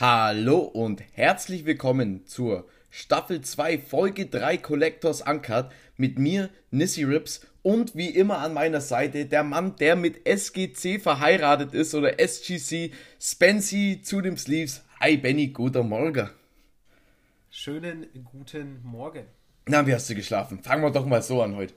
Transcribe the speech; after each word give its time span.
Hallo 0.00 0.60
und 0.60 1.02
herzlich 1.12 1.66
willkommen 1.66 2.26
zur 2.26 2.66
Staffel 2.88 3.42
2, 3.42 3.76
Folge 3.76 4.24
3 4.24 4.56
Collectors 4.56 5.20
Uncut 5.20 5.66
mit 5.98 6.18
mir, 6.18 6.48
Nissy 6.70 7.04
Rips 7.04 7.46
und 7.60 7.94
wie 7.94 8.08
immer 8.08 8.38
an 8.38 8.54
meiner 8.54 8.80
Seite 8.80 9.26
der 9.26 9.44
Mann, 9.44 9.76
der 9.76 9.96
mit 9.96 10.26
SGC 10.26 10.98
verheiratet 11.02 11.74
ist 11.74 11.94
oder 11.94 12.18
SGC, 12.18 12.92
Spency 13.20 14.00
zu 14.02 14.22
dem 14.22 14.38
Sleeves. 14.38 14.82
Hi 15.00 15.18
Benny, 15.18 15.48
guter 15.48 15.82
Morgen. 15.82 16.30
Schönen 17.50 18.06
guten 18.24 18.80
Morgen. 18.82 19.26
Na, 19.66 19.86
wie 19.86 19.92
hast 19.94 20.08
du 20.08 20.14
geschlafen? 20.14 20.62
Fangen 20.62 20.82
wir 20.82 20.90
doch 20.92 21.04
mal 21.04 21.20
so 21.22 21.42
an 21.42 21.56
heute. 21.56 21.74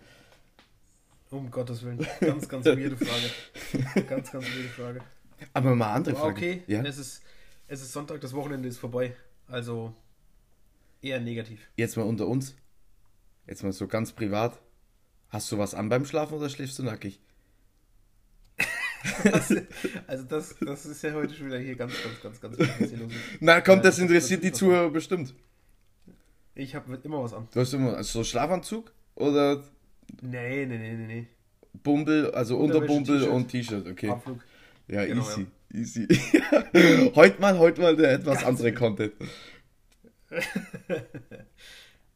Um 1.30 1.52
Gottes 1.52 1.84
Willen. 1.84 2.08
Ganz, 2.22 2.48
ganz 2.48 2.66
weirde 2.68 2.96
Frage. 2.96 4.06
Ganz, 4.08 4.32
ganz 4.32 4.46
weirde 4.46 4.70
Frage. 4.70 5.02
Aber 5.52 5.76
mal 5.76 5.92
andere 5.94 6.16
Frage. 6.16 6.32
okay, 6.32 6.64
Ja? 6.68 6.82
es, 6.84 6.98
ist, 6.98 7.23
es 7.74 7.82
ist 7.82 7.92
Sonntag, 7.92 8.22
das 8.22 8.34
Wochenende 8.34 8.70
ist 8.70 8.78
vorbei. 8.78 9.16
Also 9.48 9.94
eher 11.02 11.20
negativ. 11.20 11.68
Jetzt 11.76 11.98
mal 11.98 12.04
unter 12.04 12.28
uns. 12.28 12.56
Jetzt 13.48 13.64
mal 13.64 13.74
so 13.74 13.88
ganz 13.88 14.14
privat. 14.14 14.60
Hast 15.30 15.52
du 15.52 15.58
was 15.58 15.74
an 15.74 15.90
beim 15.90 16.06
Schlafen 16.06 16.36
oder 16.36 16.50
schläfst 16.50 16.80
du 16.80 16.84
nackig? 16.84 17.20
Also 20.08 20.24
das, 20.24 20.56
das 20.62 20.86
ist 20.86 21.04
ja 21.04 21.12
heute 21.12 21.34
schon 21.34 21.48
wieder 21.48 21.60
hier 21.60 21.76
ganz, 21.76 21.92
ganz, 22.22 22.40
ganz, 22.40 22.58
ganz 22.58 22.92
los. 22.94 23.12
Na 23.42 23.60
komm, 23.60 23.80
Ja, 23.80 23.84
das 23.84 24.00
interessiert 24.00 24.46
die 24.46 24.54
Zuhörer 24.54 24.90
bestimmt. 24.92 25.34
Ich 26.56 26.74
habe 26.74 26.98
immer 27.04 27.22
was 27.22 27.34
an. 27.34 27.50
Du 27.54 27.60
hast 27.60 27.74
immer 27.74 27.98
also 27.98 28.20
so 28.20 28.24
Schlafanzug 28.24 28.94
oder 29.16 29.62
Nee, 30.22 30.66
nee, 30.66 30.78
nee, 30.78 30.94
nee, 30.94 31.08
nee. 31.08 31.28
Bumbel, 31.84 32.32
also 32.32 32.58
Unterwäsche, 32.58 32.94
Unterbumbel 32.94 33.28
und 33.28 33.48
T-Shirt, 33.50 33.88
okay. 33.88 34.10
Abflug. 34.10 34.40
Ja, 34.88 35.06
Genau, 35.06 35.22
easy, 35.22 35.48
easy. 35.74 36.08
heute 37.16 37.42
mal, 37.42 37.58
heute 37.58 37.82
mal 37.82 37.96
der 37.96 38.14
etwas 38.14 38.44
andere 38.44 38.74
Content. 38.74 39.14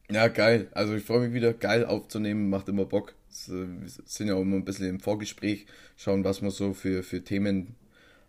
Ja, 0.09 0.30
geil. 0.30 0.70
Also 0.72 0.95
ich 0.95 1.04
freue 1.04 1.28
mich 1.28 1.34
wieder, 1.34 1.54
geil 1.54 1.86
aufzunehmen, 1.86 2.50
macht 2.50 2.70
immer 2.70 2.86
Bock. 2.86 3.14
Äh, 3.50 3.52
Wir 3.52 3.90
sind 4.06 4.28
ja 4.28 4.36
auch 4.36 4.42
immer 4.42 4.56
ein 4.56 4.64
bisschen 4.64 4.88
im 4.88 5.00
Vorgespräch, 5.02 5.66
schauen, 5.98 6.23
was 6.23 6.42
wir 6.42 6.50
so 6.52 6.73
für, 6.73 7.04
für 7.04 7.23
Themen 7.23 7.76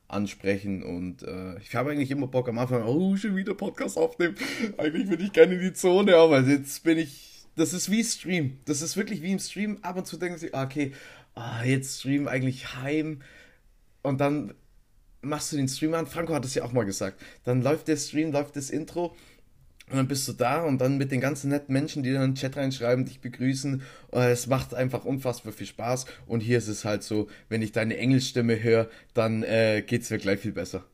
ansprechen 0.08 0.83
und 0.83 1.22
äh, 1.22 1.58
ich 1.58 1.74
habe 1.77 1.91
eigentlich 1.91 2.11
immer 2.11 2.27
Bock 2.27 2.48
am 2.48 2.58
Anfang, 2.58 2.83
oh, 2.83 3.14
schon 3.17 3.36
wieder 3.36 3.55
Podcast 3.55 3.98
aufnehmen. 3.98 4.34
Eigentlich 4.78 5.08
würde 5.08 5.22
ich 5.22 5.33
gerne 5.33 5.55
in 5.55 5.61
die 5.61 5.72
Zone, 5.74 6.17
aber 6.17 6.41
jetzt 6.41 6.83
bin 6.83 6.98
ich, 6.98 7.45
das 7.56 7.74
ist 7.74 7.91
wie 7.91 8.02
Stream. 8.02 8.58
Das 8.64 8.80
ist 8.83 8.97
wirklich 8.97 9.22
wie 9.22 9.33
im 9.33 9.39
Stream. 9.39 9.78
Ab 9.83 9.98
und 9.98 10.06
zu 10.06 10.17
denken 10.17 10.39
sie, 10.39 10.55
ah, 10.55 10.64
okay, 10.64 10.92
ah, 11.34 11.62
jetzt 11.62 12.00
Stream 12.00 12.27
eigentlich 12.27 12.74
heim 12.74 13.20
und 14.02 14.20
dann 14.20 14.55
machst 15.22 15.52
du 15.52 15.56
den 15.56 15.69
Stream 15.69 15.94
an. 15.94 16.06
Franco 16.06 16.34
hat 16.34 16.44
es 16.44 16.55
ja 16.55 16.64
auch 16.64 16.72
mal 16.72 16.84
gesagt. 16.84 17.20
Dann 17.44 17.62
läuft 17.62 17.88
der 17.88 17.97
Stream, 17.97 18.33
läuft 18.33 18.56
das 18.56 18.70
Intro 18.70 19.14
und 19.91 19.97
dann 19.97 20.08
bist 20.08 20.28
du 20.28 20.33
da 20.34 20.64
und 20.64 20.78
dann 20.80 20.98
mit 20.98 21.11
den 21.12 21.20
ganzen 21.20 21.50
netten 21.50 21.72
Menschen, 21.72 22.02
die 22.02 22.12
dann 22.12 22.22
in 22.22 22.30
den 22.33 22.36
Chat 22.36 22.56
reinschreiben, 22.56 23.05
dich 23.06 23.20
begrüßen. 23.20 23.83
Äh, 24.12 24.30
Es 24.33 24.46
macht 24.46 24.74
einfach 24.74 25.05
unfassbar 25.05 25.52
viel 25.52 25.66
Spaß. 25.66 26.06
Und 26.27 26.41
hier 26.41 26.58
ist 26.58 26.69
es 26.69 26.84
halt 26.84 27.02
so, 27.02 27.28
wenn 27.48 27.62
ich 27.62 27.72
deine 27.72 27.96
Engelstimme 27.96 28.62
höre, 28.62 28.89
dann 29.14 29.42
äh, 29.42 29.83
geht 29.86 30.02
es 30.02 30.11
mir 30.11 30.19
gleich 30.19 30.41
viel 30.41 30.52
besser. 30.52 30.84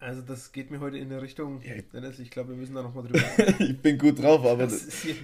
Also 0.00 0.22
das 0.22 0.52
geht 0.52 0.70
mir 0.70 0.78
heute 0.78 0.96
in 0.96 1.10
eine 1.10 1.20
Richtung, 1.20 1.60
Ja. 1.60 1.74
Dennis, 1.92 2.20
ich 2.20 2.30
glaube, 2.30 2.50
wir 2.50 2.56
müssen 2.56 2.74
da 2.74 2.82
nochmal 2.82 3.02
drüber 3.04 3.20
reden. 3.36 3.54
ich 3.70 3.82
bin 3.82 3.98
gut 3.98 4.22
drauf, 4.22 4.46
aber 4.46 4.68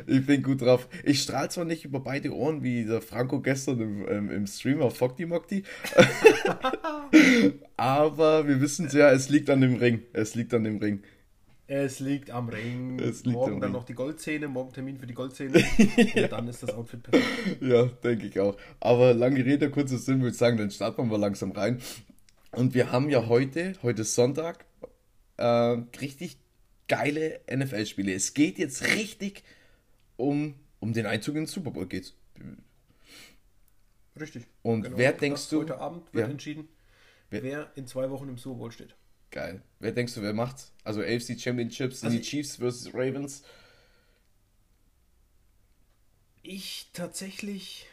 ich 0.06 0.26
bin 0.26 0.42
gut 0.42 0.62
drauf. 0.62 0.88
Ich 1.04 1.22
strahle 1.22 1.48
zwar 1.48 1.64
nicht 1.64 1.84
über 1.84 2.00
beide 2.00 2.34
Ohren, 2.34 2.64
wie 2.64 2.84
der 2.84 3.00
Franco 3.00 3.40
gestern 3.40 3.80
im, 3.80 4.08
ähm, 4.08 4.30
im 4.30 4.46
Stream 4.48 4.82
auf 4.82 4.96
Fogty 4.96 5.26
Mokti, 5.26 5.62
aber 7.76 8.48
wir 8.48 8.60
wissen 8.60 8.86
es 8.86 8.94
ja, 8.94 9.10
es 9.12 9.28
liegt 9.28 9.48
an 9.50 9.60
dem 9.60 9.76
Ring. 9.76 10.02
Es 10.12 10.34
liegt 10.34 10.52
an 10.54 10.64
dem 10.64 10.78
Ring. 10.78 11.02
es 11.68 12.00
liegt 12.00 12.30
am 12.30 12.48
Ring. 12.48 12.98
Es 12.98 13.24
liegt 13.24 13.36
morgen 13.36 13.60
dann 13.60 13.70
Ring. 13.70 13.72
noch 13.72 13.84
die 13.84 13.94
Goldzähne, 13.94 14.48
morgen 14.48 14.72
Termin 14.72 14.98
für 14.98 15.06
die 15.06 15.14
Goldzähne. 15.14 15.54
Und 16.16 16.32
dann 16.32 16.48
ist 16.48 16.62
das 16.64 16.70
Outfit 16.74 17.02
perfekt. 17.02 17.62
Ja, 17.62 17.84
denke 18.02 18.26
ich 18.26 18.38
auch. 18.40 18.56
Aber 18.80 19.14
lange 19.14 19.44
Rede, 19.44 19.70
kurzer 19.70 19.98
Sinn, 19.98 20.18
würde 20.20 20.32
ich 20.32 20.36
sagen, 20.36 20.56
dann 20.58 20.70
starten 20.72 20.98
wir 20.98 21.04
mal 21.04 21.20
langsam 21.20 21.52
rein. 21.52 21.78
Und 22.56 22.74
wir 22.74 22.92
haben 22.92 23.10
ja 23.10 23.26
heute, 23.26 23.74
heute 23.82 24.02
ist 24.02 24.14
Sonntag, 24.14 24.64
äh, 25.36 25.44
richtig 25.44 26.36
geile 26.88 27.40
NFL-Spiele. 27.50 28.12
Es 28.12 28.34
geht 28.34 28.58
jetzt 28.58 28.82
richtig 28.96 29.42
um, 30.16 30.54
um 30.80 30.92
den 30.92 31.06
Einzug 31.06 31.34
in 31.36 31.42
den 31.42 31.46
Super 31.46 31.70
Bowl 31.70 31.86
geht's. 31.86 32.14
Richtig. 34.18 34.46
Und 34.62 34.82
Genau. 34.82 34.96
wer 34.98 35.12
denkst 35.12 35.48
du- 35.48 35.60
Heute 35.62 35.78
Abend 35.78 36.12
wird 36.14 36.26
Ja. 36.26 36.30
entschieden, 36.30 36.68
Wer- 37.30 37.42
wer 37.42 37.72
in 37.74 37.86
zwei 37.86 38.10
Wochen 38.10 38.28
im 38.28 38.38
Super 38.38 38.58
Bowl 38.58 38.70
steht. 38.72 38.94
Geil. 39.30 39.62
Wer 39.80 39.90
denkst 39.90 40.14
du, 40.14 40.22
wer 40.22 40.32
macht's? 40.32 40.72
Also 40.84 41.00
AFC 41.00 41.36
Championships 41.38 42.00
sind 42.00 42.08
Also 42.10 42.18
die 42.18 42.24
Chiefs 42.24 42.56
versus 42.56 42.94
Ravens. 42.94 43.42
Ich 46.42 46.90
tatsächlich, 46.92 47.86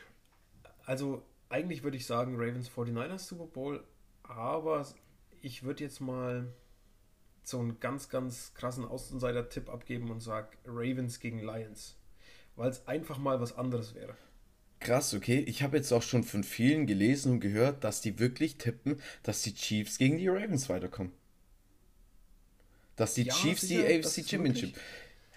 also 0.85 1.23
eigentlich 1.49 1.81
würde 1.83 1.97
ich 1.97 2.05
sagen 2.05 2.35
Ravens 2.35 2.69
49ers 2.69 3.27
Super 3.27 3.45
Bowl, 3.47 3.83
aber 4.35 4.85
ich 5.41 5.63
würde 5.63 5.83
jetzt 5.83 6.01
mal 6.01 6.53
so 7.43 7.59
einen 7.59 7.79
ganz, 7.79 8.09
ganz 8.09 8.53
krassen 8.53 8.85
Außenseiter-Tipp 8.85 9.69
abgeben 9.69 10.11
und 10.11 10.21
sage 10.21 10.57
Ravens 10.65 11.19
gegen 11.19 11.39
Lions. 11.39 11.97
Weil 12.55 12.69
es 12.69 12.87
einfach 12.87 13.17
mal 13.17 13.39
was 13.41 13.57
anderes 13.57 13.95
wäre. 13.95 14.15
Krass, 14.79 15.13
okay. 15.13 15.39
Ich 15.47 15.61
habe 15.61 15.77
jetzt 15.77 15.91
auch 15.91 16.01
schon 16.01 16.23
von 16.23 16.43
vielen 16.43 16.87
gelesen 16.87 17.33
und 17.33 17.39
gehört, 17.39 17.83
dass 17.83 18.01
die 18.01 18.19
wirklich 18.19 18.57
tippen, 18.57 18.99
dass 19.23 19.43
die 19.43 19.53
Chiefs 19.53 19.97
gegen 19.97 20.17
die 20.17 20.27
Ravens 20.27 20.69
weiterkommen. 20.69 21.11
Dass 22.95 23.13
die 23.13 23.23
Ja, 23.23 23.33
Chiefs 23.33 23.61
sicher, 23.61 23.87
die 23.87 23.99
AFC 23.99 24.27
Championship. 24.27 24.75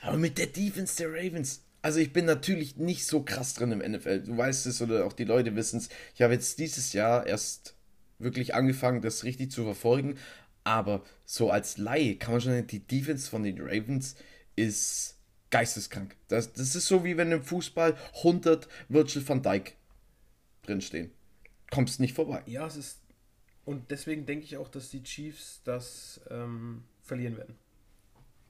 Aber 0.00 0.16
mit 0.16 0.38
der 0.38 0.46
Defense 0.46 0.96
der 0.96 1.12
Ravens. 1.12 1.62
Also 1.82 2.00
ich 2.00 2.12
bin 2.12 2.24
natürlich 2.24 2.76
nicht 2.76 3.06
so 3.06 3.22
krass 3.22 3.54
drin 3.54 3.72
im 3.72 3.92
NFL. 3.92 4.22
Du 4.22 4.36
weißt 4.36 4.66
es 4.66 4.80
oder 4.80 5.04
auch 5.04 5.12
die 5.12 5.24
Leute 5.24 5.54
wissen 5.56 5.78
es. 5.78 5.90
Ich 6.14 6.22
habe 6.22 6.32
jetzt 6.32 6.58
dieses 6.58 6.94
Jahr 6.94 7.26
erst 7.26 7.73
wirklich 8.18 8.54
angefangen, 8.54 9.02
das 9.02 9.24
richtig 9.24 9.50
zu 9.50 9.64
verfolgen. 9.64 10.16
Aber 10.64 11.02
so 11.24 11.50
als 11.50 11.76
Laie 11.78 12.16
kann 12.16 12.32
man 12.32 12.40
schon 12.40 12.52
sagen, 12.52 12.66
die 12.66 12.86
Defense 12.86 13.28
von 13.28 13.42
den 13.42 13.60
Ravens 13.60 14.16
ist 14.56 15.18
geisteskrank. 15.50 16.16
Das, 16.28 16.52
das 16.52 16.74
ist 16.74 16.86
so 16.86 17.04
wie 17.04 17.16
wenn 17.16 17.30
im 17.30 17.42
Fußball 17.42 17.96
100 18.18 18.68
Virgil 18.88 19.28
van 19.28 19.42
Dijk 19.42 19.76
drinstehen. 20.62 21.10
Kommst 21.70 22.00
nicht 22.00 22.14
vorbei. 22.14 22.42
Ja, 22.46 22.66
es 22.66 22.76
ist. 22.76 23.00
Und 23.64 23.90
deswegen 23.90 24.26
denke 24.26 24.44
ich 24.44 24.56
auch, 24.56 24.68
dass 24.68 24.90
die 24.90 25.02
Chiefs 25.02 25.60
das 25.64 26.20
ähm, 26.30 26.84
verlieren 27.02 27.36
werden. 27.36 27.56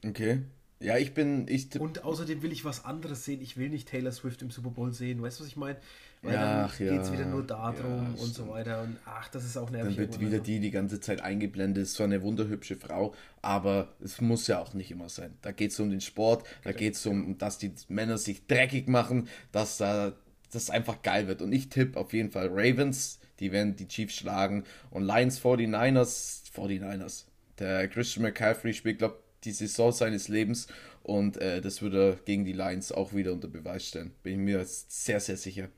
Okay. 0.04 0.42
Ja, 0.84 0.98
ich 0.98 1.14
bin. 1.14 1.46
Ich 1.48 1.80
Und 1.80 2.04
außerdem 2.04 2.42
will 2.42 2.52
ich 2.52 2.64
was 2.64 2.84
anderes 2.84 3.24
sehen. 3.24 3.40
Ich 3.40 3.56
will 3.56 3.70
nicht 3.70 3.88
Taylor 3.88 4.12
Swift 4.12 4.42
im 4.42 4.50
Super 4.50 4.70
Bowl 4.70 4.92
sehen. 4.92 5.22
Weißt 5.22 5.38
du, 5.38 5.44
was 5.44 5.48
ich 5.48 5.56
meine? 5.56 5.78
Weil 6.22 6.36
Ach, 6.36 6.76
dann 6.76 6.86
ja. 6.86 6.92
geht 6.92 7.02
es 7.02 7.12
wieder 7.12 7.26
nur 7.26 7.42
darum 7.42 8.14
Ja, 8.16 8.22
und 8.22 8.34
so 8.34 8.48
weiter. 8.48 8.82
Und 8.82 8.96
ach, 9.04 9.28
das 9.28 9.44
ist 9.44 9.56
auch 9.56 9.70
nervig. 9.70 9.96
Dann 9.96 10.10
wird 10.10 10.20
wieder 10.20 10.38
die 10.38 10.60
die 10.60 10.70
ganze 10.70 11.00
Zeit 11.00 11.20
eingeblendet. 11.20 11.84
Ist 11.84 11.94
zwar 11.94 12.06
eine 12.06 12.22
wunderhübsche 12.22 12.76
Frau, 12.76 13.14
aber 13.42 13.94
es 14.02 14.20
muss 14.20 14.46
ja 14.46 14.58
auch 14.58 14.72
nicht 14.72 14.90
immer 14.90 15.08
sein. 15.08 15.36
Da 15.42 15.52
geht 15.52 15.72
es 15.72 15.80
um 15.80 15.90
den 15.90 16.00
Sport, 16.00 16.46
da 16.62 16.72
geht 16.72 16.94
es 16.94 17.04
um, 17.06 17.36
dass 17.36 17.58
die 17.58 17.72
Männer 17.88 18.16
sich 18.16 18.46
dreckig 18.46 18.88
machen, 18.88 19.28
dass 19.52 19.76
da 19.76 20.14
das 20.50 20.70
einfach 20.70 21.02
geil 21.02 21.26
wird. 21.28 21.42
Und 21.42 21.52
ich 21.52 21.68
tippe 21.68 21.98
auf 21.98 22.12
jeden 22.12 22.30
Fall 22.30 22.48
Ravens, 22.48 23.20
die 23.40 23.52
werden 23.52 23.76
die 23.76 23.88
Chiefs 23.88 24.16
schlagen. 24.16 24.64
Und 24.90 25.02
Lions 25.04 25.40
49ers, 25.42 26.50
49ers. 26.54 27.24
Der 27.58 27.86
Christian 27.88 28.24
McCaffrey 28.24 28.72
spielt, 28.72 28.98
glaube 28.98 29.18
die 29.44 29.52
Saison 29.52 29.92
seines 29.92 30.28
Lebens 30.28 30.66
und 31.02 31.36
äh, 31.36 31.60
das 31.60 31.82
würde 31.82 32.10
er 32.10 32.16
gegen 32.16 32.44
die 32.44 32.52
Lions 32.52 32.90
auch 32.90 33.12
wieder 33.12 33.32
unter 33.32 33.48
Beweis 33.48 33.86
stellen. 33.86 34.12
Bin 34.22 34.32
ich 34.34 34.38
mir 34.38 34.64
sehr, 34.64 35.20
sehr 35.20 35.36
sicher. 35.36 35.68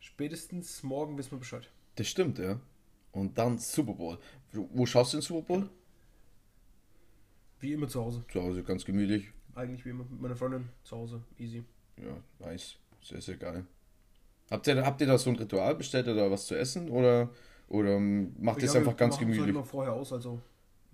Spätestens 0.00 0.82
morgen 0.82 1.16
wissen 1.16 1.32
wir 1.32 1.38
Bescheid. 1.38 1.68
Das 1.96 2.06
stimmt, 2.08 2.38
ja. 2.38 2.60
Und 3.12 3.38
dann 3.38 3.58
Super 3.58 3.94
Bowl. 3.94 4.18
Wo 4.52 4.86
schaust 4.86 5.12
du 5.12 5.16
den 5.16 5.22
Super 5.22 5.42
Bowl? 5.42 5.70
Wie 7.60 7.72
immer 7.72 7.88
zu 7.88 8.00
Hause. 8.00 8.24
Zu 8.30 8.42
Hause 8.42 8.62
ganz 8.62 8.84
gemütlich. 8.84 9.30
Eigentlich 9.54 9.84
wie 9.84 9.90
immer. 9.90 10.04
Mit 10.04 10.20
meiner 10.20 10.36
Freundin 10.36 10.68
zu 10.82 10.96
Hause. 10.96 11.22
Easy. 11.38 11.64
Ja, 11.96 12.46
nice. 12.46 12.76
Sehr, 13.00 13.20
sehr 13.20 13.36
geil. 13.36 13.64
Habt 14.50 14.66
ihr, 14.66 14.84
habt 14.84 15.00
ihr 15.00 15.06
da 15.06 15.16
so 15.16 15.30
ein 15.30 15.36
Ritual 15.36 15.74
bestellt 15.74 16.06
oder 16.06 16.30
was 16.30 16.46
zu 16.46 16.54
essen? 16.54 16.90
Oder, 16.90 17.30
oder 17.68 17.96
ähm, 17.96 18.34
macht 18.38 18.58
ihr 18.58 18.68
es 18.68 18.76
einfach 18.76 18.96
ganz 18.96 19.14
halt 19.14 19.20
gemütlich? 19.20 19.48
immer 19.48 19.64
vorher 19.64 19.94
aus. 19.94 20.12
Also 20.12 20.40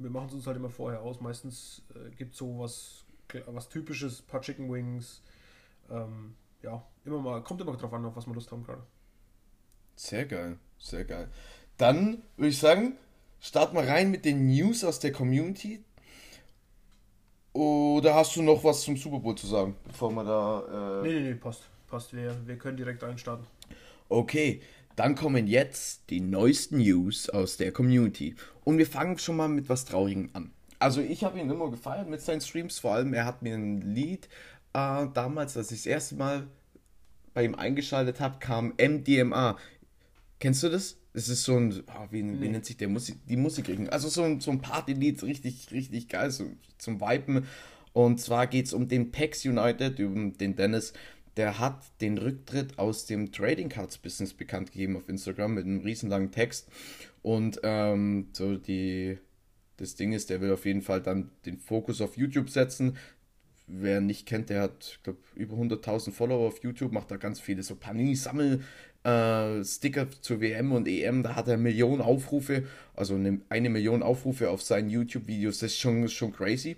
wir 0.02 0.10
machen 0.10 0.28
es 0.28 0.34
uns 0.34 0.46
halt 0.46 0.56
immer 0.56 0.70
vorher 0.70 1.02
aus. 1.02 1.20
Meistens 1.20 1.82
äh, 1.94 2.10
gibt 2.16 2.32
es 2.32 2.38
so 2.38 2.58
was, 2.58 3.04
was 3.46 3.68
typisches, 3.68 4.22
paar 4.22 4.40
Chicken 4.40 4.72
Wings. 4.72 5.22
Ähm, 5.90 6.34
ja, 6.62 6.82
immer 7.04 7.20
mal, 7.20 7.42
kommt 7.42 7.60
immer 7.60 7.76
drauf 7.76 7.92
an, 7.92 8.04
auf 8.04 8.16
was 8.16 8.26
wir 8.26 8.34
Lust 8.34 8.50
haben 8.50 8.64
gerade. 8.64 8.82
Sehr 9.96 10.24
geil, 10.24 10.58
sehr 10.78 11.04
geil. 11.04 11.28
Dann 11.76 12.22
würde 12.36 12.48
ich 12.48 12.58
sagen, 12.58 12.96
starten 13.40 13.76
wir 13.76 13.86
rein 13.86 14.10
mit 14.10 14.24
den 14.24 14.46
News 14.46 14.84
aus 14.84 15.00
der 15.00 15.12
Community. 15.12 15.84
Oder 17.52 18.14
hast 18.14 18.36
du 18.36 18.42
noch 18.42 18.62
was 18.62 18.82
zum 18.82 18.96
Super 18.96 19.18
Bowl 19.18 19.34
zu 19.34 19.46
sagen, 19.46 19.76
bevor 19.84 20.12
wir 20.12 20.24
da. 20.24 21.00
Äh... 21.00 21.08
Nee, 21.08 21.20
nee, 21.20 21.28
nee, 21.30 21.34
passt. 21.34 21.68
Passt. 21.88 22.14
Wir, 22.14 22.36
wir 22.46 22.56
können 22.56 22.76
direkt 22.76 23.02
einstarten. 23.02 23.46
Okay, 24.08 24.62
dann 24.94 25.14
kommen 25.14 25.46
jetzt 25.46 26.10
die 26.10 26.20
neuesten 26.20 26.78
News 26.78 27.28
aus 27.30 27.56
der 27.56 27.72
Community. 27.72 28.36
Und 28.70 28.78
wir 28.78 28.86
fangen 28.86 29.18
schon 29.18 29.34
mal 29.34 29.48
mit 29.48 29.68
was 29.68 29.84
Traurigem 29.84 30.30
an. 30.32 30.52
Also 30.78 31.00
ich 31.00 31.24
habe 31.24 31.40
ihn 31.40 31.50
immer 31.50 31.72
gefeiert 31.72 32.08
mit 32.08 32.20
seinen 32.20 32.40
Streams, 32.40 32.78
vor 32.78 32.94
allem 32.94 33.12
er 33.14 33.24
hat 33.24 33.42
mir 33.42 33.56
ein 33.56 33.80
Lied 33.80 34.28
äh, 34.74 35.08
damals, 35.12 35.56
als 35.56 35.72
ich 35.72 35.78
das 35.78 35.86
erste 35.86 36.14
Mal 36.14 36.46
bei 37.34 37.44
ihm 37.44 37.56
eingeschaltet 37.56 38.20
habe, 38.20 38.38
kam 38.38 38.72
MDMA. 38.80 39.58
Kennst 40.38 40.62
du 40.62 40.68
das? 40.68 40.98
Das 41.14 41.28
ist 41.28 41.42
so 41.42 41.56
ein, 41.56 41.82
oh, 41.88 42.06
wie, 42.12 42.22
nee. 42.22 42.40
wie, 42.40 42.48
nennt 42.48 42.64
sich 42.64 42.76
der 42.76 42.86
Musik, 42.86 43.16
die 43.28 43.36
Musikrichtung? 43.36 43.88
Also 43.88 44.08
so 44.08 44.22
ein, 44.22 44.38
so 44.38 44.52
ein 44.52 44.60
Partylied, 44.60 45.20
richtig, 45.24 45.72
richtig 45.72 46.08
geil, 46.08 46.30
so 46.30 46.44
zum 46.78 47.00
Vipen. 47.00 47.48
Und 47.92 48.20
zwar 48.20 48.46
geht 48.46 48.66
es 48.66 48.72
um 48.72 48.86
den 48.86 49.10
PAX 49.10 49.44
United, 49.44 49.98
um 49.98 50.38
den 50.38 50.54
Dennis. 50.54 50.92
Der 51.36 51.58
hat 51.58 51.82
den 52.00 52.18
Rücktritt 52.18 52.78
aus 52.78 53.06
dem 53.06 53.32
Trading 53.32 53.68
Cards 53.68 53.98
Business 53.98 54.34
bekannt 54.34 54.72
gegeben 54.72 54.96
auf 54.96 55.08
Instagram 55.08 55.54
mit 55.54 55.64
einem 55.64 55.80
riesenlangen 55.80 56.30
Text. 56.30 56.68
Und 57.22 57.60
ähm, 57.62 58.28
so 58.32 58.56
die, 58.56 59.18
das 59.76 59.94
Ding 59.94 60.12
ist, 60.12 60.30
der 60.30 60.40
will 60.40 60.52
auf 60.52 60.64
jeden 60.64 60.82
Fall 60.82 61.00
dann 61.00 61.30
den 61.46 61.58
Fokus 61.58 62.00
auf 62.00 62.16
YouTube 62.16 62.50
setzen. 62.50 62.96
Wer 63.66 64.00
nicht 64.00 64.26
kennt, 64.26 64.50
der 64.50 64.62
hat, 64.62 64.96
ich 64.96 65.02
glaube, 65.04 65.20
über 65.36 65.54
100.000 65.56 66.10
Follower 66.10 66.48
auf 66.48 66.62
YouTube, 66.64 66.90
macht 66.90 67.10
da 67.10 67.16
ganz 67.16 67.38
viele 67.38 67.62
so 67.62 67.76
Panini-Sammel- 67.76 68.60
äh, 69.04 69.64
Sticker 69.64 70.08
zur 70.20 70.40
WM 70.40 70.72
und 70.72 70.86
EM, 70.86 71.22
da 71.22 71.34
hat 71.34 71.48
er 71.48 71.56
Millionen 71.56 72.02
Aufrufe, 72.02 72.66
also 72.94 73.14
eine, 73.14 73.40
eine 73.48 73.70
Million 73.70 74.02
Aufrufe 74.02 74.50
auf 74.50 74.62
seinen 74.62 74.90
YouTube-Videos, 74.90 75.58
das 75.58 75.72
ist 75.72 75.78
schon, 75.78 76.08
schon 76.08 76.32
crazy. 76.32 76.76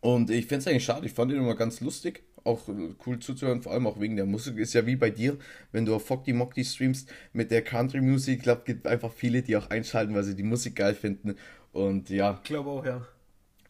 Und 0.00 0.30
ich 0.30 0.46
finde 0.46 0.58
es 0.60 0.66
eigentlich 0.66 0.84
schade, 0.84 1.06
ich 1.06 1.12
fand 1.12 1.30
ihn 1.30 1.38
immer 1.38 1.54
ganz 1.54 1.80
lustig, 1.80 2.22
auch 2.44 2.68
cool 3.06 3.18
zuzuhören, 3.18 3.62
vor 3.62 3.72
allem 3.72 3.86
auch 3.86 4.00
wegen 4.00 4.16
der 4.16 4.26
Musik. 4.26 4.56
Ist 4.58 4.74
ja 4.74 4.86
wie 4.86 4.96
bei 4.96 5.10
dir, 5.10 5.38
wenn 5.72 5.84
du 5.86 5.94
auf 5.94 6.06
Foggy 6.06 6.32
Mockty 6.32 6.64
streamst 6.64 7.12
mit 7.32 7.50
der 7.50 7.62
Country 7.62 8.00
Musik, 8.00 8.38
ich 8.38 8.42
glaube, 8.42 8.62
gibt 8.64 8.86
einfach 8.86 9.12
viele, 9.12 9.42
die 9.42 9.56
auch 9.56 9.70
einschalten, 9.70 10.14
weil 10.14 10.24
sie 10.24 10.36
die 10.36 10.42
Musik 10.42 10.76
geil 10.76 10.94
finden. 10.94 11.36
Und 11.72 12.10
ja. 12.10 12.40
Ich 12.42 12.48
glaube 12.48 12.70
auch, 12.70 12.84
ja. 12.84 13.06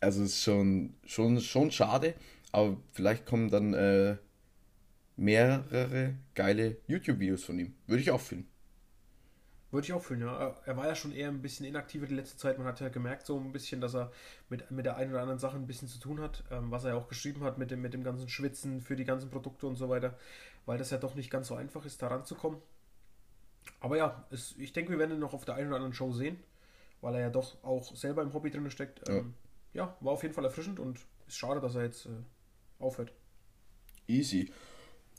Also 0.01 0.23
es 0.23 0.31
ist 0.31 0.43
schon, 0.43 0.95
schon, 1.05 1.41
schon 1.41 1.71
schade, 1.71 2.15
aber 2.53 2.77
vielleicht 2.93 3.27
kommen 3.27 3.51
dann 3.51 3.75
äh, 3.75 4.17
mehrere 5.17 6.15
geile 6.35 6.79
YouTube-Videos 6.87 7.45
von 7.45 7.59
ihm. 7.59 7.75
Würde 7.87 8.03
ich 8.03 8.11
auch 8.11 8.21
finden. 8.21 8.49
Würde 9.71 9.85
ich 9.85 9.93
auch 9.93 10.03
fühlen, 10.03 10.23
ja. 10.23 10.57
Er 10.67 10.77
war 10.77 10.89
ja 10.89 10.97
schon 10.97 11.13
eher 11.13 11.29
ein 11.29 11.43
bisschen 11.43 11.65
inaktiver 11.65 12.07
die 12.07 12.15
letzte 12.15 12.37
Zeit. 12.37 12.59
Man 12.59 12.67
hat 12.67 12.81
ja 12.81 12.89
gemerkt, 12.89 13.27
so 13.27 13.39
ein 13.39 13.53
bisschen, 13.53 13.81
dass 13.81 13.95
er 13.95 14.11
mit, 14.49 14.69
mit 14.73 14.85
der 14.85 14.97
einen 14.97 15.13
oder 15.13 15.23
anderen 15.23 15.39
Sache 15.39 15.57
ein 15.57 15.67
bisschen 15.67 15.87
zu 15.87 16.01
tun 16.01 16.21
hat, 16.21 16.43
ähm, 16.51 16.73
was 16.73 16.85
er 16.85 16.91
ja 16.91 16.97
auch 16.97 17.07
geschrieben 17.07 17.45
hat 17.45 17.57
mit 17.57 17.71
dem, 17.71 17.81
mit 17.81 17.95
dem 17.95 18.03
ganzen 18.03 18.29
Schwitzen 18.29 18.81
für 18.81 18.97
die 18.97 19.05
ganzen 19.05 19.31
Produkte 19.31 19.69
und 19.69 19.77
so 19.77 19.89
weiter, 19.89 20.19
weil 20.67 20.77
das 20.77 20.91
ja 20.91 20.99
doch 20.99 21.15
nicht 21.15 21.31
ganz 21.31 21.47
so 21.47 21.55
einfach 21.55 21.85
ist, 21.85 22.03
da 22.03 22.09
ranzukommen. 22.09 22.59
Aber 23.79 23.97
ja, 23.97 24.27
es, 24.31 24.57
ich 24.59 24.73
denke, 24.73 24.91
wir 24.91 24.99
werden 24.99 25.13
ihn 25.13 25.21
noch 25.21 25.35
auf 25.35 25.45
der 25.45 25.55
einen 25.55 25.69
oder 25.69 25.77
anderen 25.77 25.95
Show 25.95 26.13
sehen, 26.13 26.43
weil 27.01 27.15
er 27.15 27.21
ja 27.21 27.31
doch 27.31 27.63
auch 27.63 27.95
selber 27.95 28.23
im 28.23 28.35
Hobby 28.35 28.51
drin 28.51 28.69
steckt. 28.73 29.09
Ähm, 29.09 29.35
ja. 29.73 29.85
ja. 29.85 29.97
war 30.01 30.15
auf 30.15 30.23
jeden 30.23 30.35
Fall 30.35 30.45
erfrischend 30.45 30.81
und 30.81 30.99
ist 31.29 31.37
schade, 31.37 31.61
dass 31.61 31.77
er 31.77 31.85
jetzt 31.85 32.07
äh, 32.07 32.11
aufhört. 32.81 33.13
Easy. 34.09 34.51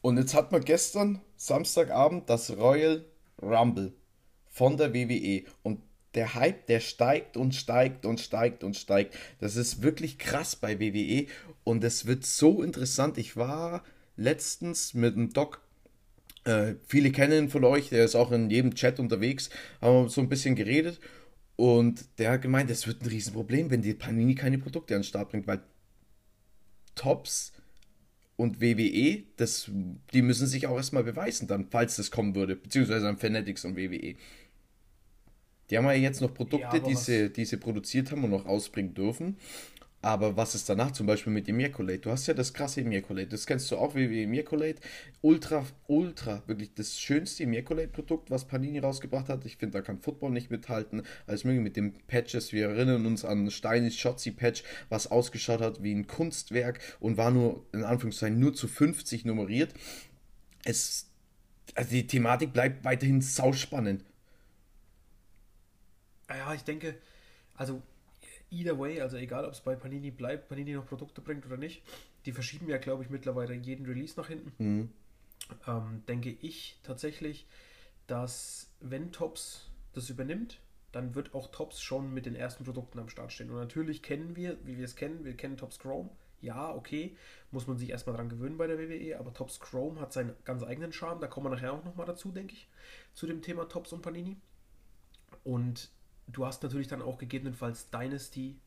Und 0.02 0.18
jetzt 0.18 0.34
hat 0.34 0.52
man 0.52 0.66
gestern, 0.66 1.22
Samstagabend, 1.38 2.30
das 2.30 2.58
Royal 2.58 3.06
Rumble 3.42 3.94
von 4.52 4.78
der 4.78 4.94
WWE. 4.94 5.44
Und 5.64 5.80
der 6.14 6.36
Hype, 6.36 6.68
der 6.68 6.82
steigt 6.82 7.38
und 7.38 7.56
steigt 7.56 8.06
und 8.06 8.20
steigt 8.20 8.64
und 8.64 8.76
steigt. 8.76 9.16
Das 9.40 9.56
ist 9.56 9.82
wirklich 9.82 10.20
krass 10.20 10.56
bei 10.56 10.80
WWE. 10.80 11.26
Und 11.64 11.84
es 11.84 12.06
wird 12.06 12.26
so 12.26 12.62
interessant. 12.62 13.18
Ich 13.18 13.38
war 13.38 13.84
letztens 14.18 14.94
mit 14.94 15.16
einem 15.16 15.32
Doc. 15.32 15.62
Äh, 16.44 16.76
viele 16.86 17.12
kennen 17.12 17.46
ihn 17.46 17.50
von 17.50 17.64
euch, 17.64 17.90
der 17.90 18.04
ist 18.04 18.16
auch 18.16 18.32
in 18.32 18.50
jedem 18.50 18.76
Chat 18.76 19.00
unterwegs, 19.00 19.50
haben 19.80 20.10
so 20.10 20.22
ein 20.22 20.30
bisschen 20.30 20.56
geredet 20.56 21.00
und 21.56 22.04
der 22.18 22.32
hat 22.32 22.42
gemeint, 22.42 22.72
es 22.72 22.88
wird 22.88 23.04
ein 23.04 23.08
Riesenproblem, 23.08 23.70
wenn 23.70 23.84
die 23.84 23.94
Panini 23.94 24.34
keine 24.34 24.58
Produkte 24.58 24.96
an 24.96 25.02
den 25.02 25.08
Start 25.08 25.30
bringt, 25.30 25.46
weil 25.46 25.62
Tops 26.96 27.54
und 28.38 28.60
WWE, 28.60 29.24
das, 29.38 29.70
die 30.14 30.24
müssen 30.24 30.48
sich 30.48 30.66
auch 30.66 30.78
erstmal 30.78 31.04
beweisen 31.04 31.48
dann, 31.48 31.68
falls 31.70 31.98
das 31.98 32.10
kommen 32.10 32.34
würde, 32.34 32.56
beziehungsweise 32.56 33.08
an 33.08 33.18
Fanatics 33.18 33.64
und 33.66 33.78
WWE. 33.78 34.16
Die 35.72 35.78
haben 35.78 35.86
ja 35.86 35.94
jetzt 35.94 36.22
noch 36.22 36.34
Produkte, 36.34 36.78
ja, 36.78 36.84
die, 36.84 36.96
sie, 36.96 37.32
die 37.32 37.46
sie 37.46 37.58
produziert 37.58 38.12
haben 38.12 38.26
und 38.26 38.30
noch 38.30 38.46
rausbringen 38.46 38.94
dürfen. 38.94 39.38
Aber 40.04 40.36
was 40.36 40.56
ist 40.56 40.68
danach 40.68 40.92
zum 40.92 41.06
Beispiel 41.06 41.32
mit 41.32 41.48
Immaculate? 41.48 42.00
Du 42.00 42.10
hast 42.10 42.26
ja 42.26 42.34
das 42.34 42.54
krasse 42.54 42.82
Immaculate, 42.82 43.28
das 43.28 43.46
kennst 43.46 43.70
du 43.70 43.78
auch 43.78 43.94
wie 43.94 44.24
Immaculate. 44.24 44.82
Ultra, 45.22 45.64
ultra, 45.88 46.42
wirklich 46.48 46.74
das 46.74 47.00
schönste 47.00 47.44
Immaculate-Produkt, 47.44 48.32
was 48.32 48.46
Panini 48.46 48.80
rausgebracht 48.80 49.30
hat. 49.30 49.46
Ich 49.46 49.58
finde, 49.58 49.78
da 49.78 49.82
kann 49.84 50.00
Football 50.00 50.32
nicht 50.32 50.50
mithalten. 50.50 51.04
Alles 51.28 51.44
mögliche 51.44 51.64
mit 51.64 51.78
den 51.78 51.94
Patches. 52.08 52.52
Wir 52.52 52.70
erinnern 52.70 53.06
uns 53.06 53.24
an 53.24 53.52
Steinis 53.52 53.96
Shotzi-Patch, 53.96 54.64
was 54.90 55.06
ausgeschaut 55.06 55.62
hat 55.62 55.84
wie 55.84 55.94
ein 55.94 56.08
Kunstwerk 56.08 56.80
und 57.00 57.18
war 57.18 57.30
nur, 57.30 57.64
in 57.72 57.84
Anführungszeichen, 57.84 58.40
nur 58.40 58.56
zu 58.56 58.68
50 58.68 59.26
nummeriert. 59.26 59.72
Es, 60.64 61.12
also 61.76 61.92
die 61.92 62.08
Thematik 62.08 62.54
bleibt 62.54 62.84
weiterhin 62.84 63.22
sauspannend. 63.22 64.04
Ja, 66.36 66.54
ich 66.54 66.64
denke, 66.64 66.96
also 67.56 67.82
either 68.52 68.78
way, 68.78 69.02
also 69.02 69.18
egal 69.18 69.46
ob 69.46 69.54
es 69.54 69.62
bei 69.62 69.76
Panini 69.76 70.12
bleibt, 70.12 70.50
Panini 70.50 70.74
noch 70.74 70.86
Produkte 70.86 71.22
bringt 71.22 71.46
oder 71.46 71.58
nicht, 71.58 71.84
die 72.26 72.32
verschieben 72.32 72.68
ja, 72.68 72.78
glaube 72.78 73.04
ich, 73.04 73.10
mittlerweile 73.10 73.54
jeden 73.54 73.86
Release 73.86 74.20
nach 74.20 74.28
hinten. 74.28 74.54
Mhm. 74.64 74.90
Ähm, 75.68 76.04
denke 76.08 76.30
ich 76.30 76.80
tatsächlich, 76.84 77.48
dass 78.08 78.70
wenn 78.80 79.12
Tops 79.12 79.70
das 79.94 80.10
übernimmt, 80.10 80.60
dann 80.92 81.16
wird 81.16 81.34
auch 81.34 81.52
Tops 81.52 81.82
schon 81.82 82.14
mit 82.14 82.26
den 82.26 82.36
ersten 82.36 82.66
Produkten 82.66 83.00
am 83.00 83.10
Start 83.10 83.32
stehen. 83.32 83.50
Und 83.50 83.58
natürlich 83.58 84.04
kennen 84.04 84.36
wir, 84.36 84.58
wie 84.66 84.78
wir 84.78 84.86
es 84.86 84.96
kennen, 84.96 85.24
wir 85.24 85.36
kennen 85.36 85.58
Tops 85.58 85.80
Chrome. 85.80 86.10
Ja, 86.42 86.74
okay, 86.74 87.16
muss 87.52 87.68
man 87.68 87.78
sich 87.78 87.92
erstmal 87.92 88.16
dran 88.16 88.28
gewöhnen 88.28 88.58
bei 88.58 88.68
der 88.68 88.80
WWE, 88.80 89.18
aber 89.20 89.32
Tops 89.34 89.60
Chrome 89.60 90.02
hat 90.02 90.12
seinen 90.12 90.34
ganz 90.44 90.64
eigenen 90.64 90.92
Charme. 90.92 91.22
Da 91.22 91.28
kommen 91.28 91.46
wir 91.46 91.52
nachher 91.52 91.72
auch 91.72 91.86
nochmal 91.86 92.08
dazu, 92.08 92.32
denke 92.32 92.54
ich, 92.54 92.68
zu 93.14 93.28
dem 93.28 93.42
Thema 93.42 93.70
Tops 93.70 93.94
und 93.94 94.02
Panini. 94.02 94.38
Und 95.44 95.90
du 96.28 96.46
hast 96.46 96.64
natürlich 96.64 96.88
dann 96.88 97.02
auch 97.02 97.18
gegebenenfalls 97.18 97.90
Dynasty, 97.90 98.60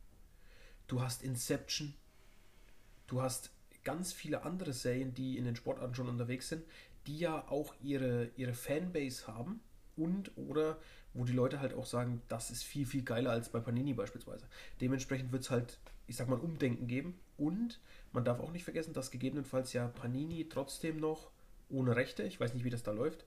du 0.87 1.01
hast 1.01 1.23
Inception, 1.23 1.95
du 3.07 3.23
hast 3.23 3.51
ganz 3.85 4.13
viele 4.13 4.45
andere 4.45 4.73
Serien, 4.73 5.15
die 5.15 5.39
in 5.39 5.45
den 5.45 5.57
Sportarten 5.57 5.95
schon 5.95 6.09
unterwegs 6.09 6.49
sind, 6.49 6.65
die 7.07 7.19
ja 7.19 7.47
auch 7.49 7.75
ihre, 7.83 8.31
ihre 8.37 8.55
Fanbase 8.55 9.27
haben 9.27 9.61
und 9.97 10.37
oder 10.37 10.79
wo 11.13 11.25
die 11.25 11.33
Leute 11.33 11.61
halt 11.61 11.75
auch 11.75 11.87
sagen, 11.87 12.23
das 12.29 12.51
ist 12.51 12.65
viel, 12.65 12.87
viel 12.87 13.03
geiler 13.03 13.31
als 13.31 13.49
bei 13.49 13.61
Panini 13.61 13.95
beispielsweise. 13.95 14.47
Dementsprechend 14.81 15.31
wird 15.31 15.43
es 15.43 15.51
halt, 15.51 15.79
ich 16.09 16.17
sag 16.17 16.29
mal, 16.29 16.41
Umdenken 16.41 16.89
geben 16.89 17.19
und 17.37 17.81
man 18.13 18.25
darf 18.25 18.41
auch 18.41 18.51
nicht 18.51 18.65
vergessen, 18.65 18.95
dass 18.95 19.11
gegebenenfalls 19.11 19.73
ja 19.73 19.87
Panini 19.87 20.49
trotzdem 20.49 20.99
noch 20.99 21.31
ohne 21.69 21.95
Rechte, 21.95 22.25
ich 22.25 22.41
weiß 22.41 22.55
nicht, 22.55 22.65
wie 22.65 22.71
das 22.71 22.83
da 22.83 22.91
läuft, 22.91 23.25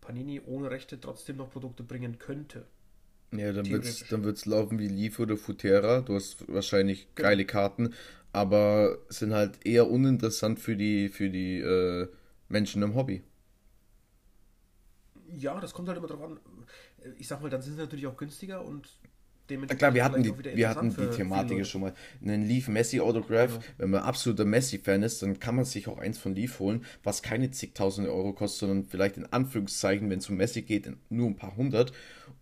Panini 0.00 0.40
ohne 0.44 0.70
Rechte 0.70 1.00
trotzdem 1.00 1.36
noch 1.36 1.50
Produkte 1.50 1.82
bringen 1.82 2.18
könnte. 2.18 2.66
Ja, 3.32 3.52
dann 3.52 3.68
wird 3.70 3.84
es 3.84 4.06
dann 4.08 4.24
wird's 4.24 4.44
laufen 4.44 4.78
wie 4.78 4.88
Leaf 4.88 5.18
oder 5.18 5.36
Futera. 5.36 6.02
Du 6.02 6.14
hast 6.14 6.44
wahrscheinlich 6.48 7.08
genau. 7.14 7.28
geile 7.28 7.44
Karten, 7.44 7.94
aber 8.32 8.98
sind 9.08 9.32
halt 9.32 9.64
eher 9.64 9.90
uninteressant 9.90 10.60
für 10.60 10.76
die, 10.76 11.08
für 11.08 11.30
die 11.30 11.58
äh, 11.58 12.08
Menschen 12.48 12.82
im 12.82 12.94
Hobby. 12.94 13.22
Ja, 15.34 15.58
das 15.60 15.72
kommt 15.72 15.88
halt 15.88 15.96
immer 15.96 16.08
drauf 16.08 16.22
an. 16.22 16.38
Ich 17.18 17.26
sag 17.26 17.40
mal, 17.40 17.48
dann 17.48 17.62
sind 17.62 17.74
sie 17.74 17.80
natürlich 17.80 18.06
auch 18.06 18.16
günstiger 18.16 18.64
und 18.64 18.88
na 19.48 19.74
klar, 19.74 19.92
wir 19.92 20.04
hatten 20.04 20.22
die, 20.22 20.32
wir 20.56 20.68
hatten 20.68 20.94
die 20.94 21.16
Thematik 21.16 21.58
ja 21.58 21.64
schon 21.64 21.82
mal. 21.82 21.94
Einen 22.24 22.46
Leaf 22.46 22.68
Messi 22.68 23.00
Autograph, 23.00 23.54
ja. 23.54 23.60
wenn 23.78 23.90
man 23.90 24.02
absoluter 24.02 24.44
Messi-Fan 24.44 25.02
ist, 25.02 25.22
dann 25.22 25.40
kann 25.40 25.56
man 25.56 25.64
sich 25.64 25.88
auch 25.88 25.98
eins 25.98 26.18
von 26.18 26.34
Leaf 26.34 26.60
holen, 26.60 26.84
was 27.02 27.22
keine 27.22 27.50
zigtausende 27.50 28.12
Euro 28.12 28.32
kostet, 28.32 28.68
sondern 28.68 28.84
vielleicht 28.84 29.16
in 29.16 29.26
Anführungszeichen, 29.26 30.08
wenn 30.10 30.20
es 30.20 30.30
um 30.30 30.36
Messi 30.36 30.62
geht, 30.62 30.90
nur 31.10 31.26
ein 31.28 31.36
paar 31.36 31.56
hundert. 31.56 31.92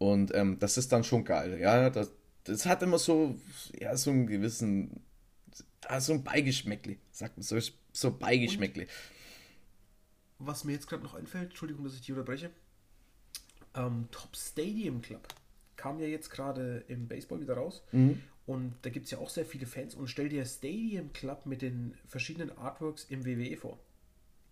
Und 0.01 0.35
ähm, 0.35 0.59
das 0.59 0.79
ist 0.79 0.93
dann 0.93 1.05
schon 1.05 1.27
geil. 1.27 1.61
Ja, 1.61 1.91
das, 1.91 2.11
das 2.45 2.65
hat 2.65 2.83
immer 2.83 2.99
so, 2.99 3.37
ja, 3.79 3.95
so 3.99 4.11
einen 4.11 4.27
gewissen, 4.27 5.03
so 5.99 6.15
ein 6.15 6.25
Beigeschmäckli, 6.25 6.99
sagt 7.13 7.37
man 7.37 7.43
so, 7.43 7.59
so 7.93 8.11
Beigeschmäckli. 8.11 8.87
Und 10.39 10.47
was 10.47 10.65
mir 10.65 10.73
jetzt 10.73 10.89
gerade 10.89 11.03
noch 11.03 11.13
einfällt, 11.13 11.51
Entschuldigung, 11.51 11.85
dass 11.85 11.95
ich 11.95 12.01
die 12.01 12.13
unterbreche, 12.13 12.51
ähm, 13.75 14.09
Top 14.11 14.35
Stadium 14.35 15.03
Club 15.03 15.29
kam 15.77 16.01
ja 16.01 16.07
jetzt 16.07 16.31
gerade 16.31 16.83
im 16.89 17.07
Baseball 17.07 17.43
wieder 17.43 17.55
raus. 17.55 17.83
Mhm. 17.93 18.23
Und 18.47 18.77
da 18.81 18.89
gibt 18.89 19.05
es 19.05 19.11
ja 19.11 19.19
auch 19.19 19.29
sehr 19.29 19.45
viele 19.45 19.67
Fans. 19.67 19.95
Und 19.95 20.09
stell 20.09 20.31
dir 20.31 20.47
Stadium 20.47 21.13
Club 21.13 21.45
mit 21.45 21.61
den 21.61 21.95
verschiedenen 22.07 22.57
Artworks 22.57 23.05
im 23.05 23.27
WWE 23.27 23.59
vor. 23.59 23.79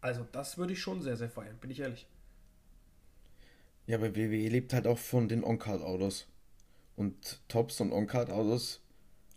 Also 0.02 0.26
das 0.30 0.58
würde 0.58 0.74
ich 0.74 0.80
schon 0.82 1.00
sehr, 1.00 1.16
sehr 1.16 1.30
feiern, 1.30 1.56
bin 1.58 1.70
ich 1.70 1.80
ehrlich. 1.80 2.06
Ja, 3.88 3.96
aber 3.96 4.14
WWE 4.14 4.48
lebt 4.48 4.74
halt 4.74 4.86
auch 4.86 4.98
von 4.98 5.28
den 5.28 5.42
On-Card-Autos. 5.42 6.26
Und 6.94 7.40
Tops 7.48 7.80
und 7.80 7.90
On-Card-Autos 7.90 8.82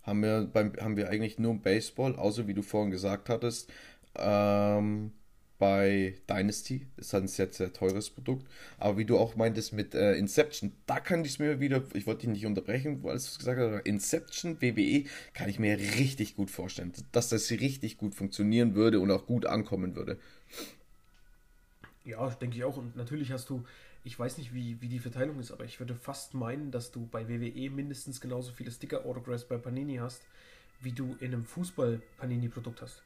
haben 0.03 0.21
wir, 0.23 0.41
beim, 0.51 0.73
haben 0.77 0.97
wir 0.97 1.09
eigentlich 1.09 1.39
nur 1.39 1.51
im 1.51 1.61
Baseball, 1.61 2.17
außer 2.17 2.47
wie 2.47 2.53
du 2.53 2.61
vorhin 2.61 2.91
gesagt 2.91 3.29
hattest, 3.29 3.71
ähm, 4.15 5.13
bei 5.57 6.15
Dynasty. 6.29 6.85
Ist 6.97 7.13
halt 7.13 7.23
ein 7.23 7.27
sehr, 7.29 7.47
sehr 7.47 7.71
teures 7.71 8.09
Produkt. 8.09 8.45
Aber 8.77 8.97
wie 8.97 9.05
du 9.05 9.17
auch 9.17 9.37
meintest 9.37 9.71
mit 9.71 9.95
äh, 9.95 10.15
Inception, 10.15 10.73
da 10.85 10.99
kann 10.99 11.23
ich 11.23 11.31
es 11.31 11.39
mir 11.39 11.61
wieder, 11.61 11.81
ich 11.93 12.05
wollte 12.05 12.21
dich 12.21 12.31
nicht 12.31 12.45
unterbrechen, 12.45 13.01
weil 13.03 13.11
du 13.11 13.17
es 13.17 13.37
gesagt 13.37 13.57
hast, 13.57 13.85
Inception, 13.85 14.61
WWE, 14.61 15.05
kann 15.33 15.47
ich 15.47 15.59
mir 15.59 15.79
richtig 15.79 16.35
gut 16.35 16.51
vorstellen, 16.51 16.91
dass 17.13 17.29
das 17.29 17.49
richtig 17.51 17.97
gut 17.97 18.15
funktionieren 18.15 18.75
würde 18.75 18.99
und 18.99 19.11
auch 19.11 19.25
gut 19.27 19.45
ankommen 19.45 19.95
würde. 19.95 20.19
Ja, 22.03 22.29
denke 22.31 22.57
ich 22.57 22.65
auch. 22.65 22.75
Und 22.75 22.97
natürlich 22.97 23.31
hast 23.31 23.49
du, 23.49 23.63
ich 24.03 24.17
weiß 24.17 24.37
nicht, 24.37 24.53
wie, 24.53 24.81
wie 24.81 24.87
die 24.87 24.99
Verteilung 24.99 25.39
ist, 25.39 25.51
aber 25.51 25.65
ich 25.65 25.79
würde 25.79 25.95
fast 25.95 26.33
meinen, 26.33 26.71
dass 26.71 26.91
du 26.91 27.05
bei 27.05 27.27
WWE 27.29 27.69
mindestens 27.69 28.19
genauso 28.19 28.51
viele 28.51 28.71
Sticker-Autographs 28.71 29.45
bei 29.45 29.57
Panini 29.57 29.97
hast, 29.97 30.23
wie 30.81 30.91
du 30.91 31.15
in 31.19 31.33
einem 31.33 31.45
Fußball-Panini-Produkt 31.45 32.81
hast. 32.81 33.03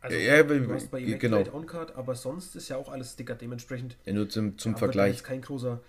Also 0.00 0.16
ja, 0.18 0.42
du 0.42 0.72
hast 0.72 0.90
bei 0.90 1.00
Immaculate 1.00 1.44
genau. 1.44 1.56
On-Card, 1.56 1.96
aber 1.96 2.14
sonst 2.14 2.56
ist 2.56 2.68
ja 2.68 2.76
auch 2.76 2.90
alles 2.90 3.12
Sticker 3.12 3.34
dementsprechend. 3.34 3.96
Ja, 4.04 4.12
nur 4.12 4.28
zum, 4.28 4.58
zum 4.58 4.72
ja, 4.72 4.78
Vergleich. 4.78 5.06
Wird 5.06 5.14
da 5.14 5.16
jetzt 5.16 5.24
kein 5.24 5.40
großer, 5.40 5.80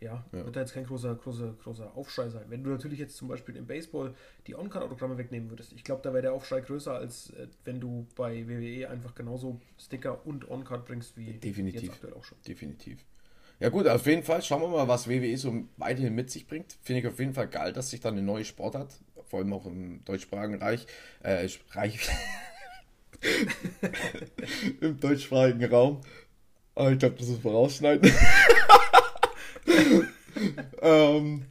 ja, 0.00 0.24
ja, 0.32 0.44
wird 0.44 0.54
da 0.54 0.60
jetzt 0.60 0.74
kein 0.74 0.86
großer, 0.86 1.14
großer, 1.16 1.54
großer 1.62 1.96
Aufschrei 1.96 2.28
sein. 2.28 2.44
Wenn 2.48 2.62
du 2.62 2.70
natürlich 2.70 3.00
jetzt 3.00 3.16
zum 3.16 3.26
Beispiel 3.26 3.56
im 3.56 3.66
Baseball 3.66 4.14
die 4.46 4.54
On-Card-Autogramme 4.54 5.18
wegnehmen 5.18 5.50
würdest, 5.50 5.72
ich 5.72 5.82
glaube, 5.82 6.02
da 6.02 6.12
wäre 6.12 6.22
der 6.22 6.32
Aufschrei 6.34 6.60
größer, 6.60 6.92
als 6.92 7.30
äh, 7.30 7.48
wenn 7.64 7.80
du 7.80 8.06
bei 8.14 8.48
WWE 8.48 8.88
einfach 8.90 9.16
genauso 9.16 9.60
Sticker 9.76 10.24
und 10.24 10.48
On-Card 10.48 10.86
bringst 10.86 11.16
wie 11.16 11.32
Definitiv. 11.32 11.82
jetzt 11.82 11.92
aktuell 11.94 12.14
auch 12.14 12.24
schon. 12.24 12.38
Definitiv. 12.46 13.04
Ja 13.60 13.70
gut, 13.70 13.88
auf 13.88 14.06
jeden 14.06 14.22
Fall 14.22 14.42
schauen 14.42 14.62
wir 14.62 14.68
mal, 14.68 14.86
was 14.86 15.08
WWE 15.08 15.36
so 15.36 15.64
weiterhin 15.76 16.14
mit 16.14 16.30
sich 16.30 16.46
bringt. 16.46 16.76
Finde 16.82 17.00
ich 17.00 17.06
auf 17.08 17.18
jeden 17.18 17.34
Fall 17.34 17.48
geil, 17.48 17.72
dass 17.72 17.90
sich 17.90 18.00
da 18.00 18.08
eine 18.08 18.22
neue 18.22 18.44
Sportart, 18.44 18.94
vor 19.28 19.40
allem 19.40 19.52
auch 19.52 19.66
im 19.66 20.04
deutschsprachigen 20.04 20.62
Reich, 20.62 20.86
äh, 21.22 21.48
Reich 21.72 21.98
Im 24.80 25.00
deutschsprachigen 25.00 25.64
Raum. 25.64 26.00
Aber 26.74 26.92
ich 26.92 26.98
glaube, 26.98 27.16
das 27.18 27.28
ist 27.28 27.42
vorausschneiden. 27.42 28.12
ähm, 30.80 31.44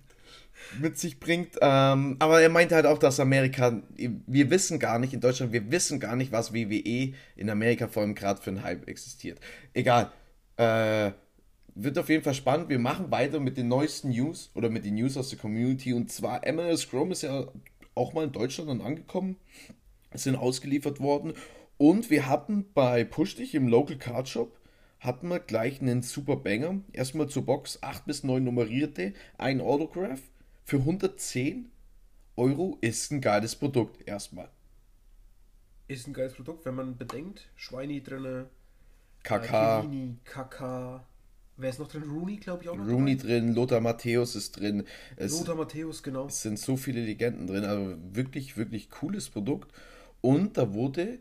mit 0.79 0.97
sich 0.97 1.19
bringt. 1.19 1.57
Ähm, 1.61 2.15
aber 2.19 2.41
er 2.41 2.49
meinte 2.49 2.75
halt 2.75 2.85
auch, 2.85 2.97
dass 2.97 3.19
Amerika, 3.19 3.81
wir 3.97 4.49
wissen 4.49 4.79
gar 4.79 4.99
nicht, 4.99 5.13
in 5.13 5.19
Deutschland, 5.19 5.51
wir 5.51 5.69
wissen 5.71 5.99
gar 5.99 6.15
nicht, 6.15 6.31
was 6.31 6.53
WWE 6.53 7.13
in 7.35 7.49
Amerika 7.49 7.87
vor 7.87 8.03
allem 8.03 8.15
gerade 8.15 8.41
für 8.41 8.51
ein 8.51 8.63
Hype 8.63 8.87
existiert. 8.87 9.39
Egal. 9.73 10.11
Äh, 10.55 11.11
wird 11.79 11.97
auf 11.97 12.09
jeden 12.09 12.23
Fall 12.23 12.33
spannend. 12.33 12.69
Wir 12.69 12.79
machen 12.79 13.11
weiter 13.11 13.39
mit 13.39 13.57
den 13.57 13.67
neuesten 13.67 14.09
News 14.09 14.51
oder 14.53 14.69
mit 14.69 14.85
den 14.85 14.95
News 14.95 15.17
aus 15.17 15.29
der 15.29 15.39
Community. 15.39 15.93
Und 15.93 16.11
zwar, 16.11 16.41
MLS 16.51 16.89
Chrome 16.89 17.11
ist 17.11 17.21
ja 17.21 17.47
auch 17.95 18.13
mal 18.13 18.25
in 18.25 18.31
Deutschland 18.31 18.69
dann 18.69 18.81
angekommen, 18.81 19.37
sind 20.13 20.35
ausgeliefert 20.35 20.99
worden. 20.99 21.33
Und 21.77 22.09
wir 22.09 22.27
hatten 22.27 22.65
bei 22.73 23.03
Push 23.03 23.35
Dich 23.35 23.53
im 23.53 23.67
Local 23.67 23.97
Card 23.97 24.27
Shop 24.27 24.57
hatten 24.99 25.27
wir 25.27 25.39
gleich 25.39 25.79
einen 25.79 26.01
super 26.01 26.37
Banger. 26.37 26.81
Erstmal 26.91 27.29
zur 27.29 27.45
Box 27.45 27.83
8 27.83 28.05
bis 28.05 28.23
9 28.23 28.43
nummerierte, 28.43 29.13
ein 29.37 29.61
Autograph 29.61 30.21
für 30.63 30.77
110 30.77 31.71
Euro 32.35 32.77
ist 32.81 33.11
ein 33.11 33.21
geiles 33.21 33.55
Produkt 33.55 34.07
erstmal. 34.07 34.49
Ist 35.87 36.07
ein 36.07 36.13
geiles 36.13 36.33
Produkt, 36.33 36.65
wenn 36.65 36.75
man 36.75 36.97
bedenkt, 36.97 37.47
Schweini 37.55 38.03
drinne, 38.03 38.49
Kaka, 39.23 39.83
äh, 39.83 40.09
Kaka, 40.25 41.05
wer 41.57 41.69
ist 41.69 41.79
noch 41.79 41.87
drin? 41.87 42.03
Rooney, 42.03 42.37
glaube 42.37 42.63
ich 42.63 42.69
auch 42.69 42.75
noch. 42.75 42.87
Rooney 42.87 43.17
dabei. 43.17 43.39
drin, 43.39 43.53
Lothar 43.53 43.81
Matthäus 43.81 44.35
ist 44.35 44.59
drin. 44.59 44.83
Es, 45.15 45.37
Lothar 45.37 45.55
Matthäus, 45.55 46.03
genau. 46.03 46.27
Es 46.27 46.41
sind 46.41 46.59
so 46.59 46.77
viele 46.77 47.03
Legenden 47.03 47.47
drin, 47.47 47.65
also 47.65 47.95
wirklich, 48.11 48.57
wirklich 48.57 48.89
cooles 48.89 49.29
Produkt. 49.29 49.71
Und 50.21 50.57
da 50.57 50.73
wurde 50.73 51.19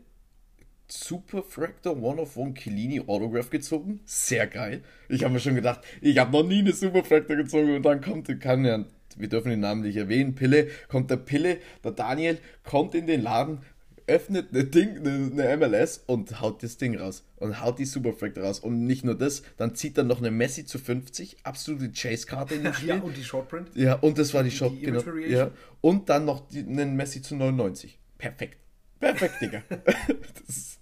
Super 0.87 1.43
Fractor 1.43 2.01
One 2.01 2.21
of 2.21 2.37
One 2.37 2.53
Killini 2.53 3.01
Autograph 3.01 3.49
gezogen. 3.49 3.99
Sehr 4.05 4.47
geil. 4.47 4.83
Ich 5.09 5.23
habe 5.23 5.33
mir 5.33 5.39
schon 5.39 5.55
gedacht, 5.55 5.81
ich 6.01 6.17
habe 6.17 6.31
noch 6.31 6.43
nie 6.43 6.59
eine 6.59 6.71
Super 6.71 7.03
Fractor 7.03 7.35
gezogen 7.35 7.75
und 7.75 7.83
dann 7.83 8.01
kommt, 8.01 8.27
kann 8.39 8.63
ja, 8.63 8.85
wir 9.17 9.27
dürfen 9.27 9.49
den 9.49 9.59
Namen 9.59 9.81
nicht 9.81 9.97
erwähnen, 9.97 10.35
Pille, 10.35 10.69
kommt 10.87 11.11
der 11.11 11.17
Pille, 11.17 11.57
der 11.83 11.91
Daniel, 11.91 12.39
kommt 12.63 12.95
in 12.95 13.05
den 13.05 13.21
Laden, 13.21 13.59
öffnet 14.07 14.49
eine 14.51 14.63
Ding, 14.63 14.97
eine, 14.97 15.45
eine 15.45 15.57
MLS 15.57 16.03
und 16.07 16.41
haut 16.41 16.63
das 16.63 16.77
Ding 16.77 16.97
raus. 16.97 17.25
Und 17.35 17.61
haut 17.61 17.77
die 17.77 17.85
Super 17.85 18.13
Fractor 18.13 18.43
raus. 18.43 18.59
Und 18.59 18.85
nicht 18.85 19.03
nur 19.03 19.15
das, 19.15 19.43
dann 19.57 19.75
zieht 19.75 19.97
er 19.97 20.03
noch 20.03 20.19
eine 20.19 20.31
Messi 20.31 20.65
zu 20.65 20.79
50, 20.79 21.37
absolute 21.43 21.91
Chase-Karte 21.91 22.55
in 22.55 22.63
den 22.63 22.73
Spiel. 22.73 22.89
ja, 22.89 22.99
und 22.99 23.15
die 23.15 23.23
Shortprint. 23.23 23.69
Ja, 23.75 23.95
und 23.95 24.17
das 24.17 24.33
war 24.33 24.43
die, 24.43 24.49
die 24.49 24.55
Short, 24.55 24.79
genau. 24.81 25.03
Ja. 25.27 25.51
Und 25.81 26.09
dann 26.09 26.25
noch 26.25 26.47
die, 26.47 26.59
einen 26.59 26.95
Messi 26.95 27.21
zu 27.21 27.35
99. 27.35 27.99
Perfekt. 28.17 28.57
Perfekt, 28.99 29.41
Digga. 29.41 29.63
ist, 30.47 30.79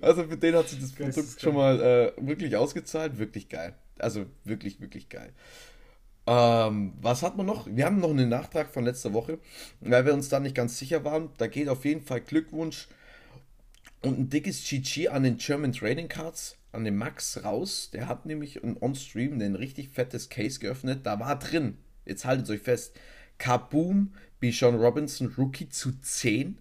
also 0.00 0.24
für 0.24 0.36
den 0.36 0.54
hat 0.54 0.68
sich 0.68 0.80
das 0.80 0.92
Produkt 0.92 1.40
schon 1.40 1.54
mal 1.54 1.80
äh, 1.80 2.12
wirklich 2.18 2.56
ausgezahlt. 2.56 3.18
Wirklich 3.18 3.48
geil. 3.48 3.74
Also 3.98 4.26
wirklich, 4.44 4.80
wirklich 4.80 5.08
geil. 5.08 5.32
Ähm, 6.26 6.94
was 7.00 7.22
hat 7.22 7.36
man 7.36 7.46
noch? 7.46 7.66
Wir 7.66 7.86
haben 7.86 8.00
noch 8.00 8.10
einen 8.10 8.28
Nachtrag 8.28 8.72
von 8.72 8.84
letzter 8.84 9.12
Woche, 9.12 9.38
weil 9.80 10.04
wir 10.04 10.14
uns 10.14 10.28
da 10.28 10.40
nicht 10.40 10.56
ganz 10.56 10.78
sicher 10.78 11.04
waren. 11.04 11.30
Da 11.38 11.46
geht 11.46 11.68
auf 11.68 11.84
jeden 11.84 12.02
Fall 12.02 12.20
Glückwunsch 12.20 12.88
und 14.02 14.18
ein 14.18 14.28
dickes 14.28 14.68
GG 14.68 15.08
an 15.08 15.22
den 15.22 15.36
German 15.36 15.72
Trading 15.72 16.08
Cards, 16.08 16.56
an 16.72 16.84
den 16.84 16.96
Max 16.96 17.44
raus. 17.44 17.90
Der 17.92 18.08
hat 18.08 18.26
nämlich 18.26 18.62
on-stream 18.64 19.40
ein 19.40 19.54
richtig 19.54 19.90
fettes 19.90 20.28
Case 20.28 20.58
geöffnet. 20.58 21.00
Da 21.04 21.20
war 21.20 21.38
drin, 21.38 21.78
jetzt 22.04 22.24
haltet 22.24 22.50
euch 22.50 22.60
fest, 22.60 22.98
Kaboom, 23.38 24.14
Bichon 24.40 24.76
Robinson 24.76 25.32
Rookie 25.38 25.68
zu 25.68 25.92
10 26.00 26.58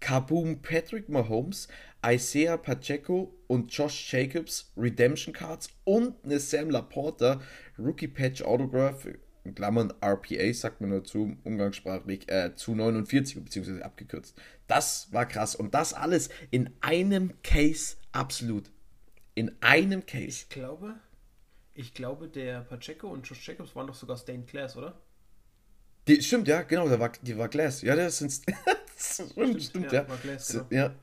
Kaboom 0.00 0.62
Patrick 0.62 1.08
Mahomes, 1.08 1.68
Isaiah 2.04 2.56
Pacheco 2.56 3.34
und 3.46 3.72
Josh 3.72 4.12
Jacobs 4.12 4.72
Redemption 4.76 5.34
Cards 5.34 5.70
und 5.84 6.14
eine 6.24 6.38
Sam 6.38 6.70
Laporta 6.70 7.40
Rookie 7.78 8.08
Patch 8.08 8.42
Autograph, 8.42 9.06
in 9.48 9.54
Klammern 9.54 9.92
RPA, 10.00 10.52
sagt 10.52 10.80
man 10.80 10.90
dazu, 10.90 11.36
umgangssprachlich, 11.44 12.30
äh, 12.30 12.54
zu 12.54 12.74
49, 12.74 13.42
beziehungsweise 13.42 13.84
abgekürzt. 13.84 14.36
Das 14.66 15.12
war 15.12 15.26
krass. 15.26 15.54
Und 15.54 15.74
das 15.74 15.94
alles 15.94 16.28
in 16.50 16.70
einem 16.80 17.40
Case 17.42 17.96
absolut. 18.12 18.70
In 19.34 19.56
einem 19.60 20.04
Case. 20.04 20.26
Ich 20.26 20.48
glaube, 20.48 20.96
ich 21.74 21.94
glaube, 21.94 22.28
der 22.28 22.60
Pacheco 22.62 23.08
und 23.08 23.26
Josh 23.26 23.46
Jacobs 23.46 23.74
waren 23.74 23.86
doch 23.86 23.94
sogar 23.94 24.16
Stained 24.16 24.48
Glass, 24.48 24.76
oder? 24.76 25.00
Die, 26.06 26.22
stimmt, 26.22 26.48
ja, 26.48 26.62
genau, 26.62 26.88
der 26.88 27.00
war, 27.00 27.12
die 27.22 27.36
war 27.36 27.48
Glass. 27.48 27.82
Ja, 27.82 27.96
das 27.96 28.18
sind. 28.18 28.42
stimmt, 29.30 29.62
stimmt, 29.62 29.92
ja. 29.92 30.02
Glass, 30.02 30.48
genau. 30.48 30.66
ja. 30.70 30.94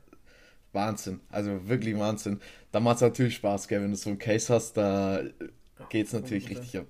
Wahnsinn. 0.74 1.22
Also 1.30 1.68
wirklich 1.68 1.98
Wahnsinn. 1.98 2.42
Da 2.72 2.80
macht 2.80 2.98
es 2.98 3.02
natürlich 3.02 3.36
Spaß, 3.36 3.68
gell? 3.68 3.82
Wenn 3.82 3.92
du 3.92 3.98
so 3.98 4.10
ein 4.10 4.20
Case 4.20 4.54
hast, 4.54 4.74
da 4.74 5.24
geht 5.90 6.08
es 6.08 6.14
natürlich 6.14 6.46
100%. 6.48 6.50
richtig 6.50 6.78
ab. 6.78 6.88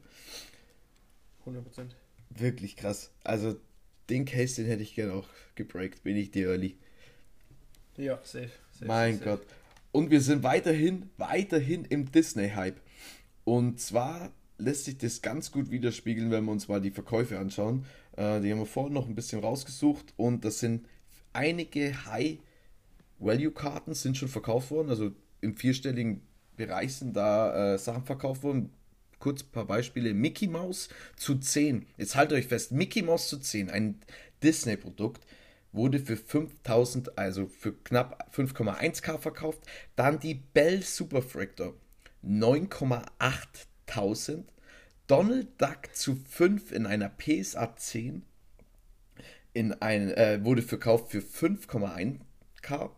100%. 1.45 1.89
Wirklich 2.31 2.75
krass. 2.75 3.11
Also 3.23 3.55
den 4.09 4.25
Case, 4.25 4.55
den 4.55 4.65
hätte 4.65 4.83
ich 4.83 4.95
gerne 4.95 5.13
auch 5.13 5.27
gebreakt, 5.53 6.03
bin 6.03 6.17
ich 6.17 6.31
dir 6.31 6.49
early. 6.49 6.77
Ja, 7.97 8.19
safe. 8.23 8.49
safe 8.71 8.85
mein 8.85 9.19
safe. 9.19 9.29
Gott. 9.29 9.41
Und 9.91 10.09
wir 10.11 10.19
sind 10.19 10.43
weiterhin, 10.43 11.09
weiterhin 11.17 11.85
im 11.85 12.11
Disney-Hype. 12.11 12.81
Und 13.45 13.79
zwar 13.79 14.31
lässt 14.57 14.85
sich 14.85 14.97
das 14.97 15.21
ganz 15.21 15.51
gut 15.51 15.71
widerspiegeln, 15.71 16.31
wenn 16.31 16.45
wir 16.45 16.51
uns 16.51 16.67
mal 16.67 16.81
die 16.81 16.91
Verkäufe 16.91 17.39
anschauen. 17.39 17.85
Äh, 18.17 18.41
die 18.41 18.51
haben 18.51 18.59
wir 18.59 18.65
vorhin 18.65 18.93
noch 18.93 19.07
ein 19.07 19.15
bisschen 19.15 19.41
rausgesucht 19.41 20.13
und 20.17 20.43
das 20.43 20.59
sind 20.59 20.87
einige 21.35 22.05
High-Value-Karten 22.05 23.93
sind 23.93 24.17
schon 24.17 24.29
verkauft 24.29 24.71
worden, 24.71 24.89
also 24.89 25.11
im 25.41 25.55
vierstelligen 25.55 26.21
Bereich 26.55 26.95
sind 26.95 27.15
da 27.15 27.73
äh, 27.73 27.77
Sachen 27.77 28.05
verkauft 28.05 28.43
worden. 28.43 28.71
Kurz 29.19 29.43
ein 29.43 29.51
paar 29.51 29.65
Beispiele. 29.65 30.13
Mickey 30.13 30.47
Mouse 30.47 30.89
zu 31.15 31.35
10. 31.35 31.85
Jetzt 31.97 32.15
haltet 32.15 32.37
euch 32.37 32.47
fest, 32.47 32.71
Mickey 32.71 33.01
Mouse 33.01 33.29
zu 33.29 33.39
10, 33.39 33.69
ein 33.69 33.99
Disney-Produkt, 34.43 35.25
wurde 35.71 35.99
für 35.99 36.17
5000, 36.17 37.17
also 37.17 37.47
für 37.47 37.73
knapp 37.73 38.29
5,1k 38.33 39.17
verkauft. 39.17 39.59
Dann 39.95 40.19
die 40.19 40.35
Bell 40.35 40.81
Superfractor 40.81 41.73
9,8000. 42.23 44.43
Donald 45.07 45.61
Duck 45.61 45.93
zu 45.93 46.15
5 46.15 46.71
in 46.71 46.87
einer 46.87 47.09
PSA 47.09 47.75
10 47.75 48.23
in 49.55 49.73
ein, 49.73 50.11
äh, 50.11 50.43
wurde 50.43 50.61
verkauft 50.61 51.11
für 51.11 51.19
5,1k 51.21 52.91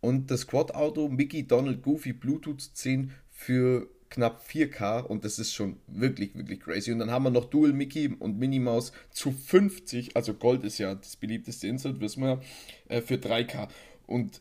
und 0.00 0.30
das 0.30 0.46
Quad-Auto 0.48 1.08
Mickey 1.08 1.46
Donald 1.46 1.82
Goofy 1.82 2.12
Bluetooth 2.12 2.60
10 2.60 3.12
für 3.30 3.88
knapp 4.10 4.44
4K 4.44 5.02
und 5.02 5.24
das 5.24 5.38
ist 5.38 5.54
schon 5.54 5.78
wirklich, 5.86 6.34
wirklich 6.34 6.60
crazy. 6.60 6.90
Und 6.90 6.98
dann 6.98 7.12
haben 7.12 7.22
wir 7.22 7.30
noch 7.30 7.44
Dual 7.44 7.72
Mickey 7.72 8.08
und 8.18 8.38
Minnie 8.38 8.58
Maus 8.58 8.92
zu 9.10 9.30
50, 9.30 10.16
also 10.16 10.34
Gold 10.34 10.64
ist 10.64 10.78
ja 10.78 10.94
das 10.96 11.14
beliebteste 11.14 11.68
Insert, 11.68 12.00
wissen 12.00 12.24
wir, 12.24 12.42
äh, 12.88 13.00
für 13.00 13.14
3K. 13.14 13.68
Und 14.08 14.40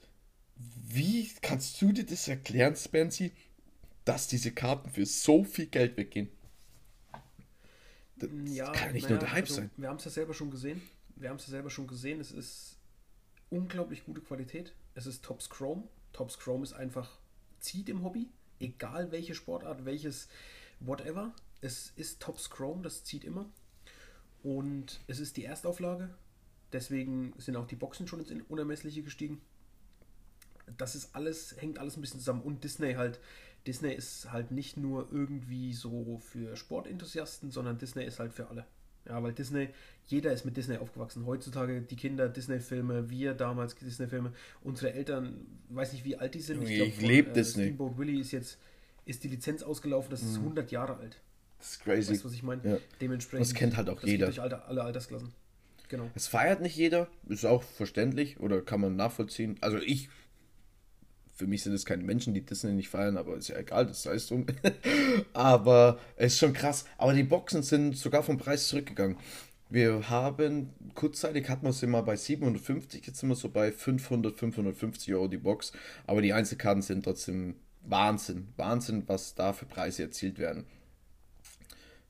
wie 0.55 1.29
kannst 1.41 1.79
du 1.81 1.91
dir 1.91 2.05
das 2.05 2.27
erklären, 2.27 2.75
Spency, 2.75 3.31
dass 4.05 4.27
diese 4.27 4.51
Karten 4.51 4.89
für 4.89 5.05
so 5.05 5.43
viel 5.43 5.67
Geld 5.67 5.98
weggehen? 5.98 6.29
Das 8.15 8.29
ja, 8.45 8.72
kann 8.72 8.93
nicht 8.93 9.03
naja, 9.03 9.15
nur 9.15 9.19
der 9.19 9.33
Hype 9.33 9.43
also, 9.43 9.55
sein. 9.55 9.69
Wir 9.77 9.89
haben 9.89 9.98
es 9.98 10.05
ja 10.05 10.12
selber 10.12 10.33
schon 10.33 10.50
gesehen 10.50 10.81
wir 11.23 11.29
haben 11.29 11.37
es 11.37 11.47
ja 11.47 11.51
selber 11.51 11.69
schon 11.69 11.87
gesehen, 11.87 12.19
es 12.19 12.31
ist 12.31 12.77
unglaublich 13.49 14.03
gute 14.03 14.19
Qualität. 14.19 14.75
Es 14.93 15.05
ist 15.05 15.23
Tops 15.23 15.49
Chrome. 15.49 15.87
Tops 16.11 16.37
Chrome 16.37 16.63
ist 16.63 16.73
einfach 16.73 17.17
zieht 17.61 17.87
im 17.87 18.03
Hobby, 18.03 18.29
egal 18.59 19.11
welche 19.13 19.33
Sportart, 19.33 19.85
welches 19.85 20.27
whatever. 20.81 21.33
Es 21.61 21.93
ist 21.95 22.21
Tops 22.21 22.49
Chrome, 22.49 22.81
das 22.81 23.05
zieht 23.05 23.23
immer. 23.23 23.49
Und 24.43 24.99
es 25.07 25.19
ist 25.19 25.37
die 25.37 25.45
Erstauflage. 25.45 26.13
Deswegen 26.73 27.33
sind 27.37 27.55
auch 27.55 27.67
die 27.67 27.77
Boxen 27.77 28.05
schon 28.05 28.19
ins 28.19 28.43
Unermessliche 28.49 29.01
gestiegen. 29.01 29.41
Das 30.75 30.93
ist 30.93 31.15
alles, 31.15 31.55
hängt 31.57 31.79
alles 31.79 31.95
ein 31.95 32.01
bisschen 32.01 32.19
zusammen. 32.19 32.41
Und 32.41 32.65
Disney 32.65 32.95
halt. 32.95 33.21
Disney 33.65 33.93
ist 33.93 34.29
halt 34.33 34.51
nicht 34.51 34.75
nur 34.75 35.09
irgendwie 35.09 35.71
so 35.71 36.17
für 36.17 36.57
Sportenthusiasten, 36.57 37.49
sondern 37.49 37.77
Disney 37.77 38.03
ist 38.03 38.19
halt 38.19 38.33
für 38.33 38.49
alle. 38.49 38.65
Ja, 39.07 39.22
weil 39.22 39.33
Disney, 39.33 39.69
jeder 40.07 40.31
ist 40.31 40.45
mit 40.45 40.55
Disney 40.55 40.77
aufgewachsen. 40.77 41.25
Heutzutage 41.25 41.81
die 41.81 41.95
Kinder 41.95 42.29
Disney-Filme, 42.29 43.10
wir 43.10 43.33
damals 43.33 43.75
Disney-Filme, 43.75 44.31
unsere 44.63 44.93
Eltern, 44.93 45.45
weiß 45.69 45.93
nicht 45.93 46.05
wie 46.05 46.15
alt 46.15 46.33
die 46.33 46.39
sind. 46.39 46.63
Ich, 46.63 46.79
ich 46.79 47.01
lebe 47.01 47.31
äh, 47.31 47.33
Disney. 47.33 47.63
Steamboat 47.63 47.98
Willie 47.98 48.22
ist 48.22 48.31
jetzt, 48.31 48.57
ist 49.05 49.24
die 49.24 49.27
Lizenz 49.27 49.62
ausgelaufen, 49.62 50.10
das 50.10 50.22
ist 50.22 50.38
100 50.38 50.65
mhm. 50.65 50.72
Jahre 50.72 50.98
alt. 50.98 51.17
Das 51.60 51.72
ist 51.72 51.83
crazy. 51.83 52.12
Weißt 52.12 52.24
du, 52.24 52.27
was 52.27 52.33
ich 52.33 52.43
meine? 52.43 52.62
Ja. 52.63 52.77
Dementsprechend. 53.01 53.48
Das 53.48 53.53
kennt 53.53 53.77
halt 53.77 53.89
auch 53.89 54.00
das 54.00 54.10
jeder. 54.10 54.25
Durch 54.27 54.41
alle, 54.41 54.63
alle 54.65 54.83
Altersklassen. 54.83 55.33
Genau. 55.89 56.10
Es 56.15 56.27
feiert 56.27 56.62
nicht 56.62 56.75
jeder, 56.75 57.07
ist 57.27 57.45
auch 57.45 57.62
verständlich 57.62 58.39
oder 58.39 58.62
kann 58.62 58.81
man 58.81 58.95
nachvollziehen. 58.95 59.57
Also 59.62 59.77
ich 59.77 60.10
für 61.35 61.47
mich 61.47 61.63
sind 61.63 61.73
es 61.73 61.85
keine 61.85 62.03
Menschen, 62.03 62.33
die 62.33 62.45
Disney 62.45 62.73
nicht 62.73 62.89
feiern, 62.89 63.17
aber 63.17 63.35
ist 63.35 63.47
ja 63.47 63.57
egal, 63.57 63.87
das 63.87 64.05
heißt 64.05 64.29
drum. 64.29 64.45
aber 65.33 65.99
es 66.15 66.33
ist 66.33 66.39
schon 66.39 66.53
krass. 66.53 66.85
Aber 66.97 67.13
die 67.13 67.23
Boxen 67.23 67.63
sind 67.63 67.97
sogar 67.97 68.23
vom 68.23 68.37
Preis 68.37 68.67
zurückgegangen. 68.67 69.17
Wir 69.69 70.09
haben, 70.09 70.69
kurzzeitig 70.93 71.49
hatten 71.49 71.65
wir 71.65 71.73
sie 71.73 71.87
mal 71.87 72.01
bei 72.01 72.15
750, 72.15 73.07
jetzt 73.07 73.19
sind 73.19 73.29
wir 73.29 73.35
so 73.35 73.49
bei 73.49 73.71
500, 73.71 74.37
550 74.37 75.13
Euro 75.15 75.27
die 75.27 75.37
Box. 75.37 75.71
Aber 76.05 76.21
die 76.21 76.33
Einzelkarten 76.33 76.83
sind 76.83 77.03
trotzdem 77.03 77.55
Wahnsinn. 77.81 78.49
Wahnsinn, 78.55 79.03
was 79.07 79.33
da 79.33 79.53
für 79.53 79.65
Preise 79.65 80.03
erzielt 80.03 80.37
werden. 80.37 80.65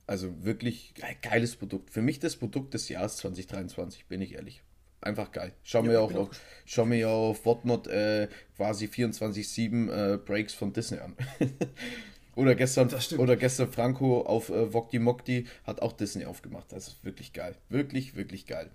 Also 0.05 0.43
wirklich 0.43 0.93
geiles 1.21 1.55
Produkt. 1.55 1.89
Für 1.91 2.01
mich 2.01 2.19
das 2.19 2.35
Produkt 2.35 2.73
des 2.73 2.89
Jahres 2.89 3.15
2023, 3.17 4.07
bin 4.07 4.21
ich 4.21 4.33
ehrlich 4.33 4.61
einfach 5.03 5.31
geil. 5.31 5.53
Schau 5.63 5.83
ja, 5.83 5.89
mir 5.89 6.01
auch, 6.01 6.13
auch 6.13 6.29
schau 6.65 6.85
mir 6.85 7.09
auf 7.09 7.45
Whatnot 7.45 7.87
äh, 7.87 8.27
quasi 8.55 8.85
24-7 8.85 10.13
äh, 10.13 10.17
Breaks 10.17 10.53
von 10.53 10.73
Disney 10.73 10.99
an. 10.99 11.15
oder 12.35 12.55
gestern 12.55 12.89
oder 13.17 13.35
gestern 13.35 13.71
Franco 13.71 14.21
auf 14.21 14.49
äh, 14.49 14.73
Wokti 14.73 14.99
Mokti 14.99 15.47
hat 15.65 15.81
auch 15.81 15.93
Disney 15.93 16.25
aufgemacht. 16.25 16.71
Das 16.71 16.87
ist 16.87 17.03
wirklich 17.03 17.33
geil. 17.33 17.55
Wirklich, 17.69 18.15
wirklich 18.15 18.45
geil. 18.45 18.69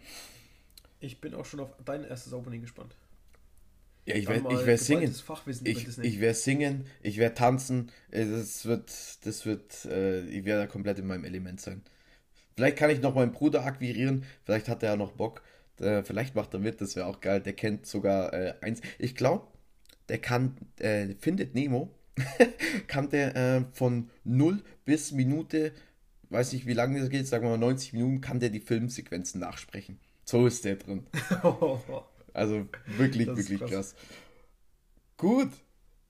Ich 1.01 1.21
bin 1.21 1.35
auch 1.35 1.45
schon 1.45 1.61
auf 1.61 1.71
dein 1.85 2.05
erstes 2.05 2.33
Opening 2.33 2.61
gespannt. 2.61 2.97
Ja, 4.09 4.15
ich 4.15 4.27
werde 4.27 4.49
ich 4.55 4.65
werd 4.65 4.81
singen. 4.81 5.15
Ich, 5.65 5.99
ich 5.99 6.21
werde 6.21 6.35
singen, 6.35 6.87
ich 7.03 7.19
werde 7.19 7.35
tanzen. 7.35 7.93
Äh, 8.11 8.25
das 8.25 8.65
wird, 8.65 8.91
das 9.25 9.45
wird, 9.45 9.85
äh, 9.85 10.21
ich 10.27 10.45
werde 10.45 10.63
da 10.63 10.67
komplett 10.67 10.99
in 10.99 11.07
meinem 11.07 11.25
Element 11.25 11.61
sein. 11.61 11.83
Vielleicht 12.57 12.77
kann 12.77 12.91
ich 12.91 13.01
noch 13.01 13.15
meinen 13.15 13.33
Bruder 13.33 13.65
akquirieren, 13.65 14.25
vielleicht 14.45 14.69
hat 14.69 14.83
er 14.83 14.91
ja 14.91 14.97
noch 14.97 15.13
Bock. 15.13 15.43
Äh, 15.81 16.03
vielleicht 16.03 16.35
macht 16.35 16.55
er 16.55 16.61
mit, 16.61 16.81
das 16.81 16.97
wäre 16.97 17.07
auch 17.07 17.21
geil. 17.21 17.41
Der 17.41 17.53
kennt 17.53 17.87
sogar 17.87 18.33
äh, 18.33 18.55
eins. 18.61 18.81
Ich 18.99 19.15
glaube, 19.15 19.47
der 20.09 20.19
kann, 20.19 20.57
äh, 20.79 21.15
findet 21.19 21.55
Nemo, 21.55 21.95
kann 22.87 23.11
der 23.11 23.37
äh, 23.37 23.65
von 23.73 24.11
0 24.25 24.63
bis 24.85 25.13
Minute, 25.13 25.73
weiß 26.31 26.53
nicht 26.53 26.67
wie 26.67 26.75
lange 26.75 27.01
das 27.01 27.11
geht, 27.11 27.27
sagen 27.27 27.45
wir 27.45 27.51
mal 27.51 27.59
90 27.59 27.93
Minuten, 27.93 28.21
kann 28.21 28.41
der 28.41 28.51
die 28.51 28.61
Filmsequenzen 28.61 29.41
nachsprechen. 29.41 29.99
So 30.25 30.47
ist 30.47 30.65
der 30.65 30.77
drin. 30.77 31.07
also 32.33 32.67
wirklich, 32.97 33.29
wirklich 33.29 33.61
krass. 33.61 33.71
krass. 33.71 33.95
Gut, 35.17 35.51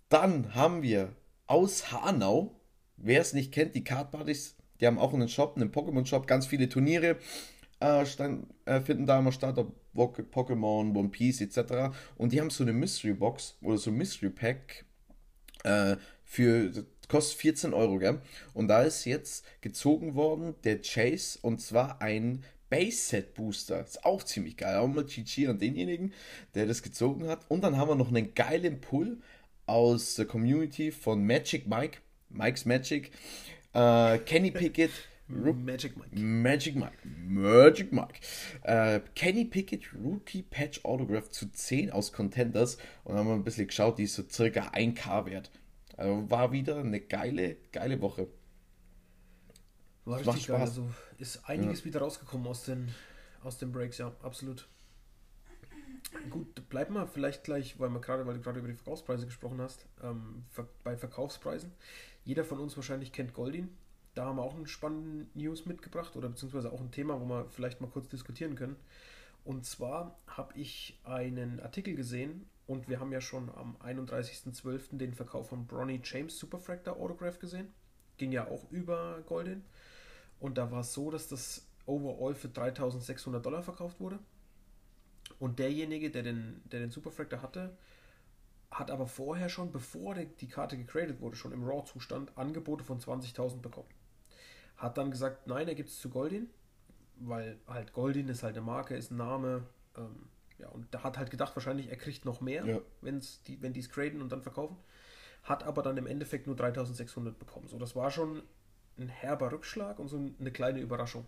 dann 0.08 0.54
haben 0.54 0.82
wir 0.82 1.14
aus 1.46 1.92
Hanau, 1.92 2.60
wer 2.96 3.20
es 3.20 3.32
nicht 3.32 3.52
kennt, 3.52 3.74
die 3.74 3.84
Card 3.84 4.10
Buddies, 4.10 4.56
die 4.80 4.86
haben 4.86 4.98
auch 4.98 5.14
einen 5.14 5.28
Shop, 5.28 5.56
einen 5.56 5.72
Pokémon-Shop, 5.72 6.26
ganz 6.26 6.46
viele 6.46 6.68
Turniere 6.68 7.16
äh, 7.80 8.02
äh, 8.02 8.80
finden 8.80 9.06
da 9.06 9.18
immer 9.18 9.32
statt, 9.32 9.58
Pokémon, 9.94 10.96
One 10.96 11.08
Piece 11.08 11.40
etc. 11.40 11.94
Und 12.16 12.32
die 12.32 12.40
haben 12.40 12.50
so 12.50 12.64
eine 12.64 12.72
Mystery 12.72 13.14
Box 13.14 13.56
oder 13.62 13.78
so 13.78 13.90
ein 13.90 13.96
Mystery 13.96 14.30
Pack 14.30 14.84
äh, 15.64 15.96
für 16.24 16.86
kostet 17.08 17.40
14 17.40 17.74
Euro, 17.74 17.98
gell? 17.98 18.20
Und 18.54 18.68
da 18.68 18.82
ist 18.82 19.04
jetzt 19.04 19.44
gezogen 19.60 20.14
worden 20.14 20.54
der 20.64 20.82
Chase 20.82 21.38
und 21.42 21.60
zwar 21.60 22.00
ein 22.02 22.44
Base 22.70 22.98
Set 22.98 23.34
Booster. 23.34 23.82
Ist 23.82 24.04
auch 24.04 24.22
ziemlich 24.22 24.56
geil. 24.58 24.76
Auch 24.76 24.88
mal 24.88 25.04
GG 25.04 25.48
an 25.48 25.58
denjenigen, 25.58 26.12
der 26.54 26.66
das 26.66 26.82
gezogen 26.82 27.26
hat. 27.26 27.50
Und 27.50 27.62
dann 27.62 27.76
haben 27.78 27.88
wir 27.88 27.94
noch 27.94 28.08
einen 28.08 28.34
geilen 28.34 28.80
Pull 28.80 29.20
aus 29.66 30.14
der 30.14 30.26
Community 30.26 30.90
von 30.92 31.24
Magic 31.24 31.66
Mike, 31.66 31.98
Mike's 32.28 32.66
Magic, 32.66 33.10
äh, 33.72 34.18
Kenny 34.18 34.50
Pickett. 34.50 34.90
Magic 35.28 35.96
Mike. 35.96 36.18
Magic 36.18 36.74
Mike. 36.74 36.96
Magic 37.04 37.92
Mike. 37.92 38.20
Äh, 38.62 39.00
Kenny 39.14 39.44
Pickett 39.44 39.92
Rookie 39.94 40.42
Patch 40.42 40.84
Autograph 40.84 41.30
zu 41.30 41.50
10 41.50 41.90
aus 41.90 42.12
Contenders. 42.12 42.76
Und 43.04 43.14
dann 43.14 43.18
haben 43.18 43.28
wir 43.28 43.34
ein 43.34 43.44
bisschen 43.44 43.66
geschaut, 43.66 43.98
die 43.98 44.04
ist 44.04 44.14
so 44.14 44.24
circa 44.28 44.68
1K 44.68 45.26
wert. 45.26 45.50
Also 45.96 46.30
war 46.30 46.52
wieder 46.52 46.78
eine 46.78 47.00
geile, 47.00 47.56
geile 47.72 48.00
Woche. 48.00 48.28
War 50.04 50.20
richtig 50.20 50.46
geil. 50.46 50.60
Also 50.60 50.88
ist 51.18 51.48
einiges 51.48 51.80
ja. 51.80 51.84
wieder 51.86 52.00
rausgekommen 52.00 52.46
aus 52.46 52.64
den, 52.64 52.88
aus 53.42 53.58
den 53.58 53.72
Breaks, 53.72 53.98
ja, 53.98 54.12
absolut. 54.22 54.68
Gut, 56.30 56.68
bleiben 56.70 56.94
wir 56.94 57.06
vielleicht 57.06 57.44
gleich, 57.44 57.78
weil, 57.78 57.90
wir 57.90 58.00
grade, 58.00 58.26
weil 58.26 58.34
du 58.34 58.40
gerade 58.40 58.60
über 58.60 58.68
die 58.68 58.74
Verkaufspreise 58.74 59.26
gesprochen 59.26 59.60
hast, 59.60 59.86
ähm, 60.02 60.44
bei 60.82 60.96
Verkaufspreisen. 60.96 61.72
Jeder 62.24 62.44
von 62.44 62.58
uns 62.60 62.76
wahrscheinlich 62.76 63.12
kennt 63.12 63.34
Goldin, 63.34 63.68
da 64.18 64.24
haben 64.24 64.36
wir 64.36 64.42
auch 64.42 64.56
einen 64.56 64.66
spannenden 64.66 65.30
News 65.34 65.64
mitgebracht 65.64 66.16
oder 66.16 66.28
beziehungsweise 66.28 66.72
auch 66.72 66.80
ein 66.80 66.90
Thema, 66.90 67.20
wo 67.20 67.24
wir 67.26 67.46
vielleicht 67.50 67.80
mal 67.80 67.86
kurz 67.86 68.08
diskutieren 68.08 68.56
können. 68.56 68.74
Und 69.44 69.64
zwar 69.64 70.18
habe 70.26 70.58
ich 70.58 70.98
einen 71.04 71.60
Artikel 71.60 71.94
gesehen 71.94 72.48
und 72.66 72.88
wir 72.88 72.98
haben 72.98 73.12
ja 73.12 73.20
schon 73.20 73.48
am 73.48 73.76
31.12. 73.76 74.98
den 74.98 75.14
Verkauf 75.14 75.50
von 75.50 75.68
Bronny 75.68 76.00
James 76.02 76.36
Superfractor 76.36 76.96
Autograph 76.96 77.38
gesehen. 77.38 77.72
Ging 78.16 78.32
ja 78.32 78.48
auch 78.48 78.68
über 78.72 79.22
Goldin. 79.24 79.62
Und 80.40 80.58
da 80.58 80.68
war 80.72 80.80
es 80.80 80.92
so, 80.92 81.12
dass 81.12 81.28
das 81.28 81.68
Overall 81.86 82.34
für 82.34 82.48
3600 82.48 83.46
Dollar 83.46 83.62
verkauft 83.62 84.00
wurde. 84.00 84.18
Und 85.38 85.60
derjenige, 85.60 86.10
der 86.10 86.24
den, 86.24 86.60
der 86.72 86.80
den 86.80 86.90
Superfractor 86.90 87.40
hatte, 87.40 87.78
hat 88.72 88.90
aber 88.90 89.06
vorher 89.06 89.48
schon, 89.48 89.70
bevor 89.70 90.16
die 90.16 90.48
Karte 90.48 90.76
gegradet 90.76 91.20
wurde, 91.20 91.36
schon 91.36 91.52
im 91.52 91.62
Raw-Zustand 91.62 92.36
Angebote 92.36 92.82
von 92.82 92.98
20.000 92.98 93.60
bekommen. 93.60 93.88
Hat 94.78 94.96
dann 94.96 95.10
gesagt, 95.10 95.46
nein, 95.46 95.68
er 95.68 95.74
gibt 95.74 95.90
es 95.90 96.00
zu 96.00 96.08
Goldin, 96.08 96.48
weil 97.16 97.58
halt 97.66 97.92
Goldin 97.92 98.28
ist 98.28 98.42
halt 98.42 98.56
eine 98.56 98.64
Marke, 98.64 98.96
ist 98.96 99.10
ein 99.10 99.16
Name. 99.16 99.64
Ähm, 99.96 100.28
ja, 100.58 100.68
und 100.68 100.86
da 100.92 101.02
hat 101.02 101.18
halt 101.18 101.30
gedacht, 101.30 101.54
wahrscheinlich 101.54 101.88
er 101.88 101.96
kriegt 101.96 102.24
noch 102.24 102.40
mehr, 102.40 102.64
ja. 102.64 102.80
wenn's 103.00 103.42
die, 103.42 103.60
wenn 103.60 103.72
die 103.72 103.80
es 103.80 103.90
graden 103.90 104.22
und 104.22 104.32
dann 104.32 104.42
verkaufen. 104.42 104.76
Hat 105.42 105.64
aber 105.64 105.82
dann 105.82 105.96
im 105.96 106.06
Endeffekt 106.06 106.46
nur 106.46 106.56
3600 106.56 107.38
bekommen. 107.38 107.68
So, 107.68 107.78
das 107.78 107.94
war 107.94 108.10
schon 108.10 108.42
ein 108.98 109.08
herber 109.08 109.52
Rückschlag 109.52 109.98
und 109.98 110.08
so 110.08 110.16
eine 110.16 110.50
kleine 110.50 110.80
Überraschung. 110.80 111.26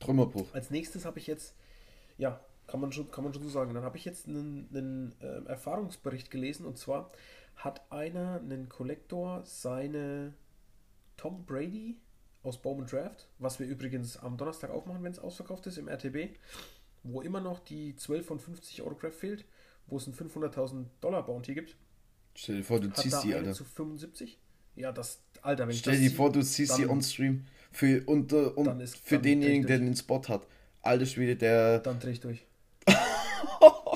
Trümmerbruch. 0.00 0.46
Als 0.52 0.70
nächstes 0.70 1.04
habe 1.04 1.18
ich 1.18 1.26
jetzt, 1.26 1.54
ja, 2.18 2.40
kann 2.66 2.80
man 2.80 2.92
schon, 2.92 3.10
kann 3.10 3.24
man 3.24 3.32
schon 3.32 3.42
so 3.42 3.48
sagen, 3.48 3.74
dann 3.74 3.84
habe 3.84 3.96
ich 3.96 4.04
jetzt 4.04 4.28
einen, 4.28 4.68
einen 4.70 5.14
äh, 5.20 5.48
Erfahrungsbericht 5.48 6.30
gelesen 6.30 6.66
und 6.66 6.78
zwar 6.78 7.10
hat 7.56 7.90
einer, 7.90 8.36
einen 8.36 8.68
Kollektor, 8.68 9.42
seine 9.44 10.34
Tom 11.16 11.44
Brady 11.44 11.96
aus 12.42 12.60
Bowman 12.60 12.86
Draft, 12.86 13.28
was 13.38 13.58
wir 13.58 13.66
übrigens 13.66 14.16
am 14.16 14.36
Donnerstag 14.36 14.70
aufmachen, 14.70 15.02
wenn 15.02 15.12
es 15.12 15.18
ausverkauft 15.18 15.66
ist, 15.66 15.78
im 15.78 15.88
RTB, 15.88 16.36
wo 17.02 17.20
immer 17.20 17.40
noch 17.40 17.60
die 17.60 17.96
12 17.96 18.26
von 18.26 18.38
50 18.38 18.82
Autograph 18.82 19.14
fehlt, 19.14 19.44
wo 19.86 19.96
es 19.96 20.06
ein 20.06 20.14
500.000 20.14 20.86
Dollar 21.00 21.24
Bounty 21.24 21.54
gibt. 21.54 21.76
Stell 22.34 22.56
dir 22.58 22.64
vor, 22.64 22.80
du 22.80 22.90
ziehst 22.90 23.24
die, 23.24 23.34
Alter. 23.34 23.52
zu 23.52 23.64
75? 23.64 24.38
Ja, 24.76 24.92
das, 24.92 25.20
Alter, 25.42 25.66
wenn 25.66 25.74
Stell 25.74 25.98
dir 25.98 26.10
vor, 26.10 26.30
du 26.30 26.42
ziehst 26.42 26.76
sie 26.76 26.86
on 26.86 27.02
Stream 27.02 27.46
für, 27.72 28.02
und, 28.06 28.32
und 28.32 28.80
ist, 28.80 28.96
für 28.98 29.18
denjenigen, 29.18 29.66
der 29.66 29.78
den 29.78 29.96
Spot 29.96 30.22
hat. 30.28 30.46
Alter 30.82 31.06
Schwede, 31.06 31.34
der... 31.34 31.78
Dann 31.80 31.98
dreh 31.98 32.12
ich 32.12 32.20
durch. 32.20 32.46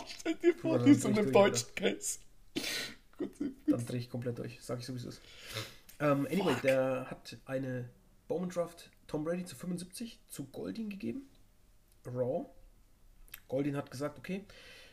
Stell 0.07 0.35
dir 0.35 0.55
vor, 0.55 0.79
du 0.79 0.93
so 0.95 1.09
einem 1.09 1.31
deutschen 1.31 1.75
Case. 1.77 2.19
Dann 3.67 3.87
dreh 3.87 3.99
ich 3.99 4.11
komplett 4.11 4.39
durch, 4.39 4.59
sag 4.61 4.81
ich 4.81 4.87
sowieso. 4.87 5.11
Ähm, 6.01 6.27
anyway, 6.27 6.55
Fuck. 6.55 6.63
der 6.63 7.07
hat 7.09 7.37
eine 7.47 7.89
Bowman 8.33 8.49
Draft 8.49 8.89
Tom 9.09 9.25
Brady 9.25 9.45
zu 9.45 9.55
75 9.55 10.19
zu 10.31 10.47
Goldin 10.47 10.89
gegeben. 10.89 11.29
Raw. 12.07 12.47
Goldin 13.47 13.77
hat 13.77 13.91
gesagt, 13.91 14.19
okay, 14.19 14.47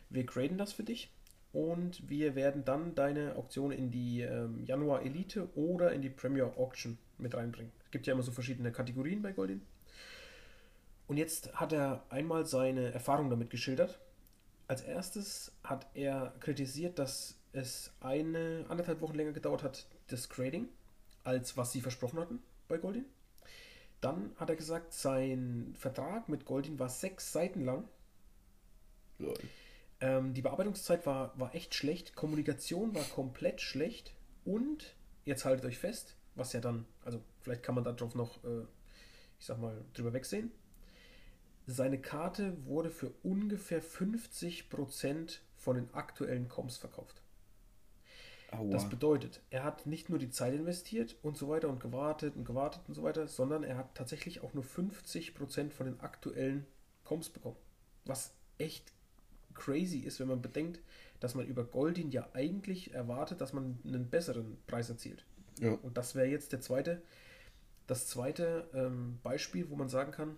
wir 0.10 0.26
graden 0.26 0.58
das 0.58 0.74
für 0.74 0.84
dich 0.84 1.10
und 1.54 2.10
wir 2.10 2.36
werden 2.36 2.66
dann 2.66 2.96
deine 2.96 3.38
Auktion 3.38 3.72
in 3.72 3.92
die 3.92 4.24
ähm, 4.24 4.66
Januar 4.66 5.04
Elite 5.04 5.48
oder 5.56 5.94
in 5.94 6.02
die 6.02 6.10
Premier 6.10 6.48
Auction 6.58 6.98
mit 7.18 7.34
reinbringen. 7.34 7.72
Es 7.86 7.92
gibt 7.92 8.08
ja 8.08 8.14
immer 8.14 8.24
so 8.24 8.34
verschiedene 8.34 8.74
Kategorien 8.74 9.22
bei 9.22 9.32
Goldin. 9.32 9.62
Und 11.08 11.16
jetzt 11.16 11.54
hat 11.54 11.72
er 11.72 12.04
einmal 12.10 12.46
seine 12.46 12.92
Erfahrung 12.92 13.30
damit 13.30 13.50
geschildert. 13.50 14.02
Als 14.68 14.82
erstes 14.82 15.54
hat 15.64 15.88
er 15.94 16.34
kritisiert, 16.42 17.00
dass 17.00 17.40
es 17.54 17.94
eine 18.02 18.66
anderthalb 18.68 19.00
Wochen 19.00 19.16
länger 19.16 19.32
gedauert 19.32 19.64
hat, 19.64 19.88
das 20.08 20.28
Grading, 20.28 20.68
als 21.24 21.56
was 21.56 21.72
sie 21.72 21.80
versprochen 21.80 22.20
hatten 22.20 22.40
bei 22.68 22.78
Goldin. 22.78 23.06
Dann 24.02 24.32
hat 24.38 24.50
er 24.50 24.56
gesagt, 24.56 24.94
sein 24.94 25.74
Vertrag 25.78 26.30
mit 26.30 26.46
Goldin 26.46 26.80
war 26.80 26.90
sechs 26.90 27.34
Seiten 27.34 27.66
lang. 27.66 27.88
Ähm, 30.00 30.34
die 30.34 30.42
Bearbeitungszeit 30.42 31.06
war, 31.06 31.38
war 31.38 31.54
echt 31.54 31.76
schlecht, 31.76 32.16
Kommunikation 32.16 32.96
war 32.96 33.04
komplett 33.04 33.60
schlecht 33.60 34.14
und, 34.46 34.96
jetzt 35.26 35.44
haltet 35.44 35.66
euch 35.66 35.78
fest, 35.78 36.16
was 36.36 36.54
ja 36.54 36.62
dann, 36.62 36.86
also 37.04 37.22
vielleicht 37.42 37.64
kann 37.64 37.76
man 37.76 37.84
darauf 37.84 38.16
noch, 38.16 38.42
äh, 38.46 38.62
ich 39.38 39.46
sag 39.46 39.60
mal, 39.60 39.84
drüber 39.94 40.14
wegsehen. 40.14 40.52
Seine 41.68 42.02
Karte 42.02 42.66
wurde 42.66 42.90
für 42.90 43.12
ungefähr 43.22 43.84
50% 43.84 45.40
von 45.58 45.76
den 45.76 45.94
aktuellen 45.94 46.48
Coms 46.48 46.78
verkauft. 46.78 47.22
Aua. 48.52 48.72
Das 48.72 48.90
bedeutet, 48.90 49.42
er 49.52 49.64
hat 49.64 49.86
nicht 49.86 50.10
nur 50.10 50.18
die 50.18 50.32
Zeit 50.32 50.54
investiert 50.54 51.16
und 51.22 51.38
so 51.38 51.50
weiter 51.50 51.70
und 51.70 51.80
gewartet 51.80 52.36
und 52.36 52.46
gewartet 52.46 52.82
und 52.88 52.96
so 52.96 53.04
weiter, 53.04 53.28
sondern 53.28 53.64
er 53.64 53.78
hat 53.78 53.94
tatsächlich 53.96 54.42
auch 54.42 54.54
nur 54.54 54.64
50% 54.64 55.70
von 55.72 55.86
den 55.86 56.00
aktuellen 56.00 56.66
Coms 57.04 57.30
bekommen. 57.30 57.58
Was 58.06 58.34
echt 58.58 58.92
crazy 59.54 60.00
ist, 60.00 60.20
wenn 60.20 60.28
man 60.28 60.42
bedenkt, 60.42 60.80
dass 61.20 61.36
man 61.36 61.46
über 61.46 61.64
Goldin 61.64 62.12
ja 62.12 62.28
eigentlich 62.34 62.94
erwartet, 62.94 63.42
dass 63.42 63.54
man 63.54 63.78
einen 63.86 64.10
besseren 64.10 64.58
Preis 64.68 64.90
erzielt. 64.90 65.26
Ja. 65.60 65.74
Und 65.74 65.98
das 65.98 66.16
wäre 66.16 66.28
jetzt 66.28 66.52
der 66.52 66.62
zweite, 66.62 67.02
das 67.88 68.08
zweite 68.08 68.70
ähm, 68.74 69.20
Beispiel, 69.22 69.70
wo 69.70 69.76
man 69.76 69.90
sagen 69.90 70.12
kann, 70.12 70.38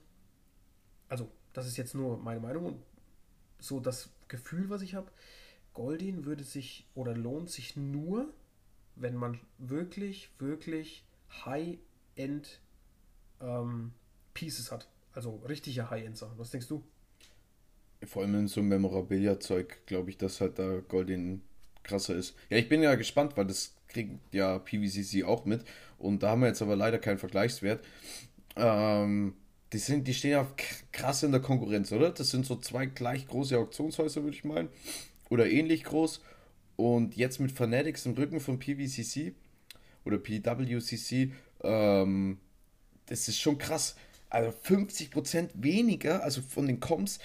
also 1.08 1.30
das 1.54 1.68
ist 1.68 1.78
jetzt 1.78 1.94
nur 1.94 2.18
meine 2.18 2.40
Meinung 2.40 2.66
und 2.66 2.84
so 3.60 3.80
das 3.80 4.10
Gefühl, 4.28 4.70
was 4.70 4.82
ich 4.82 4.96
habe, 4.96 5.12
Goldin 5.74 6.26
würde 6.26 6.44
sich 6.44 6.86
oder 6.96 7.16
lohnt 7.16 7.50
sich 7.50 7.76
nur, 7.76 8.34
wenn 8.96 9.16
man 9.16 9.40
wirklich, 9.58 10.30
wirklich 10.38 11.04
High-End 11.46 12.60
ähm, 13.42 13.94
Pieces 14.34 14.72
hat. 14.72 14.88
Also 15.14 15.42
richtige 15.48 15.90
High-End-Sachen. 15.90 16.38
Was 16.38 16.52
denkst 16.52 16.68
du? 16.68 16.84
Vor 18.04 18.24
allem 18.24 18.36
in 18.36 18.48
so 18.48 18.62
Memorabilia-Zeug 18.62 19.86
glaube 19.86 20.10
ich, 20.10 20.18
dass 20.18 20.42
halt 20.42 20.60
da 20.60 20.80
Goldin 20.80 21.42
krasser 21.84 22.16
ist. 22.16 22.36
Ja, 22.50 22.58
ich 22.58 22.70
bin 22.70 22.82
ja 22.82 22.96
gespannt, 22.96 23.38
weil 23.38 23.46
das 23.46 23.76
kriegt 23.88 24.34
ja 24.34 24.60
PVCC 24.60 25.24
auch 25.24 25.46
mit. 25.46 25.64
Und 25.98 26.24
da 26.24 26.32
haben 26.32 26.42
wir 26.42 26.48
jetzt 26.48 26.62
aber 26.62 26.76
leider 26.76 27.00
keinen 27.00 27.18
Vergleichswert. 27.18 27.84
Ähm, 28.56 29.36
die, 29.72 29.78
sind, 29.78 30.08
die 30.08 30.14
stehen 30.14 30.32
ja 30.32 30.48
krass 30.92 31.24
in 31.24 31.32
der 31.32 31.42
Konkurrenz, 31.42 31.92
oder? 31.92 32.12
Das 32.12 32.30
sind 32.30 32.46
so 32.46 32.56
zwei 32.58 32.88
gleich 32.88 33.28
große 33.28 33.58
Auktionshäuser, 33.58 34.24
würde 34.24 34.36
ich 34.36 34.44
meinen 34.44 34.70
oder 35.32 35.50
ähnlich 35.50 35.84
groß. 35.86 36.22
Und 36.76 37.16
jetzt 37.16 37.40
mit 37.40 37.52
Fanatics 37.52 38.06
im 38.06 38.14
Rücken 38.14 38.40
von 38.40 38.60
PVCC 38.60 39.34
oder 40.06 40.18
PWCC, 40.20 41.32
ähm, 41.64 42.38
das 43.08 43.28
ist 43.28 43.40
schon 43.40 43.58
krass. 43.58 43.96
Also 44.30 44.56
50% 44.58 45.50
weniger, 45.56 46.24
also 46.24 46.42
von 46.42 46.68
den 46.68 46.80
Comps 46.80 47.20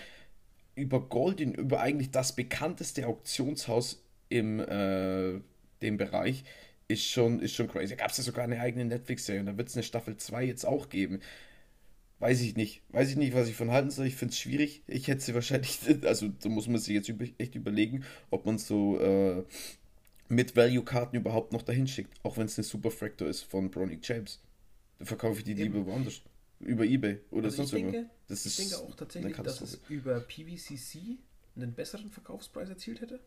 über 0.75 1.01
Goldin, 1.01 1.55
über 1.55 1.81
eigentlich 1.81 2.11
das 2.11 2.35
bekannteste 2.35 3.07
Auktionshaus 3.07 4.03
im 4.29 4.61
äh, 4.61 5.41
dem 5.83 5.97
Bereich, 5.97 6.45
ist 6.89 7.05
schon, 7.05 7.41
ist 7.41 7.55
schon 7.55 7.69
crazy. 7.69 7.97
Gab 7.97 8.11
es 8.11 8.19
ja 8.19 8.25
sogar 8.25 8.45
eine 8.45 8.61
eigene 8.61 8.85
Netflix-Serie 8.85 9.41
und 9.41 9.47
da 9.47 9.59
wird 9.59 9.69
es 9.69 9.75
eine 9.75 9.83
Staffel 9.83 10.17
2 10.17 10.45
jetzt 10.45 10.65
auch 10.65 10.89
geben. 10.89 11.21
Weiß 12.19 12.41
ich 12.41 12.57
nicht. 12.57 12.83
Weiß 12.89 13.11
ich 13.11 13.17
nicht, 13.17 13.35
was 13.35 13.49
ich 13.49 13.55
von 13.55 13.71
halten 13.71 13.91
soll. 13.91 14.07
Ich 14.07 14.17
finde 14.17 14.33
es 14.33 14.39
schwierig. 14.39 14.83
Ich 14.87 15.09
hätte 15.09 15.21
sie 15.21 15.35
wahrscheinlich, 15.35 15.81
also 16.05 16.29
da 16.29 16.49
muss 16.49 16.67
man 16.67 16.79
sich 16.79 16.95
jetzt 16.95 17.13
echt 17.39 17.55
überlegen, 17.55 18.05
ob 18.31 18.47
man 18.47 18.59
so 18.59 18.99
äh, 18.99 19.45
mit 20.29 20.57
Value-Karten 20.57 21.17
überhaupt 21.17 21.53
noch 21.53 21.63
dahin 21.63 21.87
schickt. 21.87 22.13
Auch 22.23 22.37
wenn 22.39 22.47
es 22.47 22.59
eine 22.59 22.65
Super 22.65 22.91
Fractor 22.91 23.29
ist 23.29 23.43
von 23.43 23.71
Bronny 23.71 23.99
James. 24.03 24.41
Da 24.99 25.05
verkaufe 25.05 25.39
ich 25.39 25.45
die 25.45 25.55
lieber 25.55 25.85
woanders. 25.85 26.23
Über 26.61 26.85
Ebay 26.85 27.21
oder 27.31 27.47
also 27.47 27.59
sonst 27.59 27.75
irgendwo. 27.75 28.09
Das 28.29 28.47
ich 28.47 28.57
denke 28.57 28.79
auch 28.79 28.95
tatsächlich, 28.95 29.37
dass 29.37 29.61
es 29.61 29.79
über 29.91 30.21
PVCC 30.21 31.19
einen 31.55 31.75
besseren 31.75 32.11
Verkaufspreis 32.11 32.71
erzielt 32.71 33.03
hätte, 33.03 33.21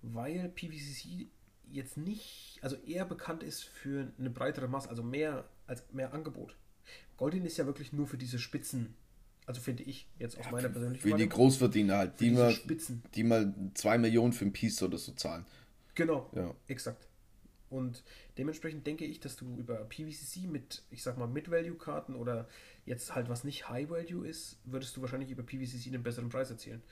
weil 0.00 0.48
PVCC 0.48 1.28
jetzt 1.70 1.98
nicht, 1.98 2.58
also 2.62 2.76
eher 2.86 3.04
bekannt 3.04 3.42
ist 3.42 3.64
für 3.64 4.10
eine 4.18 4.30
breitere 4.30 4.66
Masse, 4.66 4.88
also 4.88 5.02
mehr 5.02 5.46
als 5.66 5.84
mehr 5.92 6.14
Angebot. 6.14 6.56
Goldin 7.18 7.44
ist 7.44 7.58
ja 7.58 7.66
wirklich 7.66 7.92
nur 7.92 8.06
für 8.06 8.16
diese 8.16 8.38
Spitzen. 8.38 8.94
Also 9.44 9.60
finde 9.60 9.82
ich 9.82 10.06
jetzt 10.18 10.38
aus 10.38 10.46
ja, 10.46 10.52
meiner 10.52 10.68
persönlichen 10.68 11.02
Für 11.02 11.08
Meinung, 11.08 11.20
die 11.20 11.28
Großverdiener 11.28 11.96
halt, 11.96 12.20
die 12.20 12.30
mal, 12.30 12.52
Spitzen. 12.52 13.02
die 13.14 13.24
mal 13.24 13.54
2 13.74 13.98
Millionen 13.98 14.32
für 14.32 14.44
ein 14.44 14.52
Piece 14.52 14.82
oder 14.82 14.98
so 14.98 15.12
zahlen. 15.12 15.44
Genau, 15.94 16.30
ja. 16.34 16.54
exakt. 16.68 17.08
Und 17.70 18.02
dementsprechend 18.38 18.86
denke 18.86 19.04
ich, 19.04 19.20
dass 19.20 19.36
du 19.36 19.56
über 19.56 19.76
PVCC 19.84 20.46
mit, 20.46 20.82
ich 20.90 21.02
sag 21.02 21.18
mal, 21.18 21.26
Mid-Value-Karten 21.26 22.14
oder 22.14 22.48
jetzt 22.86 23.14
halt 23.14 23.28
was 23.28 23.44
nicht 23.44 23.68
High-Value 23.68 24.26
ist, 24.26 24.58
würdest 24.64 24.96
du 24.96 25.02
wahrscheinlich 25.02 25.30
über 25.30 25.42
PVCC 25.42 25.88
einen 25.88 26.02
besseren 26.02 26.28
Preis 26.28 26.50
erzielen. 26.50 26.82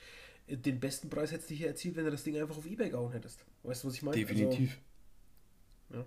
Den 0.49 0.81
besten 0.81 1.09
Preis 1.09 1.33
hättest 1.33 1.51
du 1.51 1.55
hier 1.55 1.69
erzielt, 1.69 1.97
wenn 1.97 2.05
du 2.05 2.11
das 2.11 2.25
Ding 2.25 2.41
einfach 2.41 2.57
auf 2.57 2.67
Ebay 2.67 2.91
gehauen 2.91 3.12
hättest. 3.12 3.45
Weißt 3.62 3.85
du, 3.85 3.89
was 3.89 3.95
ich 3.95 4.03
meine? 4.03 4.17
Definitiv. 4.17 4.79
Also, 5.91 6.03
ja. 6.03 6.07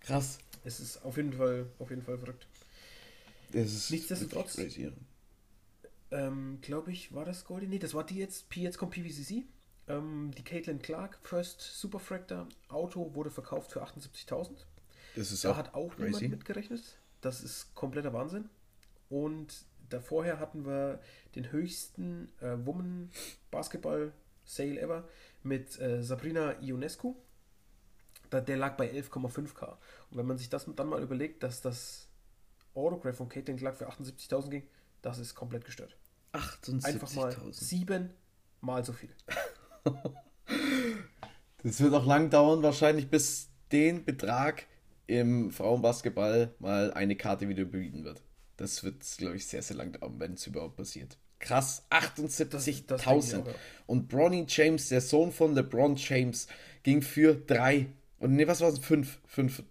Krass. 0.00 0.38
Es 0.64 0.80
ist 0.80 1.04
auf 1.04 1.16
jeden 1.16 1.32
Fall, 1.32 1.66
auf 1.78 1.90
jeden 1.90 2.02
Fall 2.02 2.18
verrückt. 2.18 2.46
Nichtsdestotrotz, 3.52 4.58
ähm, 6.10 6.58
glaube 6.62 6.92
ich, 6.92 7.14
war 7.14 7.24
das 7.24 7.44
Goldie? 7.44 7.66
Nee, 7.66 7.78
das 7.78 7.94
war 7.94 8.04
die 8.04 8.16
jetzt, 8.16 8.46
jetzt 8.54 8.78
kommt 8.78 8.92
PVCC. 8.92 9.44
Ähm, 9.88 10.32
die 10.36 10.44
Caitlin 10.44 10.80
Clark, 10.80 11.18
First 11.22 11.60
Superfractor, 11.60 12.48
Auto 12.68 13.14
wurde 13.14 13.30
verkauft 13.30 13.72
für 13.72 13.82
78.000. 13.82 14.50
Das 15.16 15.32
ist 15.32 15.44
da 15.44 15.52
auch 15.52 15.56
hat 15.56 15.74
auch 15.74 15.94
crazy. 15.96 16.24
niemand 16.24 16.30
mitgerechnet. 16.30 16.82
Das 17.20 17.42
ist 17.42 17.74
kompletter 17.74 18.12
Wahnsinn. 18.12 18.48
Und 19.08 19.64
davorher 19.88 20.38
hatten 20.38 20.66
wir 20.66 21.00
den 21.34 21.50
höchsten 21.52 22.30
äh, 22.40 22.56
Woman 22.64 23.10
Basketball 23.50 24.12
Sale 24.44 24.80
ever 24.80 25.08
mit 25.42 25.78
äh, 25.80 26.02
Sabrina 26.02 26.60
Ionescu. 26.60 27.16
Da, 28.30 28.40
der 28.40 28.58
lag 28.58 28.76
bei 28.76 28.90
11,5k. 28.92 29.76
Und 30.10 30.18
wenn 30.18 30.26
man 30.26 30.38
sich 30.38 30.50
das 30.50 30.66
dann 30.76 30.88
mal 30.88 31.02
überlegt, 31.02 31.42
dass 31.42 31.62
das 31.62 32.07
Autograph 32.78 33.16
von 33.16 33.28
Caitlin 33.28 33.56
Clark 33.56 33.76
für 33.76 33.88
78.000 33.88 34.50
ging, 34.50 34.62
das 35.02 35.18
ist 35.18 35.34
komplett 35.34 35.64
gestört. 35.64 35.96
78.000? 36.32 36.84
Einfach 36.84 37.14
mal 37.14 37.36
sieben 37.52 38.10
mal 38.60 38.84
so 38.84 38.92
viel. 38.92 39.10
das 41.62 41.80
wird 41.80 41.94
auch 41.94 42.06
lang 42.06 42.30
dauern, 42.30 42.62
wahrscheinlich 42.62 43.08
bis 43.08 43.48
den 43.72 44.04
Betrag 44.04 44.66
im 45.06 45.50
Frauenbasketball 45.50 46.54
mal 46.58 46.92
eine 46.92 47.16
Karte 47.16 47.48
wieder 47.48 47.62
überbieten 47.62 48.04
wird. 48.04 48.22
Das 48.56 48.82
wird, 48.84 49.02
glaube 49.16 49.36
ich, 49.36 49.46
sehr, 49.46 49.62
sehr 49.62 49.76
lang 49.76 49.92
dauern, 49.92 50.18
wenn 50.18 50.34
es 50.34 50.46
überhaupt 50.46 50.76
passiert. 50.76 51.16
Krass, 51.38 51.84
78.000. 51.90 53.44
Und 53.86 54.08
Bronny 54.08 54.44
James, 54.48 54.88
der 54.88 55.00
Sohn 55.00 55.30
von 55.30 55.54
LeBron 55.54 55.94
James, 55.96 56.48
ging 56.82 57.00
für 57.00 57.34
drei. 57.34 57.86
Und 58.18 58.34
ne, 58.34 58.48
was 58.48 58.60
war 58.60 58.70
es? 58.70 58.80
Fünf. 58.80 59.20
Fünf. 59.26 59.62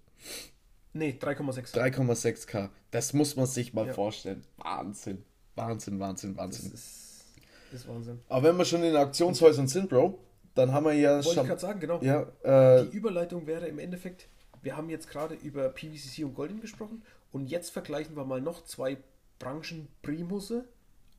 Nee, 0.97 1.17
3,6. 1.19 1.75
3,6k. 1.75 2.69
Das 2.91 3.13
muss 3.13 3.36
man 3.36 3.45
sich 3.45 3.73
mal 3.73 3.88
ja. 3.88 3.93
vorstellen. 3.93 4.43
Wahnsinn. 4.57 5.23
Wahnsinn, 5.55 5.99
Wahnsinn, 5.99 6.36
Wahnsinn. 6.38 6.71
Das 6.71 6.79
ist, 6.79 7.25
ist 7.71 7.88
Wahnsinn. 7.88 8.19
Aber 8.29 8.47
wenn 8.47 8.57
wir 8.57 8.65
schon 8.65 8.83
in 8.83 8.95
Auktionshäusern 8.95 9.67
sind, 9.67 9.89
Bro, 9.89 10.19
dann 10.55 10.71
haben 10.71 10.86
wir 10.86 10.93
ja 10.93 11.15
Wollte 11.15 11.29
schon. 11.29 11.43
ich 11.43 11.47
gerade 11.49 11.62
sagen, 11.62 11.79
genau. 11.79 12.01
Ja, 12.01 12.23
äh, 12.43 12.86
Die 12.89 12.97
Überleitung 12.97 13.45
wäre 13.45 13.67
im 13.67 13.79
Endeffekt, 13.79 14.27
wir 14.62 14.75
haben 14.75 14.89
jetzt 14.89 15.10
gerade 15.10 15.36
über 15.36 15.69
PVCC 15.69 16.23
und 16.23 16.33
Goldin 16.33 16.62
gesprochen 16.62 17.03
und 17.31 17.47
jetzt 17.47 17.69
vergleichen 17.69 18.15
wir 18.15 18.25
mal 18.25 18.41
noch 18.41 18.63
zwei 18.65 18.97
Branchen-Primusse, 19.39 20.65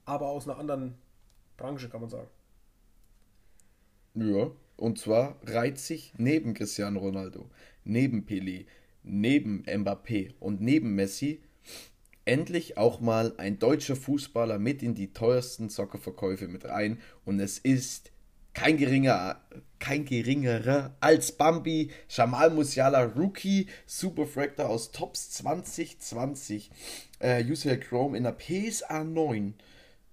aber 0.04 0.26
aus 0.26 0.48
einer 0.48 0.58
anderen 0.58 0.94
Branche, 1.56 1.88
kann 1.88 2.00
man 2.00 2.10
sagen. 2.10 2.28
Ja, 4.14 4.50
und 4.76 4.98
zwar 4.98 5.36
reiht 5.44 5.78
sich 5.78 6.12
neben 6.16 6.54
Cristiano 6.54 6.98
Ronaldo, 6.98 7.48
neben 7.84 8.24
Pelé, 8.24 8.66
neben 9.08 9.64
Mbappé 9.64 10.34
und 10.40 10.60
neben 10.60 10.94
Messi 10.94 11.40
endlich 12.24 12.76
auch 12.76 13.00
mal 13.00 13.34
ein 13.38 13.58
deutscher 13.58 13.96
Fußballer 13.96 14.58
mit 14.58 14.82
in 14.82 14.94
die 14.94 15.12
teuersten 15.12 15.70
Soccerverkäufe 15.70 16.46
mit 16.46 16.66
rein. 16.66 17.00
Und 17.24 17.40
es 17.40 17.58
ist 17.58 18.12
kein 18.52 18.76
geringer 18.76 19.40
kein 19.78 20.04
geringerer 20.04 20.94
als 21.00 21.32
Bambi 21.32 21.90
Jamal 22.08 22.50
Musiala 22.50 23.04
Rookie 23.04 23.68
Superfractor 23.86 24.68
aus 24.68 24.90
Tops 24.90 25.30
2020 25.30 26.70
äh, 27.20 27.44
UCL 27.44 27.78
Chrome 27.78 28.18
in 28.18 28.24
der 28.24 28.32
PSA 28.32 29.04
9 29.04 29.54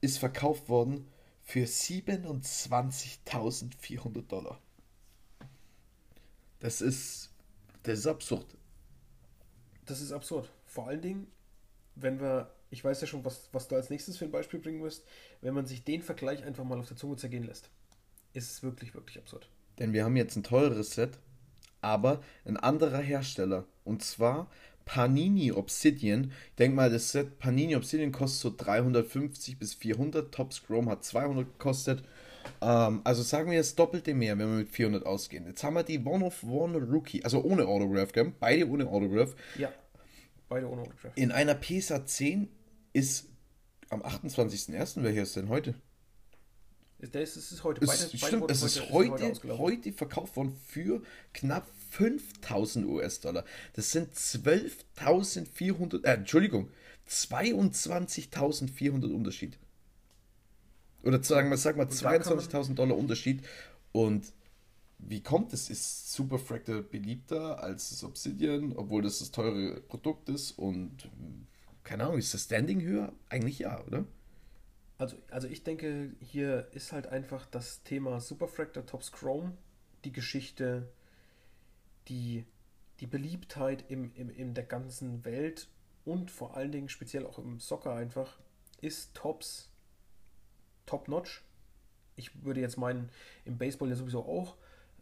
ist 0.02 0.20
verkauft 0.20 0.70
worden 0.70 1.08
für 1.42 1.66
27.400 1.66 4.28
Dollar. 4.28 4.62
Das 6.60 6.82
ist 6.82 7.32
das 7.84 8.00
ist 8.00 8.08
absurd 8.08 8.56
das 9.86 10.02
ist 10.02 10.12
absurd. 10.12 10.50
Vor 10.66 10.88
allen 10.88 11.02
Dingen, 11.02 11.28
wenn 11.96 12.20
wir, 12.20 12.52
ich 12.70 12.84
weiß 12.84 13.02
ja 13.02 13.08
schon, 13.08 13.24
was, 13.26 13.50
was 13.52 13.68
du 13.68 13.76
als 13.76 13.90
nächstes 13.90 14.18
für 14.18 14.26
ein 14.26 14.32
Beispiel 14.32 14.60
bringen 14.60 14.84
wirst, 14.84 15.06
wenn 15.42 15.54
man 15.54 15.66
sich 15.66 15.84
den 15.84 16.02
Vergleich 16.02 16.44
einfach 16.44 16.64
mal 16.64 16.80
auf 16.80 16.88
der 16.88 16.98
Zunge 16.98 17.16
zergehen 17.16 17.44
lässt, 17.44 17.70
ist 18.34 18.52
es 18.52 18.64
wirklich, 18.64 18.94
wirklich 18.94 19.18
absurd. 19.18 19.50
Denn 19.80 19.94
wir 19.94 20.04
haben 20.04 20.16
jetzt 20.16 20.36
ein 20.36 20.44
teureres 20.44 20.92
Set, 20.92 21.18
aber 21.82 22.22
ein 22.46 22.58
anderer 22.58 23.00
Hersteller. 23.00 23.66
Und 23.84 24.04
zwar 24.04 24.50
Panini 24.86 25.52
Obsidian. 25.52 26.32
Ich 26.50 26.56
denke 26.56 26.76
mal, 26.76 26.90
das 26.90 27.12
Set 27.12 27.40
Panini 27.40 27.76
Obsidian 27.76 28.12
kostet 28.12 28.42
so 28.42 28.54
350 28.56 29.58
bis 29.58 29.74
400. 29.74 30.34
Top 30.34 30.54
Chrome 30.66 30.92
hat 30.92 31.04
200 31.04 31.46
gekostet. 31.46 32.04
Ähm, 32.62 33.02
also 33.04 33.24
sagen 33.24 33.50
wir 33.50 33.58
jetzt 33.58 33.78
doppelte 33.78 34.14
mehr, 34.14 34.38
wenn 34.38 34.50
wir 34.50 34.58
mit 34.58 34.70
400 34.70 35.06
ausgehen. 35.06 35.46
Jetzt 35.46 35.64
haben 35.64 35.76
wir 35.76 35.84
die 35.84 36.00
One 36.00 36.26
of 36.26 36.44
One 36.44 36.78
Rookie, 36.78 37.24
also 37.24 37.44
ohne 37.44 37.68
Autograph, 37.68 38.12
gell? 38.12 38.34
beide 38.40 38.70
ohne 38.70 38.88
Autograph. 38.88 39.36
Ja, 39.58 39.72
beide 40.50 40.70
ohne 40.70 40.82
Autograph. 40.82 41.12
In 41.16 41.32
einer 41.32 41.56
PSA 41.56 42.06
10 42.06 42.50
ist 42.94 43.30
am 43.90 44.02
28.01. 44.02 45.04
Welcher 45.04 45.24
ist 45.24 45.36
denn 45.36 45.50
heute? 45.50 45.76
Das 47.00 47.36
ist, 47.36 47.52
ist 47.52 47.64
heute. 47.64 47.82
Beide, 47.82 47.92
es, 47.92 48.12
beide 48.12 48.26
stimmt, 48.26 48.50
es 48.50 48.64
ist 48.64 48.90
heute, 48.92 49.26
heute, 49.26 49.58
heute 49.58 49.94
verkauft 49.94 50.38
worden 50.38 50.56
für 50.66 51.02
knapp 51.34 51.68
5000 51.92 52.88
US-Dollar. 52.88 53.44
Das 53.74 53.92
sind 53.92 54.16
12.400, 54.16 56.04
äh, 56.04 56.14
Entschuldigung, 56.14 56.70
22.400 57.10 59.14
Unterschied. 59.14 59.60
Oder 61.06 61.24
sagen 61.24 61.50
wir, 61.52 61.58
sag 61.58 61.78
mal 61.78 61.86
22.000 61.86 62.74
Dollar 62.74 62.98
Unterschied. 62.98 63.46
Und 63.92 64.34
wie 64.98 65.22
kommt 65.22 65.54
es? 65.54 65.70
Ist 65.70 66.12
Superfractal 66.12 66.82
beliebter 66.82 67.62
als 67.62 67.90
das 67.90 68.04
Obsidian, 68.04 68.74
obwohl 68.76 69.04
das 69.04 69.20
das 69.20 69.32
teure 69.32 69.82
Produkt 69.82 70.30
ist? 70.30 70.52
Und 70.52 71.10
keine 71.84 72.06
Ahnung, 72.06 72.18
ist 72.18 72.34
das 72.34 72.46
Standing 72.46 72.82
höher? 72.82 73.14
Eigentlich 73.30 73.60
ja, 73.60 73.84
oder? 73.86 74.06
Also, 74.98 75.18
also 75.30 75.48
ich 75.48 75.64
denke, 75.64 76.12
hier 76.22 76.70
ist 76.72 76.92
halt 76.92 77.08
einfach 77.08 77.46
das 77.46 77.84
Thema 77.84 78.20
Superfractal 78.20 78.84
Tops 78.86 79.12
Chrome, 79.12 79.56
die 80.06 80.12
Geschichte, 80.12 80.92
die, 82.08 82.46
die 83.00 83.08
Beliebtheit 83.08 83.86
im, 83.90 84.12
im, 84.16 84.30
in 84.30 84.56
der 84.56 84.64
ganzen 84.64 85.24
Welt 85.24 85.68
und 86.04 86.32
vor 86.32 86.56
allen 86.56 86.72
Dingen 86.72 86.90
speziell 86.90 87.26
auch 87.26 87.38
im 87.38 87.60
Soccer 87.60 87.94
einfach, 87.94 88.40
ist 88.82 89.14
Tops 89.14 89.70
top-notch. 90.86 91.44
Ich 92.16 92.44
würde 92.44 92.62
jetzt 92.62 92.78
meinen, 92.78 93.10
im 93.44 93.58
Baseball 93.58 93.90
ja 93.90 93.96
sowieso 93.96 94.24
auch. 94.24 94.56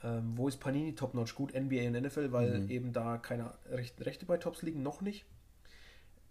Ähm, 0.04 0.34
wo 0.36 0.48
ist 0.48 0.60
Panini 0.60 0.96
top-notch 0.96 1.36
gut? 1.36 1.54
NBA 1.54 1.88
und 1.88 2.02
NFL, 2.02 2.32
weil 2.32 2.60
mhm. 2.60 2.70
eben 2.70 2.94
da 2.94 3.18
keine 3.18 3.54
Rechte 4.00 4.26
bei 4.26 4.38
Tops 4.38 4.62
liegen, 4.62 4.84
noch 4.84 5.02
nicht. 5.02 5.26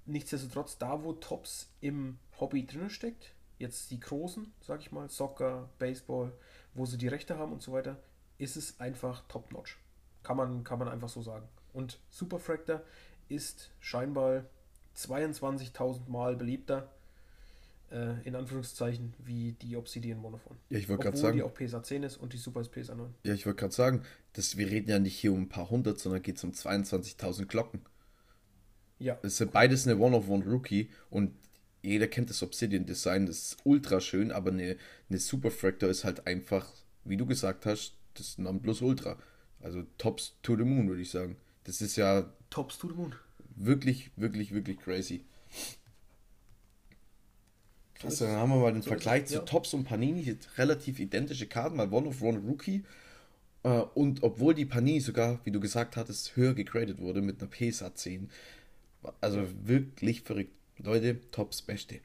Nichtsdestotrotz, 0.05 0.79
da 0.79 1.03
wo 1.05 1.13
Tops 1.13 1.71
im 1.81 2.19
Hobby 2.39 2.67
drin 2.67 2.91
steckt, 2.91 3.35
jetzt 3.59 3.91
die 3.91 4.01
großen, 4.01 4.53
sag 4.61 4.81
ich 4.81 4.93
mal, 4.93 5.09
Soccer, 5.09 5.69
Baseball, 5.79 6.33
wo 6.75 6.85
sie 6.85 6.99
die 6.99 7.09
Rechte 7.09 7.39
haben 7.39 7.53
und 7.53 7.63
so 7.63 7.73
weiter, 7.73 7.97
ist 8.39 8.57
es 8.57 8.81
einfach 8.81 9.23
top-notch. 9.29 9.79
Kann 10.23 10.37
man, 10.37 10.65
kann 10.65 10.79
man 10.79 10.89
einfach 10.89 11.09
so 11.09 11.23
sagen. 11.23 11.49
Und 11.73 12.01
Superfractor 12.11 12.83
ist 13.29 13.71
scheinbar 13.81 14.45
22.000 14.97 16.09
Mal 16.09 16.37
beliebter 16.37 16.91
äh, 17.93 18.15
in 18.25 18.35
Anführungszeichen, 18.35 19.15
wie 19.19 19.53
die 19.53 19.77
Obsidian 19.77 20.19
Monophone. 20.19 20.57
Ja, 20.71 20.79
ich 20.79 20.89
wollte 20.89 21.05
gerade 21.05 21.17
sagen. 21.17 21.37
die 21.37 21.43
auch 21.43 21.55
PSA 21.55 21.83
10 21.83 22.03
ist 22.03 22.17
und 22.17 22.33
die 22.33 22.39
Super 22.39 22.61
ist 22.63 22.73
PSA 22.73 22.95
9. 22.95 23.15
Ja, 23.25 23.35
ich 23.35 23.45
wollte 23.47 23.61
gerade 23.61 23.75
sagen, 23.75 24.03
dass 24.33 24.57
wir 24.57 24.71
reden 24.71 24.89
ja 24.89 24.99
nicht 24.99 25.17
hier 25.17 25.33
um 25.33 25.43
ein 25.43 25.49
paar 25.49 25.69
hundert, 25.71 25.99
sondern 26.01 26.23
geht 26.23 26.37
es 26.37 26.45
um 26.45 26.53
22.000 26.53 27.47
Glocken. 27.47 27.83
Ja. 28.99 29.19
Es 29.23 29.37
sind 29.37 29.53
beides 29.53 29.87
eine 29.87 29.99
One-of-One-Rookie 29.99 30.89
und 31.11 31.33
jeder 31.83 32.07
kennt 32.07 32.31
das 32.31 32.43
Obsidian-Design, 32.43 33.27
das 33.27 33.39
ist 33.39 33.57
ultra 33.65 34.01
schön, 34.01 34.31
aber 34.31 34.53
eine, 34.53 34.77
eine 35.09 35.19
Superfractor 35.19 35.89
ist 35.89 36.05
halt 36.05 36.27
einfach, 36.27 36.73
wie 37.05 37.17
du 37.17 37.27
gesagt 37.27 37.67
hast, 37.67 37.97
das 38.15 38.39
Nonplusultra. 38.39 39.19
Also 39.61 39.83
Tops 39.99 40.37
to 40.43 40.57
the 40.57 40.65
Moon, 40.65 40.89
würde 40.89 41.03
ich 41.03 41.11
sagen. 41.11 41.37
Das 41.65 41.81
ist 41.81 41.97
ja. 41.97 42.33
Tops 42.51 42.79
to 42.79 42.89
the 42.89 42.95
Moon. 42.95 43.15
Wirklich, 43.55 44.11
wirklich, 44.17 44.53
wirklich 44.53 44.79
crazy. 44.79 45.25
Krass, 48.03 48.19
dann 48.19 48.33
haben 48.33 48.51
wir 48.51 48.57
mal 48.57 48.73
den 48.73 48.83
Vergleich 48.83 49.27
zu 49.27 49.35
ja. 49.35 49.41
Tops 49.41 49.75
und 49.75 49.85
Panini, 49.85 50.37
relativ 50.57 50.99
identische 50.99 51.47
Karten, 51.47 51.77
mal 51.77 51.93
One 51.93 52.09
of 52.09 52.21
One 52.23 52.39
Rookie. 52.39 52.85
Äh, 53.63 53.69
und 53.95 54.23
obwohl 54.23 54.55
die 54.55 54.67
Panini 54.67 55.01
sogar, 55.01 55.41
wie 55.45 55.51
du 55.51 55.61
gesagt 55.61 55.97
hattest, 55.97 56.37
höher 56.37 56.55
gegradet 56.55 56.99
wurde 56.99 57.23
mit 57.23 57.41
einer 57.41 57.51
PSA 57.51 57.95
10. 57.95 58.31
Also 59.21 59.47
wirklich 59.65 60.23
verrückt. 60.23 60.53
Leute, 60.79 61.21
Tops 61.31 61.63
Beste. 61.63 62.01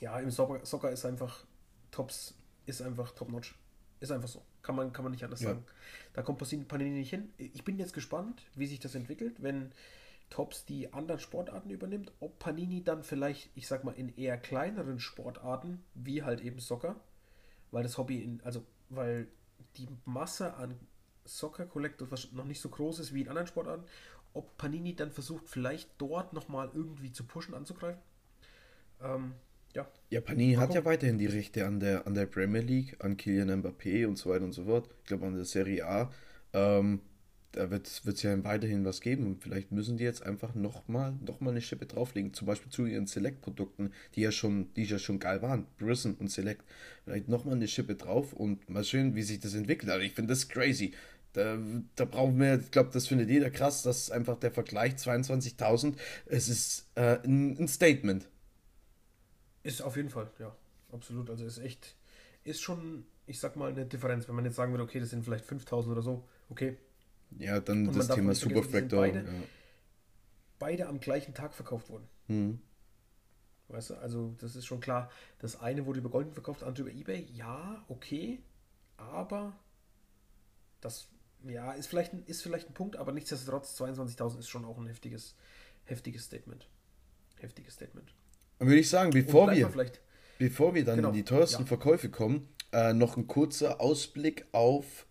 Ja, 0.00 0.18
im 0.20 0.30
Soccer 0.30 0.90
ist 0.90 1.04
einfach 1.04 1.44
Tops 1.90 2.34
ist 2.68 2.82
einfach 2.82 3.12
top-notch. 3.12 3.54
Ist 4.00 4.12
einfach 4.12 4.28
so. 4.28 4.42
Kann 4.62 4.76
man, 4.76 4.92
kann 4.92 5.02
man 5.02 5.12
nicht 5.12 5.24
anders 5.24 5.40
ja. 5.40 5.48
sagen. 5.48 5.64
Da 6.12 6.22
kommt 6.22 6.38
Panini 6.68 6.90
nicht 6.90 7.10
hin. 7.10 7.30
Ich 7.38 7.64
bin 7.64 7.78
jetzt 7.78 7.94
gespannt, 7.94 8.42
wie 8.54 8.66
sich 8.66 8.78
das 8.78 8.94
entwickelt, 8.94 9.36
wenn 9.42 9.72
Tops 10.30 10.64
die 10.64 10.92
anderen 10.92 11.20
Sportarten 11.20 11.70
übernimmt, 11.70 12.12
ob 12.20 12.38
Panini 12.38 12.84
dann 12.84 13.02
vielleicht, 13.02 13.50
ich 13.54 13.66
sag 13.66 13.84
mal, 13.84 13.92
in 13.92 14.14
eher 14.16 14.36
kleineren 14.36 15.00
Sportarten, 15.00 15.82
wie 15.94 16.22
halt 16.22 16.40
eben 16.40 16.60
Soccer, 16.60 16.96
weil 17.70 17.82
das 17.82 17.98
Hobby 17.98 18.22
in, 18.22 18.40
also, 18.42 18.64
weil 18.90 19.28
die 19.76 19.88
Masse 20.04 20.54
an 20.54 20.78
Soccer 21.24 21.66
Collectors 21.66 22.32
noch 22.32 22.44
nicht 22.44 22.60
so 22.60 22.68
groß 22.68 23.00
ist 23.00 23.14
wie 23.14 23.22
in 23.22 23.28
anderen 23.28 23.46
Sportarten, 23.46 23.84
ob 24.34 24.56
Panini 24.56 24.94
dann 24.94 25.10
versucht, 25.10 25.48
vielleicht 25.48 25.90
dort 25.98 26.32
nochmal 26.32 26.70
irgendwie 26.74 27.12
zu 27.12 27.24
pushen, 27.24 27.54
anzugreifen. 27.54 28.00
Ähm, 29.02 29.34
ja. 29.74 29.86
Ja, 30.10 30.20
Panini 30.20 30.54
hat 30.54 30.74
ja 30.74 30.84
weiterhin 30.84 31.18
die 31.18 31.26
Rechte 31.26 31.66
an 31.66 31.80
der, 31.80 32.06
an 32.06 32.14
der 32.14 32.26
Premier 32.26 32.62
League, 32.62 32.96
an 33.04 33.16
Kylian 33.16 33.62
Mbappé 33.62 34.06
und 34.06 34.16
so 34.16 34.30
weiter 34.30 34.44
und 34.44 34.52
so 34.52 34.64
fort. 34.64 34.88
Ich 35.00 35.06
glaube, 35.06 35.26
an 35.26 35.34
der 35.34 35.44
Serie 35.44 35.86
A. 35.86 36.10
Ähm, 36.52 37.00
da 37.52 37.70
wird 37.70 37.86
es 37.86 38.22
ja 38.22 38.44
weiterhin 38.44 38.84
was 38.84 39.00
geben 39.00 39.26
und 39.26 39.42
vielleicht 39.42 39.72
müssen 39.72 39.96
die 39.96 40.04
jetzt 40.04 40.22
einfach 40.22 40.54
nochmal 40.54 41.14
noch 41.26 41.40
mal 41.40 41.50
eine 41.50 41.62
Schippe 41.62 41.86
drauflegen, 41.86 42.34
zum 42.34 42.46
Beispiel 42.46 42.70
zu 42.70 42.84
ihren 42.84 43.06
Select-Produkten, 43.06 43.92
die 44.14 44.20
ja 44.20 44.32
schon, 44.32 44.72
die 44.74 44.84
ja 44.84 44.98
schon 44.98 45.18
geil 45.18 45.40
waren, 45.40 45.66
Brison 45.78 46.14
und 46.14 46.30
Select, 46.30 46.62
vielleicht 47.04 47.28
nochmal 47.28 47.54
eine 47.54 47.68
Schippe 47.68 47.94
drauf 47.94 48.32
und 48.32 48.68
mal 48.68 48.84
sehen, 48.84 49.14
wie 49.14 49.22
sich 49.22 49.40
das 49.40 49.54
entwickelt. 49.54 49.90
Also 49.90 50.04
ich 50.04 50.12
finde 50.12 50.32
das 50.32 50.48
crazy. 50.48 50.92
Da, 51.32 51.58
da 51.94 52.04
brauchen 52.04 52.38
wir, 52.38 52.58
ich 52.58 52.70
glaube, 52.70 52.90
das 52.92 53.06
findet 53.06 53.30
jeder 53.30 53.50
krass, 53.50 53.82
dass 53.82 54.10
einfach 54.10 54.38
der 54.38 54.50
Vergleich 54.50 54.94
22.000, 54.94 55.94
es 56.26 56.48
ist 56.48 56.88
äh, 56.96 57.18
ein, 57.24 57.56
ein 57.58 57.68
Statement. 57.68 58.28
Ist 59.62 59.82
auf 59.82 59.96
jeden 59.96 60.10
Fall, 60.10 60.30
ja, 60.38 60.54
absolut. 60.92 61.30
Also 61.30 61.44
ist 61.44 61.58
echt, 61.58 61.94
ist 62.44 62.60
schon, 62.60 63.04
ich 63.26 63.38
sag 63.38 63.56
mal, 63.56 63.70
eine 63.70 63.84
Differenz. 63.84 64.28
Wenn 64.28 64.34
man 64.34 64.44
jetzt 64.44 64.56
sagen 64.56 64.72
würde, 64.72 64.84
okay, 64.84 65.00
das 65.00 65.10
sind 65.10 65.24
vielleicht 65.24 65.44
5000 65.44 65.92
oder 65.92 66.02
so, 66.02 66.24
okay, 66.48 66.76
ja, 67.38 67.60
dann 67.60 67.88
und 67.88 67.96
das 67.96 68.08
Thema 68.08 68.34
Superfractor. 68.34 69.00
Beide, 69.00 69.18
ja. 69.18 69.32
beide, 70.58 70.86
am 70.86 71.00
gleichen 71.00 71.34
Tag 71.34 71.54
verkauft 71.54 71.90
wurden. 71.90 72.08
Mhm. 72.28 72.60
Weißt 73.68 73.90
du, 73.90 73.94
also 73.96 74.34
das 74.38 74.56
ist 74.56 74.66
schon 74.66 74.80
klar. 74.80 75.10
Das 75.40 75.60
eine 75.60 75.84
wurde 75.84 75.98
über 75.98 76.08
Golden 76.08 76.32
verkauft, 76.32 76.62
das 76.62 76.68
andere 76.68 76.88
über 76.88 76.98
Ebay. 76.98 77.28
Ja, 77.34 77.84
okay. 77.88 78.40
Aber 78.96 79.58
das 80.80 81.08
ja, 81.44 81.72
ist 81.72 81.86
vielleicht, 81.86 82.12
ein, 82.12 82.24
ist 82.26 82.42
vielleicht 82.42 82.68
ein 82.68 82.74
Punkt, 82.74 82.96
aber 82.96 83.12
nichtsdestotrotz 83.12 83.80
22.000 83.80 84.38
ist 84.38 84.48
schon 84.48 84.64
auch 84.64 84.78
ein 84.78 84.86
heftiges, 84.86 85.34
heftiges 85.84 86.24
Statement. 86.24 86.66
Heftiges 87.36 87.74
Statement. 87.74 88.12
Dann 88.58 88.68
würde 88.68 88.80
ich 88.80 88.88
sagen, 88.88 89.10
bevor 89.10 89.52
wir, 89.52 89.70
bevor 90.38 90.74
wir 90.74 90.84
dann 90.84 90.96
genau. 90.96 91.08
in 91.08 91.14
die 91.14 91.24
teuersten 91.24 91.62
ja. 91.62 91.66
Verkäufe 91.66 92.08
kommen, 92.10 92.48
äh, 92.72 92.92
noch 92.92 93.16
ein 93.16 93.26
kurzer 93.28 93.80
Ausblick 93.80 94.46
auf 94.52 95.06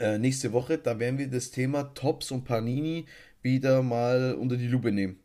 äh, 0.00 0.18
nächste 0.18 0.52
Woche, 0.52 0.78
da 0.78 0.98
werden 0.98 1.18
wir 1.18 1.28
das 1.28 1.50
Thema 1.50 1.84
Tops 1.94 2.30
und 2.30 2.44
Panini 2.44 3.06
wieder 3.42 3.82
mal 3.82 4.34
unter 4.34 4.56
die 4.56 4.66
Lupe 4.66 4.92
nehmen. 4.92 5.20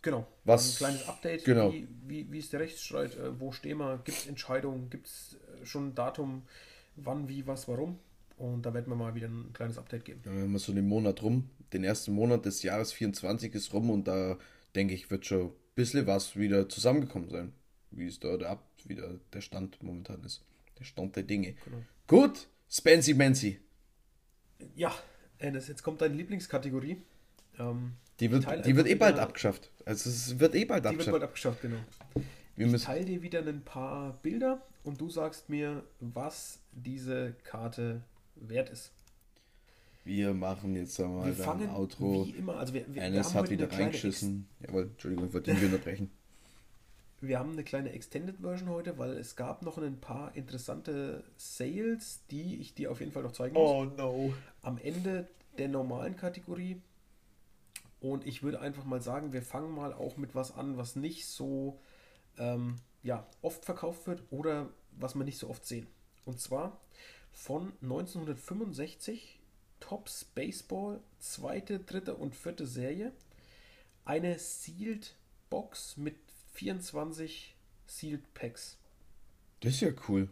Genau. 0.00 0.26
Was, 0.44 0.74
ein 0.74 0.76
kleines 0.76 1.08
Update. 1.08 1.44
Genau. 1.44 1.72
Wie, 1.72 1.88
wie, 2.06 2.32
wie 2.32 2.38
ist 2.38 2.52
der 2.52 2.60
Rechtsstreit? 2.60 3.16
Äh, 3.16 3.38
wo 3.38 3.52
stehen 3.52 3.78
wir? 3.78 4.00
Gibt 4.04 4.18
es 4.18 4.26
Entscheidungen? 4.26 4.90
Gibt 4.90 5.08
es 5.08 5.36
äh, 5.60 5.66
schon 5.66 5.88
ein 5.88 5.94
Datum? 5.94 6.42
Wann, 6.96 7.28
wie, 7.28 7.46
was, 7.46 7.68
warum? 7.68 7.98
Und 8.36 8.64
da 8.64 8.72
werden 8.72 8.88
wir 8.88 8.94
mal 8.94 9.14
wieder 9.14 9.26
ein 9.26 9.52
kleines 9.52 9.76
Update 9.78 10.04
geben. 10.04 10.22
Ja, 10.24 10.32
wir 10.32 10.42
haben 10.42 10.58
so 10.58 10.72
den 10.72 10.86
Monat 10.86 11.22
rum. 11.22 11.50
Den 11.72 11.82
ersten 11.82 12.12
Monat 12.12 12.44
des 12.44 12.62
Jahres 12.62 12.92
24 12.92 13.54
ist 13.54 13.72
rum 13.74 13.90
und 13.90 14.06
da 14.06 14.38
denke 14.76 14.94
ich, 14.94 15.10
wird 15.10 15.26
schon 15.26 15.46
ein 15.46 15.52
bisschen 15.74 16.06
was 16.06 16.36
wieder 16.36 16.68
zusammengekommen 16.68 17.28
sein. 17.28 17.52
Wie 17.90 18.06
es 18.06 18.20
da 18.20 18.36
der, 18.36 18.58
wieder 18.84 19.18
der 19.32 19.40
Stand 19.40 19.82
momentan 19.82 20.22
ist. 20.22 20.44
Der 20.78 20.84
Stand 20.84 21.16
der 21.16 21.24
Dinge. 21.24 21.56
Genau. 21.64 21.82
Gut, 22.06 22.48
Spency 22.70 23.14
Mancy. 23.14 23.60
Ja, 24.74 24.94
Ennis, 25.38 25.68
jetzt 25.68 25.82
kommt 25.82 26.00
deine 26.00 26.14
Lieblingskategorie. 26.14 26.98
Ähm, 27.58 27.92
die 28.20 28.30
wird, 28.30 28.66
die 28.66 28.76
wird 28.76 28.88
eh 28.88 28.94
bald 28.94 29.18
abgeschafft. 29.18 29.70
Also 29.84 30.10
es 30.10 30.38
wird 30.38 30.54
eh 30.54 30.64
bald 30.64 30.84
die 30.84 30.88
abgeschafft. 30.88 31.08
Die 31.08 31.12
wird 31.12 31.20
bald 31.20 31.22
abgeschafft, 31.22 31.62
genau. 31.62 31.78
Wir 32.56 32.74
ich 32.74 32.82
teile 32.82 33.04
dir 33.04 33.22
wieder 33.22 33.40
ein 33.46 33.62
paar 33.62 34.14
Bilder 34.22 34.60
und 34.82 35.00
du 35.00 35.08
sagst 35.08 35.48
mir, 35.48 35.84
was 36.00 36.58
diese 36.72 37.34
Karte 37.44 38.02
wert 38.34 38.70
ist. 38.70 38.90
Wir 40.04 40.34
machen 40.34 40.74
jetzt 40.74 40.98
einmal 41.00 41.32
fangen 41.34 41.70
Outro. 41.70 42.26
Wie 42.26 42.30
immer, 42.30 42.56
also 42.56 42.74
wir, 42.74 42.84
wir, 42.92 43.02
Eines 43.02 43.32
wir 43.32 43.40
hat 43.40 43.50
wieder 43.50 43.70
reingeschissen. 43.70 44.48
Jawohl, 44.60 44.84
Entschuldigung, 44.84 45.26
ich 45.26 45.34
wollte 45.34 45.50
ihn 45.52 45.64
unterbrechen. 45.64 46.10
Wir 47.20 47.38
haben 47.38 47.52
eine 47.52 47.64
kleine 47.64 47.92
Extended 47.92 48.36
Version 48.40 48.68
heute, 48.68 48.98
weil 48.98 49.12
es 49.16 49.34
gab 49.34 49.62
noch 49.62 49.78
ein 49.78 50.00
paar 50.00 50.34
interessante 50.36 51.24
Sales, 51.36 52.20
die 52.30 52.60
ich 52.60 52.74
dir 52.74 52.90
auf 52.90 53.00
jeden 53.00 53.12
Fall 53.12 53.22
noch 53.22 53.32
zeigen 53.32 53.54
muss. 53.54 53.70
Oh 53.70 53.84
no. 53.84 54.34
Am 54.62 54.78
Ende 54.78 55.26
der 55.58 55.68
normalen 55.68 56.16
Kategorie. 56.16 56.80
Und 58.00 58.26
ich 58.26 58.44
würde 58.44 58.60
einfach 58.60 58.84
mal 58.84 59.02
sagen, 59.02 59.32
wir 59.32 59.42
fangen 59.42 59.74
mal 59.74 59.92
auch 59.92 60.16
mit 60.16 60.36
was 60.36 60.52
an, 60.54 60.76
was 60.76 60.94
nicht 60.94 61.26
so 61.26 61.80
ähm, 62.38 62.76
ja, 63.02 63.26
oft 63.42 63.64
verkauft 63.64 64.06
wird 64.06 64.22
oder 64.30 64.68
was 64.92 65.16
wir 65.16 65.24
nicht 65.24 65.38
so 65.38 65.48
oft 65.48 65.66
sehen. 65.66 65.88
Und 66.24 66.40
zwar 66.40 66.80
von 67.32 67.72
1965 67.82 69.40
Tops 69.80 70.24
Baseball, 70.24 71.00
zweite, 71.18 71.80
dritte 71.80 72.14
und 72.14 72.34
vierte 72.34 72.66
Serie. 72.66 73.12
Eine 74.04 74.38
Sealed 74.38 75.14
Box 75.50 75.96
mit 75.96 76.16
24 76.58 77.54
Sealed 77.86 78.34
Packs. 78.34 78.78
Das 79.60 79.74
ist 79.74 79.80
ja 79.80 79.90
cool. 80.08 80.28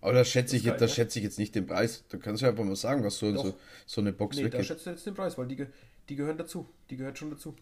Aber 0.00 0.14
da 0.14 0.24
schätze 0.24 0.56
ich, 0.56 0.64
geil, 0.64 0.72
jetzt, 0.72 0.80
da 0.80 0.86
ne? 0.86 0.92
schätze 0.92 1.18
ich 1.18 1.24
jetzt 1.24 1.38
nicht 1.38 1.54
den 1.54 1.66
Preis. 1.66 2.04
Da 2.08 2.16
kannst 2.16 2.40
du 2.42 2.46
einfach 2.46 2.64
mal 2.64 2.74
sagen, 2.74 3.04
was 3.04 3.18
so, 3.18 3.36
so, 3.36 3.58
so 3.84 4.00
eine 4.00 4.14
Box 4.14 4.36
Nee, 4.36 4.44
da 4.44 4.52
weggeht. 4.52 4.66
schätzt 4.66 4.86
du 4.86 4.90
jetzt 4.90 5.04
den 5.04 5.14
Preis, 5.14 5.36
weil 5.36 5.46
die, 5.46 5.66
die 6.08 6.16
gehören 6.16 6.38
dazu. 6.38 6.70
Die 6.88 6.96
gehört 6.96 7.18
schon 7.18 7.30
dazu. 7.30 7.54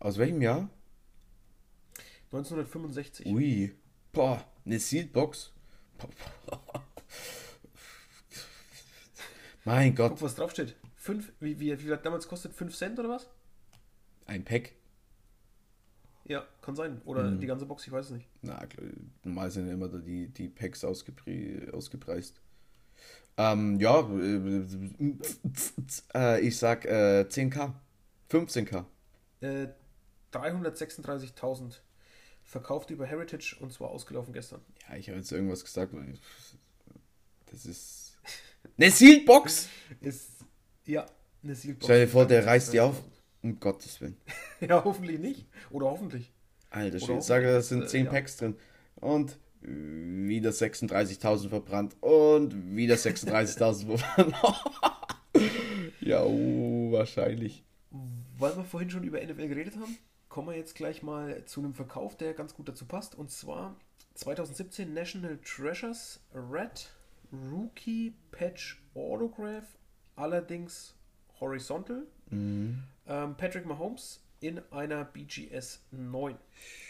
Aus 0.00 0.18
welchem 0.18 0.42
Jahr? 0.42 0.68
1965. 2.26 3.26
Ui. 3.26 3.74
Boah, 4.12 4.46
eine 4.66 4.78
Sealed 4.78 5.14
Box. 5.14 5.52
Mein 9.64 9.94
Gott, 9.94 10.10
Guck, 10.12 10.22
was 10.22 10.34
draufsteht. 10.34 10.76
Fünf, 10.96 11.32
wie, 11.40 11.58
wie, 11.58 11.82
wie 11.82 11.96
damals 12.02 12.28
kostet? 12.28 12.52
5 12.52 12.76
Cent 12.76 12.98
oder 12.98 13.08
was? 13.08 13.30
ein 14.26 14.44
Pack. 14.44 14.72
Ja, 16.30 16.46
kann 16.62 16.76
sein. 16.76 17.02
Oder 17.06 17.24
Mhm. 17.28 17.40
die 17.40 17.46
ganze 17.48 17.66
Box, 17.66 17.84
ich 17.84 17.92
weiß 17.92 18.06
es 18.06 18.12
nicht. 18.12 18.28
Na, 18.42 18.62
normal 19.24 19.50
sind 19.50 19.66
ja 19.66 19.72
immer 19.72 19.88
da 19.88 19.98
die, 19.98 20.28
die 20.28 20.48
Packs 20.48 20.84
ausgepre 20.84 21.68
ausgepreist. 21.72 22.40
Ähm, 23.36 23.80
ja, 23.80 23.98
äh, 24.00 25.16
äh, 26.14 26.40
ich 26.40 26.56
sag 26.56 26.84
äh, 26.84 27.24
10k. 27.28 27.72
15k. 28.30 28.84
Äh, 29.40 29.68
336.000 30.32 31.80
verkauft 32.44 32.90
über 32.90 33.06
Heritage 33.06 33.56
und 33.58 33.72
zwar 33.72 33.90
ausgelaufen 33.90 34.32
gestern. 34.32 34.60
Ja, 34.88 34.94
ich 34.96 35.08
habe 35.08 35.18
jetzt 35.18 35.32
irgendwas 35.32 35.64
gesagt. 35.64 35.92
weil 35.92 36.14
Das 37.46 37.66
ist. 37.66 38.16
Eine 38.78 38.92
Sealed 38.92 39.26
Box! 39.26 39.68
Ist, 40.00 40.44
ja, 40.84 41.06
eine 41.42 41.54
Sealbox. 41.56 41.84
Stell 41.86 42.04
dir 42.06 42.12
vor, 42.12 42.26
der 42.26 42.44
reißt 42.46 42.72
die 42.72 42.80
auf. 42.80 43.02
Um 43.42 43.58
Gottes 43.58 44.00
Willen. 44.00 44.16
Ja, 44.60 44.84
hoffentlich 44.84 45.18
nicht. 45.18 45.46
Oder 45.70 45.86
hoffentlich. 45.86 46.32
Alter, 46.68 47.00
Schwede, 47.00 47.18
auch 47.18 47.22
sage, 47.22 47.46
da 47.46 47.54
das, 47.54 47.68
sind 47.70 47.84
äh, 47.84 47.86
10 47.86 48.04
ja. 48.04 48.10
Packs 48.10 48.36
drin. 48.36 48.56
Und 48.96 49.38
wieder 49.62 50.50
36.000 50.50 51.48
verbrannt. 51.48 51.96
Und 52.00 52.76
wieder 52.76 52.94
36.000 52.94 53.98
verbrannt. 53.98 54.36
ja, 56.00 56.22
oh, 56.22 56.92
wahrscheinlich. 56.92 57.64
Weil 58.38 58.56
wir 58.56 58.64
vorhin 58.64 58.90
schon 58.90 59.04
über 59.04 59.20
NFL 59.20 59.48
geredet 59.48 59.76
haben, 59.76 59.96
kommen 60.28 60.48
wir 60.48 60.56
jetzt 60.56 60.74
gleich 60.74 61.02
mal 61.02 61.44
zu 61.44 61.60
einem 61.60 61.74
Verkauf, 61.74 62.16
der 62.16 62.34
ganz 62.34 62.54
gut 62.54 62.68
dazu 62.68 62.86
passt. 62.86 63.14
Und 63.14 63.30
zwar 63.30 63.76
2017 64.14 64.92
National 64.92 65.38
Treasures 65.38 66.20
Red 66.34 66.90
Rookie 67.32 68.14
Patch 68.32 68.82
Autograph, 68.94 69.78
allerdings 70.16 70.94
horizontal. 71.40 72.06
Mhm. 72.30 72.82
Ähm, 73.06 73.36
Patrick 73.36 73.66
Mahomes 73.66 74.20
in 74.40 74.60
einer 74.70 75.04
BGS 75.04 75.80
9. 75.90 76.36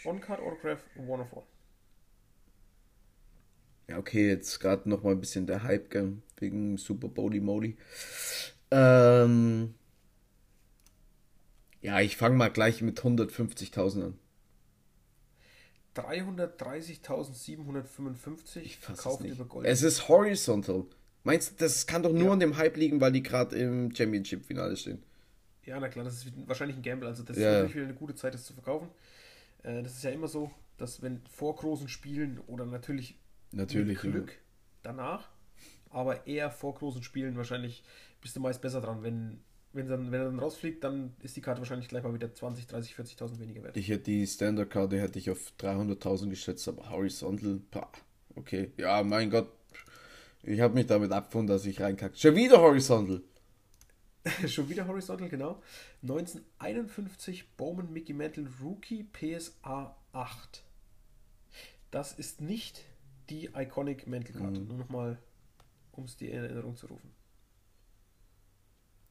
On-Card 0.05 0.39
Autograph, 0.39 0.79
one 0.95 1.23
of 1.23 1.33
one. 1.33 1.45
Ja, 3.87 3.97
okay, 3.97 4.27
jetzt 4.29 4.59
gerade 4.59 4.87
noch 4.89 5.03
mal 5.03 5.11
ein 5.11 5.19
bisschen 5.19 5.45
der 5.47 5.63
Hype 5.63 5.89
gell, 5.89 6.17
wegen 6.37 6.77
Super 6.77 7.09
Bowly 7.09 7.41
Modi. 7.41 7.75
Ähm, 8.71 9.75
ja, 11.81 11.99
ich 11.99 12.15
fange 12.15 12.37
mal 12.37 12.49
gleich 12.49 12.81
mit 12.81 13.01
150.000 13.01 14.05
an. 14.05 14.17
330.755 15.95 18.61
Ich 18.61 18.77
fass 18.77 18.97
es 18.97 19.01
verkauft 19.01 19.25
über 19.25 19.43
Gold. 19.43 19.67
Es 19.67 19.81
ist 19.81 20.07
horizontal. 20.07 20.85
Meinst 21.23 21.51
du, 21.51 21.55
das 21.63 21.85
kann 21.87 22.03
doch 22.03 22.11
nur 22.13 22.27
Ja. 22.27 22.33
an 22.33 22.39
dem 22.39 22.57
Hype 22.57 22.77
liegen, 22.77 22.99
weil 22.99 23.11
die 23.11 23.21
gerade 23.23 23.55
im 23.55 23.93
Championship-Finale 23.93 24.75
stehen? 24.75 25.03
Ja, 25.65 25.79
na 25.79 25.87
klar, 25.89 26.03
das 26.05 26.15
ist 26.25 26.31
wahrscheinlich 26.47 26.77
ein 26.77 26.81
Gamble. 26.83 27.07
Also 27.07 27.23
das 27.23 27.37
Ja, 27.37 27.43
ist 27.43 27.53
ja. 27.53 27.59
wirklich 27.61 27.75
wieder 27.75 27.85
eine 27.85 27.93
gute 27.93 28.15
Zeit, 28.15 28.33
das 28.33 28.43
zu 28.45 28.53
verkaufen. 28.53 28.87
Äh, 29.63 29.83
das 29.83 29.93
ist 29.93 30.03
ja 30.03 30.09
immer 30.11 30.27
so, 30.27 30.51
dass 30.77 31.01
wenn 31.03 31.21
vor 31.29 31.55
großen 31.55 31.87
Spielen 31.87 32.39
oder 32.47 32.65
natürlich, 32.65 33.17
Natürlich. 33.51 34.01
mit 34.03 34.11
Glück 34.13 34.33
danach, 34.81 35.29
aber 35.91 36.25
eher 36.25 36.49
vor 36.49 36.73
großen 36.73 37.03
Spielen 37.03 37.35
wahrscheinlich 37.37 37.83
bist 38.21 38.35
du 38.35 38.39
meist 38.39 38.61
besser 38.61 38.81
dran. 38.81 39.03
Wenn, 39.03 39.41
wenn, 39.73 39.87
dann, 39.87 40.11
wenn 40.11 40.19
er 40.21 40.25
dann 40.25 40.39
rausfliegt, 40.39 40.83
dann 40.83 41.13
ist 41.21 41.35
die 41.35 41.41
Karte 41.41 41.59
wahrscheinlich 41.61 41.87
gleich 41.89 42.01
mal 42.03 42.13
wieder 42.13 42.33
20, 42.33 42.65
30, 42.65 42.95
40.000 42.95 43.39
weniger 43.39 43.61
wert. 43.63 43.77
Ich 43.77 43.89
hätte 43.89 44.05
die 44.05 44.25
Standard-Karte 44.25 44.99
hätte 44.99 45.19
ich 45.19 45.29
auf 45.29 45.53
300.000 45.59 46.29
geschätzt, 46.29 46.67
aber 46.67 46.89
horizontal, 46.89 47.59
pah, 47.69 47.91
okay. 48.35 48.71
Ja, 48.77 49.03
mein 49.03 49.29
Gott. 49.29 49.51
Ich 50.43 50.59
habe 50.59 50.73
mich 50.73 50.87
damit 50.87 51.11
abgefunden, 51.11 51.47
dass 51.47 51.65
ich 51.65 51.79
reinkacke. 51.79 52.17
Schon 52.17 52.35
wieder 52.35 52.59
horizontal. 52.61 53.21
Schon 54.47 54.69
wieder 54.69 54.87
Horizontal, 54.87 55.29
genau. 55.29 55.61
1951 56.03 57.55
Bowman 57.57 57.91
Mickey 57.91 58.13
Mantle 58.13 58.47
Rookie 58.61 59.03
PSA 59.03 59.95
8. 60.13 60.63
Das 61.89 62.13
ist 62.13 62.39
nicht 62.41 62.83
die 63.29 63.49
Iconic 63.55 64.07
Mantle-Karte. 64.07 64.59
Mhm. 64.59 64.67
Nur 64.67 64.77
nochmal, 64.77 65.17
um 65.91 66.03
es 66.05 66.17
dir 66.17 66.31
in 66.31 66.43
Erinnerung 66.43 66.75
zu 66.75 66.87
rufen. 66.87 67.11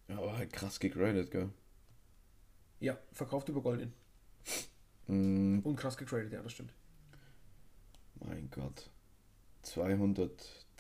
Ja, 0.08 0.18
aber 0.18 0.36
halt 0.36 0.52
krass 0.52 0.78
gegradet, 0.78 1.30
gell? 1.30 1.50
Ja, 2.78 2.96
verkauft 3.12 3.48
über 3.48 3.60
Goldin. 3.62 3.92
Mm, 5.06 5.58
Und 5.64 5.76
krass 5.76 5.96
getradet, 5.96 6.32
ja, 6.32 6.42
das 6.42 6.52
stimmt. 6.52 6.72
mein 8.14 8.48
Gott. 8.50 8.90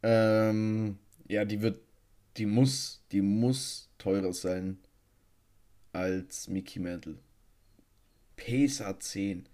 Ähm, 0.02 0.98
ja, 1.28 1.44
die 1.44 1.60
wird, 1.60 1.80
die 2.36 2.46
muss, 2.46 3.02
die 3.12 3.20
muss 3.20 3.90
teurer 3.98 4.32
sein 4.32 4.78
als 5.92 6.48
Mickey 6.48 6.78
Mantle. 6.78 7.18
PSA 8.36 8.98
10. 8.98 9.48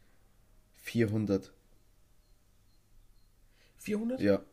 400. 0.77 1.53
400 3.79 4.21
Ja, 4.21 4.45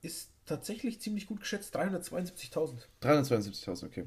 ist 0.00 0.30
tatsächlich 0.44 1.00
ziemlich 1.00 1.26
gut 1.26 1.40
geschätzt. 1.40 1.76
372.000. 1.76 2.86
372.000, 3.00 3.86
okay. 3.86 4.06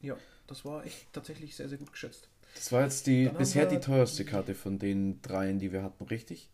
Ja, 0.00 0.16
das 0.46 0.64
war 0.64 0.84
echt 0.84 1.12
tatsächlich 1.12 1.54
sehr, 1.56 1.68
sehr 1.68 1.78
gut 1.78 1.92
geschätzt. 1.92 2.28
Das 2.54 2.70
war 2.72 2.82
jetzt 2.82 3.06
die, 3.06 3.24
Dann 3.24 3.36
bisher 3.36 3.66
die 3.66 3.80
teuerste 3.80 4.24
Karte 4.24 4.54
von 4.54 4.78
den 4.78 5.20
dreien, 5.22 5.58
die 5.58 5.72
wir 5.72 5.82
hatten, 5.82 6.04
richtig? 6.04 6.48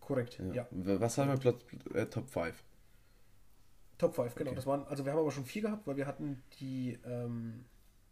Korrekt, 0.00 0.38
ja. 0.52 0.66
W- 0.70 1.00
Was 1.00 1.16
haben 1.18 1.28
wir 1.30 1.36
Platz, 1.38 1.62
äh, 1.94 2.06
Top 2.06 2.28
5? 2.28 2.62
Top 3.98 4.14
5, 4.14 4.34
genau. 4.34 4.50
Okay. 4.50 4.56
Das 4.56 4.66
waren, 4.66 4.84
also 4.88 5.04
wir 5.04 5.12
haben 5.12 5.20
aber 5.20 5.30
schon 5.30 5.44
vier 5.46 5.62
gehabt, 5.62 5.86
weil 5.86 5.96
wir 5.96 6.06
hatten 6.06 6.42
die 6.60 6.98
ähm, 7.06 7.64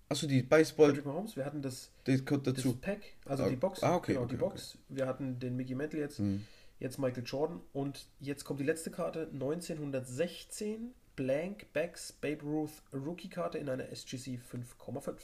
Achso, 0.09 0.27
die 0.27 0.43
Baseball, 0.43 0.89
Patrick 0.89 1.07
Mahomes, 1.07 1.37
wir 1.37 1.45
hatten 1.45 1.63
das, 1.63 1.91
die 2.07 2.25
kommt 2.25 2.47
das 2.47 2.55
dazu. 2.55 2.75
Pack, 2.77 3.01
also 3.27 3.45
Ah, 3.45 3.49
die 3.49 3.57
Box, 3.57 3.83
ah, 3.83 3.97
okay, 3.97 4.13
genau, 4.13 4.25
okay, 4.25 4.33
die 4.35 4.39
Box. 4.39 4.79
Wir 4.89 5.07
hatten 5.07 5.39
den 5.39 5.57
Mickey 5.57 5.75
Mantle 5.75 6.01
jetzt, 6.01 6.19
Hm. 6.19 6.45
jetzt 6.79 6.99
Michael 6.99 7.25
Jordan 7.25 7.61
und 7.73 8.07
jetzt 8.21 8.45
kommt 8.45 8.59
die 8.61 8.65
letzte 8.65 8.91
Karte, 8.91 9.29
1916, 9.33 10.95
Blank 11.17 11.73
Backs 11.73 12.13
Babe 12.13 12.43
Ruth 12.43 12.83
Rookie-Karte 12.93 13.59
in 13.59 13.69
einer 13.69 13.89
SGC 13.91 14.39
5,5. 14.39 15.19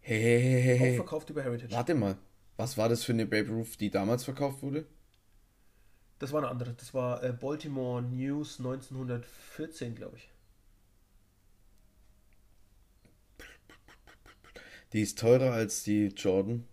Hey, 0.00 0.18
hey, 0.20 0.40
hey, 0.40 0.62
hey, 0.62 0.74
Auch 0.74 0.80
hey. 0.80 0.96
verkauft 0.96 1.30
über 1.30 1.42
Heritage. 1.42 1.72
Warte 1.72 1.94
mal. 1.94 2.16
Was 2.56 2.76
war 2.76 2.88
das 2.88 3.04
für 3.04 3.12
eine 3.12 3.26
Babe 3.26 3.50
Ruth, 3.50 3.78
die 3.80 3.90
damals 3.90 4.24
verkauft 4.24 4.62
wurde? 4.62 4.86
Das 6.18 6.32
war 6.32 6.40
eine 6.40 6.48
andere, 6.48 6.74
das 6.74 6.94
war 6.94 7.22
äh, 7.22 7.32
Baltimore 7.32 8.02
News 8.02 8.58
1914, 8.58 9.94
glaube 9.94 10.16
ich. 10.16 10.30
Die 14.92 15.00
ist 15.02 15.18
teurer 15.18 15.52
als 15.52 15.82
die 15.84 16.06
Jordan. 16.08 16.66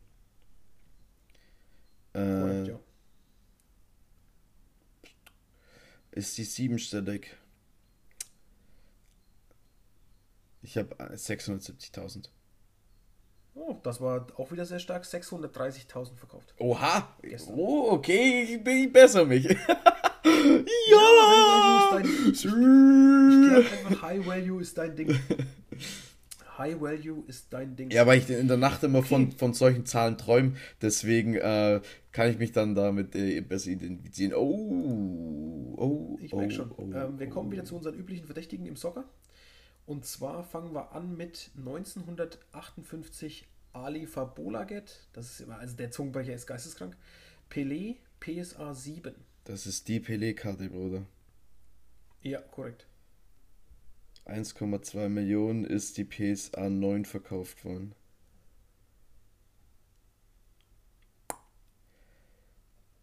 Äh, 2.15 2.67
ja. 2.67 2.79
Ist 6.15 6.37
die 6.37 6.45
siebenstellig. 6.45 7.35
Ich 10.61 10.77
habe 10.77 10.95
670.000. 10.95 12.29
Oh, 13.53 13.75
das 13.83 13.99
war 13.99 14.25
auch 14.37 14.51
wieder 14.51 14.65
sehr 14.65 14.79
stark. 14.79 15.03
630.000 15.03 16.15
verkauft. 16.15 16.55
Oha! 16.57 17.15
Gestern. 17.21 17.55
Oh, 17.57 17.91
okay, 17.91 18.43
ich, 18.43 18.51
ich 18.65 18.93
besser 18.93 19.25
mich. 19.25 19.43
ja! 19.43 19.55
Einfach, 21.95 24.01
High 24.01 24.25
Value 24.25 24.61
ist 24.61 24.77
dein 24.77 24.95
Ding. 24.95 25.19
High 26.57 26.79
Value 26.79 27.23
ist 27.27 27.51
dein 27.51 27.75
Ding. 27.75 27.91
Ja, 27.91 28.05
weil 28.07 28.19
ich 28.19 28.29
in 28.29 28.47
der 28.47 28.57
Nacht 28.57 28.83
immer 28.83 29.03
von, 29.03 29.31
von 29.31 29.53
solchen 29.53 29.85
Zahlen 29.85 30.17
träume, 30.17 30.53
deswegen 30.81 31.35
äh, 31.35 31.81
kann 32.11 32.29
ich 32.29 32.37
mich 32.37 32.51
dann 32.51 32.75
damit 32.75 33.15
äh, 33.15 33.41
besser 33.41 33.71
identifizieren. 33.71 34.33
Oh, 34.33 35.75
oh, 35.77 36.17
Ich 36.21 36.33
oh, 36.33 36.37
merke 36.37 36.53
schon. 36.53 36.71
oh, 36.71 36.91
ähm, 36.93 37.19
wir 37.19 37.29
kommen 37.29 37.49
oh. 37.49 37.51
wieder 37.51 37.65
zu 37.65 37.75
unseren 37.75 37.95
üblichen 37.95 38.25
Verdächtigen 38.25 38.65
im 38.65 38.75
Soccer. 38.75 39.05
Und 39.85 40.05
zwar 40.05 40.43
fangen 40.43 40.73
wir 40.73 40.93
an 40.93 41.15
mit 41.15 41.51
1958 41.57 43.47
Ali 43.73 44.07
Fabolaget. 44.07 45.07
Das 45.13 45.31
ist 45.31 45.41
immer, 45.41 45.59
also 45.59 45.75
der 45.75 45.91
Zungenbrecher 45.91 46.33
ist 46.33 46.47
geisteskrank. 46.47 46.95
Pelé, 47.51 47.97
PSA 48.19 48.73
7. 48.73 49.13
Das 49.43 49.67
ist 49.67 49.87
die 49.87 49.99
Pelé-Karte, 49.99 50.69
Bruder. 50.69 51.05
Ja, 52.23 52.41
korrekt. 52.41 52.87
1,2 54.25 55.07
Millionen 55.09 55.65
ist 55.65 55.97
die 55.97 56.03
PSA 56.03 56.69
9 56.69 57.05
verkauft 57.05 57.63
worden. 57.63 57.93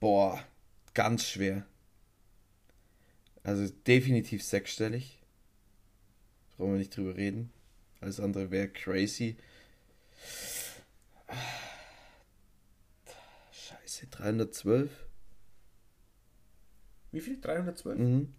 Boah, 0.01 0.45
ganz 0.95 1.25
schwer. 1.29 1.65
Also 3.45 3.73
definitiv 3.87 4.43
sechsstellig. 4.43 5.23
Brauchen 6.57 6.73
wir 6.73 6.79
nicht 6.79 6.97
drüber 6.97 7.17
reden. 7.17 7.53
Alles 8.01 8.19
andere 8.19 8.51
wäre 8.51 8.69
crazy. 8.69 9.37
Scheiße, 13.53 14.09
312? 14.09 14.91
Wie 17.13 17.21
viel? 17.21 17.41
312? 17.41 17.99
Mhm. 17.99 18.35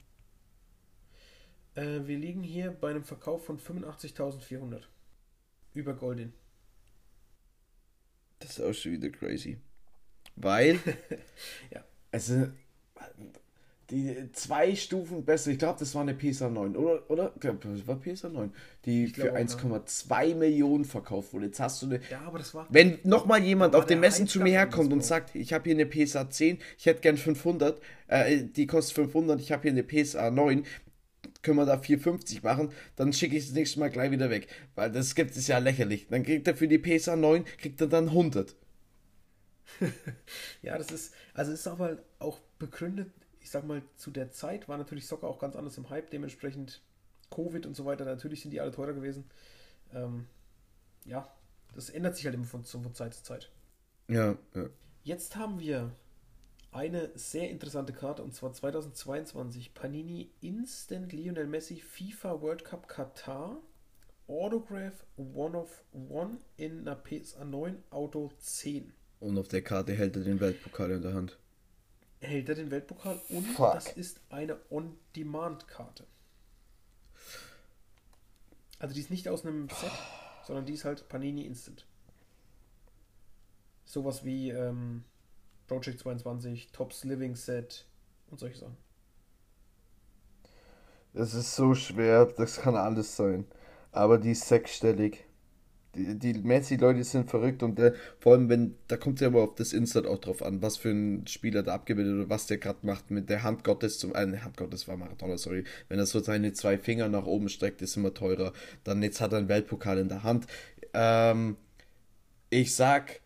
Äh, 1.76 2.02
wir 2.06 2.18
liegen 2.18 2.44
hier 2.44 2.72
bei 2.72 2.92
einem 2.92 3.04
Verkauf 3.04 3.46
von 3.46 3.60
85.400. 3.60 4.82
Über 5.74 5.94
Goldin. 5.94 6.34
Das 8.40 8.60
ist 8.60 8.62
auch 8.62 8.74
schon 8.74 8.92
wieder 8.94 9.10
crazy. 9.10 9.58
Weil, 10.36 10.80
Ja. 11.72 11.84
also, 12.12 12.48
die 13.90 14.32
zwei 14.32 14.76
Stufen 14.76 15.24
besser, 15.26 15.52
ich 15.52 15.60
glaube, 15.60 15.78
das 15.80 15.94
war 15.94 16.02
eine 16.02 16.14
PSA 16.14 16.50
9, 16.50 16.76
oder? 16.76 17.10
Oder? 17.10 17.34
Das 17.40 17.88
war 17.88 18.00
PSA 18.00 18.30
9, 18.30 18.52
die 18.86 19.08
für 19.08 19.32
auch, 19.32 19.38
ja. 19.38 19.44
1,2 19.46 20.36
Millionen 20.36 20.86
verkauft 20.86 21.34
wurde. 21.34 21.48
Jetzt 21.48 21.60
hast 21.60 21.82
du 21.82 21.88
eine. 21.88 22.00
Ja, 22.10 22.22
aber 22.22 22.40
das 22.40 22.54
war. 22.54 22.66
Wenn 22.70 23.00
nochmal 23.04 23.44
jemand 23.44 23.76
auf 23.76 23.86
den 23.86 24.02
der 24.02 24.10
Messen 24.10 24.28
zu 24.28 24.40
mir 24.40 24.52
herkommt 24.52 24.92
und 24.94 25.04
sagt, 25.04 25.36
ich 25.36 25.54
habe 25.54 25.66
hier 25.66 25.74
eine 25.74 25.86
PSA 25.86 26.30
10, 26.30 26.60
ich 26.78 26.86
hätte 26.86 27.02
gern 27.02 27.18
500, 27.18 27.80
äh, 28.08 28.44
die 28.44 28.68
kostet 28.68 28.96
500, 28.96 29.40
ich 29.40 29.52
habe 29.52 29.64
hier 29.64 29.72
eine 29.72 29.84
PSA 29.84 30.32
9, 30.32 30.66
können 31.44 31.58
wir 31.58 31.66
da 31.66 31.78
450 31.78 32.42
machen, 32.42 32.72
dann 32.96 33.14
schicke 33.14 33.38
ich 33.38 33.46
das 33.46 33.54
nächste 33.54 33.80
Mal 33.80 33.90
gleich 33.90 34.12
wieder 34.12 34.30
weg. 34.30 34.48
Weil 34.76 34.92
das 34.92 35.14
gibt 35.14 35.36
es 35.36 35.48
ja 35.48 35.60
lächerlich. 35.60 36.08
Dann 36.10 36.24
kriegt 36.24 36.48
er 36.48 36.56
für 36.56 36.68
die 36.68 36.80
PSA 36.80 37.16
9, 37.16 37.46
kriegt 37.58 37.80
er 37.82 37.88
dann 37.88 38.10
100. 38.10 38.56
Ja, 40.62 40.78
das 40.78 40.92
ist, 40.92 41.14
also 41.34 41.52
ist 41.52 41.68
aber 41.68 41.98
auch 42.20 42.40
begründet, 42.60 43.12
ich 43.42 43.50
sag 43.50 43.66
mal, 43.66 43.82
zu 43.98 44.12
der 44.12 44.32
Zeit 44.32 44.70
war 44.70 44.78
natürlich 44.78 45.06
Soccer 45.08 45.28
auch 45.28 45.40
ganz 45.40 45.56
anders 45.56 45.78
im 45.78 45.90
Hype, 45.90 46.10
dementsprechend 46.10 46.82
Covid 47.30 47.66
und 47.66 47.76
so 47.76 47.86
weiter, 47.86 48.06
natürlich 48.06 48.42
sind 48.42 48.52
die 48.52 48.62
alle 48.62 48.72
teurer 48.72 48.94
gewesen. 48.94 49.26
Ähm, 49.94 50.28
ja, 51.06 51.28
das 51.76 51.90
ändert 51.90 52.16
sich 52.16 52.26
halt 52.26 52.36
immer 52.36 52.46
von, 52.46 52.64
von 52.64 52.94
Zeit 52.94 53.14
zu 53.14 53.24
Zeit. 53.24 53.52
Ja, 54.08 54.38
ja. 54.54 54.70
Jetzt 55.04 55.36
haben 55.36 55.60
wir 55.60 55.92
eine 56.74 57.12
sehr 57.16 57.50
interessante 57.50 57.94
Karte 57.94 58.24
und 58.24 58.34
zwar 58.34 58.52
2022 58.52 59.74
Panini 59.74 60.32
Instant 60.42 61.14
Lionel 61.14 61.48
Messi 61.48 61.80
FIFA 61.80 62.42
World 62.42 62.66
Cup 62.66 62.88
Katar 62.88 63.58
Autograph 64.28 65.06
One 65.18 65.58
of 65.58 65.84
One 65.92 66.40
in 66.58 66.88
einer 66.88 66.96
PSA 66.96 67.46
9 67.46 67.84
Auto 67.92 68.32
10. 68.40 68.94
Und 69.20 69.38
auf 69.38 69.48
der 69.48 69.62
Karte 69.62 69.94
hält 69.94 70.16
er 70.16 70.24
den 70.24 70.40
Weltpokal 70.40 70.92
in 70.92 71.02
der 71.02 71.14
Hand. 71.14 71.38
Hält 72.20 72.50
er 72.50 72.56
den 72.56 72.72
Weltpokal 72.72 73.20
und 73.30 73.44
Fuck. 73.44 73.74
das 73.74 73.88
ist 73.94 74.22
eine 74.30 74.58
On-Demand-Karte. 74.70 76.06
Also 78.80 78.96
die 78.96 79.02
ist 79.02 79.12
nicht 79.12 79.30
aus 79.30 79.46
einem 79.46 79.70
Set, 79.70 79.92
sondern 80.46 80.66
die 80.66 80.74
ist 80.74 80.86
halt 80.86 81.08
Panini 81.08 81.46
Instant. 81.46 81.86
Sowas 83.86 84.26
wie 84.26 84.50
ähm, 84.50 85.04
Project 85.68 86.00
22, 86.00 86.72
Tops 86.72 87.04
Living 87.04 87.36
Set 87.36 87.86
und 88.30 88.40
solche 88.40 88.58
Sachen. 88.58 88.78
Das 91.14 91.34
ist 91.34 91.56
so 91.56 91.76
schwer, 91.76 92.26
das 92.26 92.62
kann 92.62 92.76
alles 92.76 93.16
sein. 93.16 93.46
Aber 93.92 94.18
die 94.18 94.32
ist 94.32 94.48
sechsstellig. 94.48 95.26
Die, 95.96 96.18
die 96.18 96.34
Messi-Leute 96.34 97.04
sind 97.04 97.30
verrückt 97.30 97.62
und 97.62 97.78
der, 97.78 97.94
vor 98.20 98.34
allem, 98.34 98.50
wenn, 98.50 98.76
da 98.88 98.98
kommt 98.98 99.18
es 99.18 99.22
ja 99.22 99.28
immer 99.28 99.42
auf 99.42 99.54
das 99.54 99.74
Insert 99.74 100.08
auch 100.08 100.18
drauf 100.18 100.42
an, 100.42 100.64
was 100.64 100.78
für 100.78 100.90
ein 100.90 101.28
Spieler 101.28 101.62
da 101.62 101.76
abgebildet 101.76 102.16
oder 102.16 102.30
was 102.30 102.48
der 102.48 102.58
gerade 102.58 102.80
macht 102.82 103.12
mit 103.12 103.30
der 103.30 103.44
Hand 103.44 103.64
Gottes 103.64 104.00
zum, 104.00 104.16
äh, 104.16 104.40
Hand 104.40 104.58
Gottes 104.58 104.88
war 104.88 104.98
Maradona, 104.98 105.38
sorry. 105.38 105.66
Wenn 105.90 106.00
er 106.00 106.08
so 106.08 106.20
seine 106.20 106.54
zwei 106.54 106.80
Finger 106.80 107.10
nach 107.10 107.28
oben 107.28 107.48
streckt, 107.48 107.84
ist 107.84 107.96
immer 107.96 108.16
teurer. 108.16 108.54
Dann 108.84 109.04
jetzt 109.04 109.22
hat 109.22 109.34
er 109.34 109.38
einen 109.38 109.50
Weltpokal 109.50 110.00
in 110.00 110.10
der 110.10 110.24
Hand. 110.24 110.48
Ähm, 110.96 111.58
ich 112.50 112.74
sag, 112.76 113.22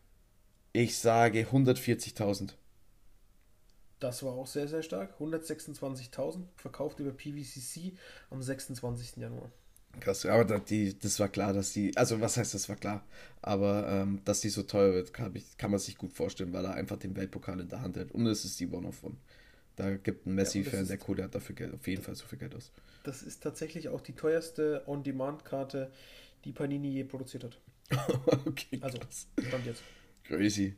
ich 0.84 0.98
sage 0.98 1.46
140.000. 1.52 2.56
Das 4.00 4.22
war 4.24 4.34
auch 4.34 4.48
sehr, 4.48 4.68
sehr 4.68 4.82
stark. 4.84 5.20
126.000 5.20 6.48
verkauft 6.56 7.00
über 7.00 7.12
PVCC 7.12 7.94
am 8.30 8.42
26. 8.42 9.18
Januar. 9.18 9.52
Krass, 10.00 10.26
aber 10.28 10.46
da, 10.46 10.60
die, 10.60 10.98
das 11.00 11.20
war 11.20 11.28
klar, 11.30 11.54
dass 11.54 11.74
die, 11.74 11.96
also 11.98 12.22
was 12.22 12.38
heißt 12.38 12.54
das 12.54 12.70
war 12.70 12.76
klar, 12.76 13.04
aber 13.42 13.88
ähm, 13.90 14.22
dass 14.26 14.42
die 14.42 14.50
so 14.50 14.62
teuer 14.64 14.94
wird, 14.94 15.12
kann, 15.14 15.36
ich, 15.36 15.58
kann 15.58 15.72
man 15.72 15.80
sich 15.80 15.98
gut 15.98 16.14
vorstellen, 16.14 16.54
weil 16.54 16.66
er 16.66 16.76
einfach 16.76 16.98
den 16.98 17.16
Weltpokal 17.16 17.60
in 17.60 17.68
der 17.70 17.82
Hand 17.82 17.96
hält. 17.98 18.12
Und 18.12 18.28
es 18.28 18.46
ist 18.46 18.60
die 18.60 18.68
One 18.68 18.88
of 18.88 19.04
One. 19.04 19.16
Da 19.76 19.96
gibt 19.98 20.28
ein 20.28 20.36
Messi-Fan, 20.36 20.82
ist- 20.84 20.90
der 20.90 20.98
Kohle 21.00 21.24
hat 21.24 21.34
dafür 21.36 21.56
Geld, 21.56 21.74
auf 21.74 21.88
jeden 21.88 22.04
Fall 22.04 22.16
so 22.16 22.26
viel 22.28 22.38
Geld 22.40 22.54
aus. 22.56 22.72
Das 23.04 23.24
ist 23.24 23.42
tatsächlich 23.42 23.90
auch 23.90 24.02
die 24.02 24.14
teuerste 24.14 24.84
On-Demand-Karte, 24.88 25.92
die 26.46 26.52
Panini 26.52 26.90
je 26.92 27.04
produziert 27.06 27.44
hat. 27.46 27.60
okay, 28.46 28.80
Also, 28.82 29.00
krass. 29.00 29.28
Stand 29.48 29.66
jetzt. 29.66 29.84
Crazy. 30.28 30.76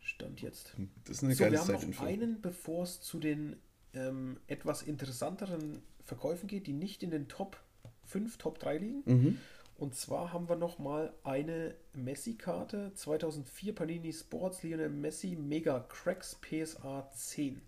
Stand 0.00 0.40
jetzt. 0.40 0.74
Das 1.04 1.18
ist 1.18 1.24
eine 1.24 1.34
So, 1.34 1.44
geile 1.44 1.52
wir 1.52 1.60
haben 1.60 1.90
noch 1.90 2.00
einen, 2.00 2.40
bevor 2.40 2.84
es 2.84 3.00
zu 3.00 3.18
den 3.18 3.56
ähm, 3.94 4.38
etwas 4.46 4.82
interessanteren 4.82 5.82
Verkäufen 6.04 6.46
geht, 6.46 6.66
die 6.66 6.72
nicht 6.72 7.02
in 7.02 7.10
den 7.10 7.28
Top 7.28 7.60
5, 8.04 8.38
Top 8.38 8.58
3 8.58 8.78
liegen. 8.78 9.02
Mhm. 9.04 9.38
Und 9.76 9.94
zwar 9.94 10.32
haben 10.32 10.48
wir 10.48 10.56
nochmal 10.56 11.12
eine 11.24 11.74
Messi-Karte 11.94 12.92
2004 12.94 13.74
Panini 13.74 14.12
Sports 14.12 14.62
Lionel 14.62 14.90
Messi 14.90 15.36
Mega 15.36 15.80
Cracks 15.80 16.36
PSA 16.40 17.10
10. 17.14 17.62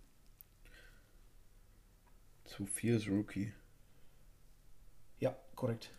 Zu 2.45 2.65
viel 2.65 2.97
ist 2.97 3.09
Rookie. 3.09 3.51
Ja, 5.19 5.35
korrekt. 5.55 5.89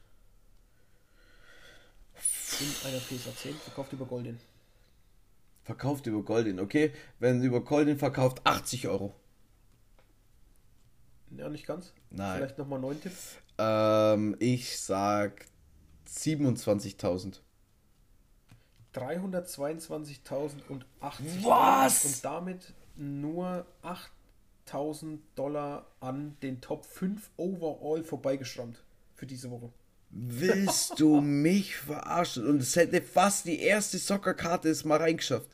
In 2.61 2.89
einer 2.89 3.01
PSA 3.01 3.35
10, 3.35 3.55
verkauft 3.57 3.93
über 3.93 4.07
Goldin. 4.07 4.39
Verkauft 5.65 6.07
über 6.07 6.23
Goldin, 6.23 6.61
okay? 6.61 6.93
Wenn 7.19 7.41
sie 7.41 7.47
über 7.47 7.63
Goldin 7.63 7.99
verkauft, 7.99 8.43
80 8.45 8.87
Euro. 8.89 9.15
Ja, 11.31 11.49
nicht 11.49 11.67
ganz. 11.67 11.93
Nein. 12.11 12.37
Vielleicht 12.37 12.59
nochmal 12.59 12.79
neun 12.79 13.01
Tipp. 13.01 13.13
Ähm, 13.59 14.37
ich 14.39 14.79
sag 14.79 15.47
27.000. 16.09 17.41
322.080 18.95 20.85
Was? 21.43 22.05
und 22.05 22.25
damit 22.25 22.73
nur 22.97 23.67
8.000 24.69 25.19
Dollar 25.35 25.87
an 26.01 26.37
den 26.43 26.61
Top 26.61 26.87
5 26.87 27.31
overall 27.37 28.05
vorbeigeschrammt 28.05 28.85
für 29.15 29.27
diese 29.27 29.51
Woche. 29.51 29.73
Willst 30.11 31.01
du 31.01 31.21
mich 31.23 31.77
verarschen? 31.77 32.47
Und 32.47 32.63
es 32.63 32.77
hätte 32.77 33.03
fast 33.03 33.47
die 33.47 33.59
erste 33.59 33.99
Soccerkarte 33.99 34.69
es 34.69 34.85
mal 34.85 34.99
reingeschafft. 34.99 35.54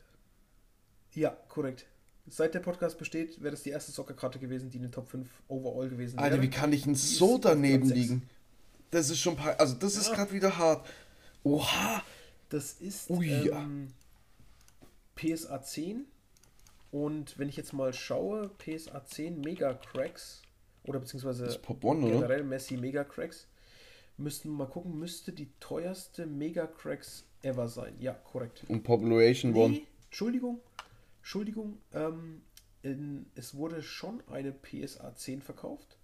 Ja, 1.13 1.37
korrekt. 1.49 1.85
Seit 2.27 2.53
der 2.53 2.59
Podcast 2.59 2.97
besteht, 2.97 3.41
wäre 3.41 3.51
das 3.51 3.63
die 3.63 3.71
erste 3.71 3.91
Soccerkarte 3.91 4.39
gewesen, 4.39 4.69
die 4.69 4.77
in 4.77 4.83
den 4.83 4.91
Top 4.91 5.09
5 5.09 5.27
overall 5.47 5.89
gewesen 5.89 6.13
wäre. 6.15 6.23
Alter, 6.23 6.41
wie 6.41 6.49
kann 6.49 6.71
ich 6.71 6.83
denn 6.83 6.95
so 6.95 7.37
daneben 7.37 7.89
liegen? 7.89 8.29
Das 8.91 9.09
ist 9.09 9.19
schon, 9.19 9.35
pa- 9.35 9.53
also 9.53 9.75
das 9.75 9.95
ist 9.97 10.09
Ja. 10.09 10.15
gerade 10.15 10.31
wieder 10.31 10.57
hart. 10.57 10.87
Oha, 11.43 12.03
Das 12.49 12.73
ist 12.73 13.09
Ui, 13.09 13.29
ähm, 13.49 13.93
PSA 15.15 15.61
10. 15.61 16.05
Und 16.91 17.39
wenn 17.39 17.47
ich 17.47 17.55
jetzt 17.55 17.71
mal 17.71 17.93
schaue, 17.93 18.49
PSA 18.57 19.05
10 19.05 19.39
Mega 19.39 19.73
Cracks 19.73 20.41
oder 20.83 20.99
beziehungsweise 20.99 21.45
One, 21.81 22.01
generell 22.09 22.41
oder? 22.41 22.43
Messi 22.43 22.75
Mega 22.75 23.05
Cracks, 23.05 23.47
müssten 24.17 24.49
wir 24.49 24.57
mal 24.57 24.67
gucken, 24.67 24.99
müsste 24.99 25.31
die 25.31 25.49
teuerste 25.61 26.25
Mega 26.25 26.67
Cracks 26.67 27.23
ever 27.43 27.69
sein. 27.69 27.95
Ja, 27.99 28.13
korrekt. 28.13 28.65
Und 28.67 28.83
Population 28.83 29.53
nee, 29.53 29.59
One. 29.63 29.81
Entschuldigung, 30.09 30.59
Entschuldigung, 31.21 31.77
ähm, 31.93 32.41
in, 32.81 33.27
es 33.35 33.55
wurde 33.55 33.81
schon 33.83 34.21
eine 34.27 34.51
PSA 34.51 35.15
10 35.15 35.41
verkauft 35.41 35.97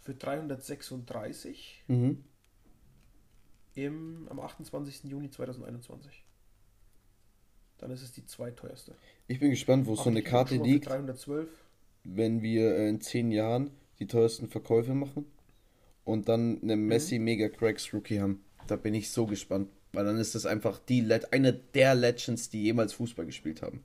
für 0.00 0.14
336 0.14 1.84
mhm. 1.86 2.24
im, 3.74 4.26
am 4.28 4.40
28. 4.40 5.04
Juni 5.04 5.30
2021. 5.30 6.24
Dann 7.78 7.90
ist 7.90 8.02
es 8.02 8.12
die 8.12 8.26
zweiteuerste. 8.26 8.94
Ich 9.28 9.40
bin 9.40 9.50
gespannt, 9.50 9.86
wo 9.86 9.94
so 9.94 10.10
eine 10.10 10.22
Karte 10.22 10.56
liegt. 10.56 10.88
312. 10.88 11.48
Wenn 12.04 12.42
wir 12.42 12.76
in 12.88 13.00
10 13.00 13.30
Jahren 13.30 13.70
die 14.00 14.06
teuersten 14.06 14.48
Verkäufe 14.48 14.94
machen 14.94 15.26
und 16.04 16.28
dann 16.28 16.60
eine 16.62 16.76
mhm. 16.76 16.88
Messi 16.88 17.18
mhm. 17.18 17.24
Mega 17.24 17.48
Cracks 17.48 17.94
Rookie 17.94 18.20
haben. 18.20 18.44
Da 18.66 18.76
bin 18.76 18.94
ich 18.94 19.10
so 19.10 19.26
gespannt. 19.26 19.68
Weil 19.92 20.06
dann 20.06 20.16
ist 20.16 20.34
das 20.34 20.46
einfach 20.46 20.78
die 20.78 21.06
eine 21.30 21.52
der 21.52 21.94
Legends, 21.94 22.48
die 22.48 22.62
jemals 22.62 22.94
Fußball 22.94 23.26
gespielt 23.26 23.62
haben. 23.62 23.84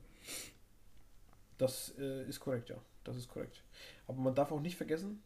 Das 1.58 1.94
äh, 1.98 2.24
ist 2.28 2.40
korrekt, 2.40 2.70
ja. 2.70 2.76
Das 3.04 3.16
ist 3.16 3.28
korrekt. 3.28 3.62
Aber 4.06 4.18
man 4.18 4.34
darf 4.34 4.52
auch 4.52 4.60
nicht 4.60 4.76
vergessen, 4.76 5.22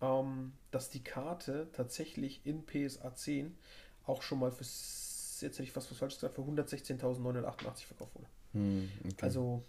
ähm, 0.00 0.52
dass 0.70 0.90
die 0.90 1.02
Karte 1.02 1.68
tatsächlich 1.72 2.40
in 2.44 2.64
PSA 2.64 3.14
10 3.14 3.56
auch 4.04 4.22
schon 4.22 4.38
mal 4.38 4.50
für, 4.50 4.64
jetzt 4.64 5.42
hätte 5.42 5.62
ich 5.62 5.72
fast 5.72 5.90
was 5.90 5.98
falsch 5.98 6.14
gesagt, 6.14 6.34
für 6.34 6.42
116.988 6.42 7.86
verkauft 7.86 8.14
wurde. 8.14 8.26
Hm, 8.52 8.90
okay. 9.04 9.16
Also, 9.20 9.62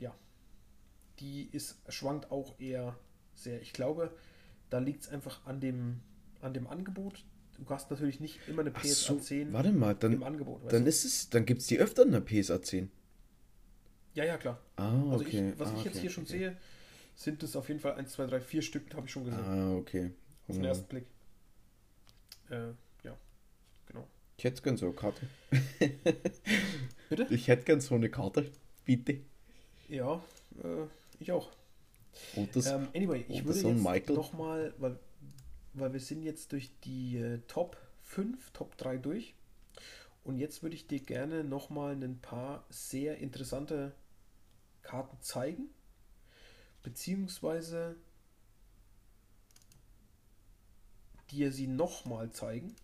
ja. 0.00 0.14
Die 1.20 1.48
ist, 1.52 1.76
schwankt 1.88 2.30
auch 2.30 2.58
eher 2.58 2.96
sehr. 3.34 3.60
Ich 3.60 3.72
glaube, 3.72 4.10
da 4.70 4.78
liegt 4.78 5.02
es 5.02 5.08
einfach 5.08 5.44
an 5.46 5.60
dem, 5.60 6.00
an 6.40 6.54
dem 6.54 6.66
Angebot. 6.66 7.24
Du 7.58 7.68
hast 7.68 7.90
natürlich 7.90 8.18
nicht 8.18 8.40
immer 8.48 8.62
eine 8.62 8.70
PSA 8.70 9.14
so, 9.14 9.18
10 9.18 9.52
warte 9.52 9.72
mal, 9.72 9.94
dann, 9.94 10.12
im 10.12 10.22
Angebot. 10.22 10.72
Dann 10.72 10.84
du? 10.84 10.88
ist 10.88 11.04
es, 11.04 11.28
dann 11.28 11.44
gibt 11.44 11.60
es 11.60 11.66
die 11.66 11.78
öfter 11.78 12.02
in 12.04 12.12
der 12.12 12.20
PSA 12.20 12.62
10. 12.62 12.90
Ja, 14.14 14.24
ja, 14.24 14.36
klar. 14.36 14.60
Ah, 14.76 15.02
okay. 15.04 15.12
Also 15.12 15.24
ich, 15.24 15.58
was 15.58 15.68
ah, 15.68 15.74
ich 15.78 15.84
jetzt 15.84 15.98
hier 15.98 16.10
schon 16.10 16.24
okay. 16.24 16.38
sehe, 16.38 16.56
sind 17.14 17.42
es 17.42 17.56
auf 17.56 17.68
jeden 17.68 17.80
Fall 17.80 17.94
1, 17.94 18.12
2, 18.12 18.26
3, 18.26 18.40
4 18.40 18.62
Stück, 18.62 18.94
habe 18.94 19.06
ich 19.06 19.12
schon 19.12 19.24
gesehen. 19.24 19.44
Ah, 19.44 19.74
okay. 19.74 20.10
Auf 20.48 20.56
den 20.56 20.64
ersten 20.64 20.86
Blick. 20.86 21.06
Äh, 22.50 22.68
ja, 23.04 23.16
genau. 23.86 24.06
Ich 24.36 24.44
hätte 24.44 24.62
gern 24.62 24.76
so 24.76 24.86
eine 24.86 24.94
Karte. 24.94 25.26
Bitte? 27.08 27.26
Ich 27.30 27.48
hätte 27.48 27.64
gern 27.64 27.80
so 27.80 27.94
eine 27.94 28.10
Karte. 28.10 28.50
Bitte. 28.84 29.20
Ja, 29.88 30.22
äh, 30.62 30.86
ich 31.18 31.32
auch. 31.32 31.50
Und 32.36 32.54
das, 32.54 32.66
ähm, 32.66 32.88
anyway, 32.94 33.24
ich 33.28 33.44
würde 33.44 33.60
jetzt 33.60 34.10
nochmal, 34.10 34.74
weil, 34.78 34.98
weil 35.72 35.92
wir 35.92 36.00
sind 36.00 36.22
jetzt 36.22 36.52
durch 36.52 36.70
die 36.84 37.16
äh, 37.16 37.38
Top 37.48 37.76
5, 38.02 38.50
Top 38.50 38.76
3 38.76 38.98
durch. 38.98 39.34
Und 40.24 40.36
jetzt 40.36 40.62
würde 40.62 40.76
ich 40.76 40.86
dir 40.86 41.00
gerne 41.00 41.44
nochmal 41.44 41.92
ein 41.92 42.20
paar 42.20 42.64
sehr 42.68 43.18
interessante 43.18 43.92
Karten 44.82 45.16
zeigen, 45.20 45.68
beziehungsweise 46.82 47.96
dir 51.30 51.50
sie 51.50 51.66
nochmal 51.66 52.30
zeigen, 52.30 52.74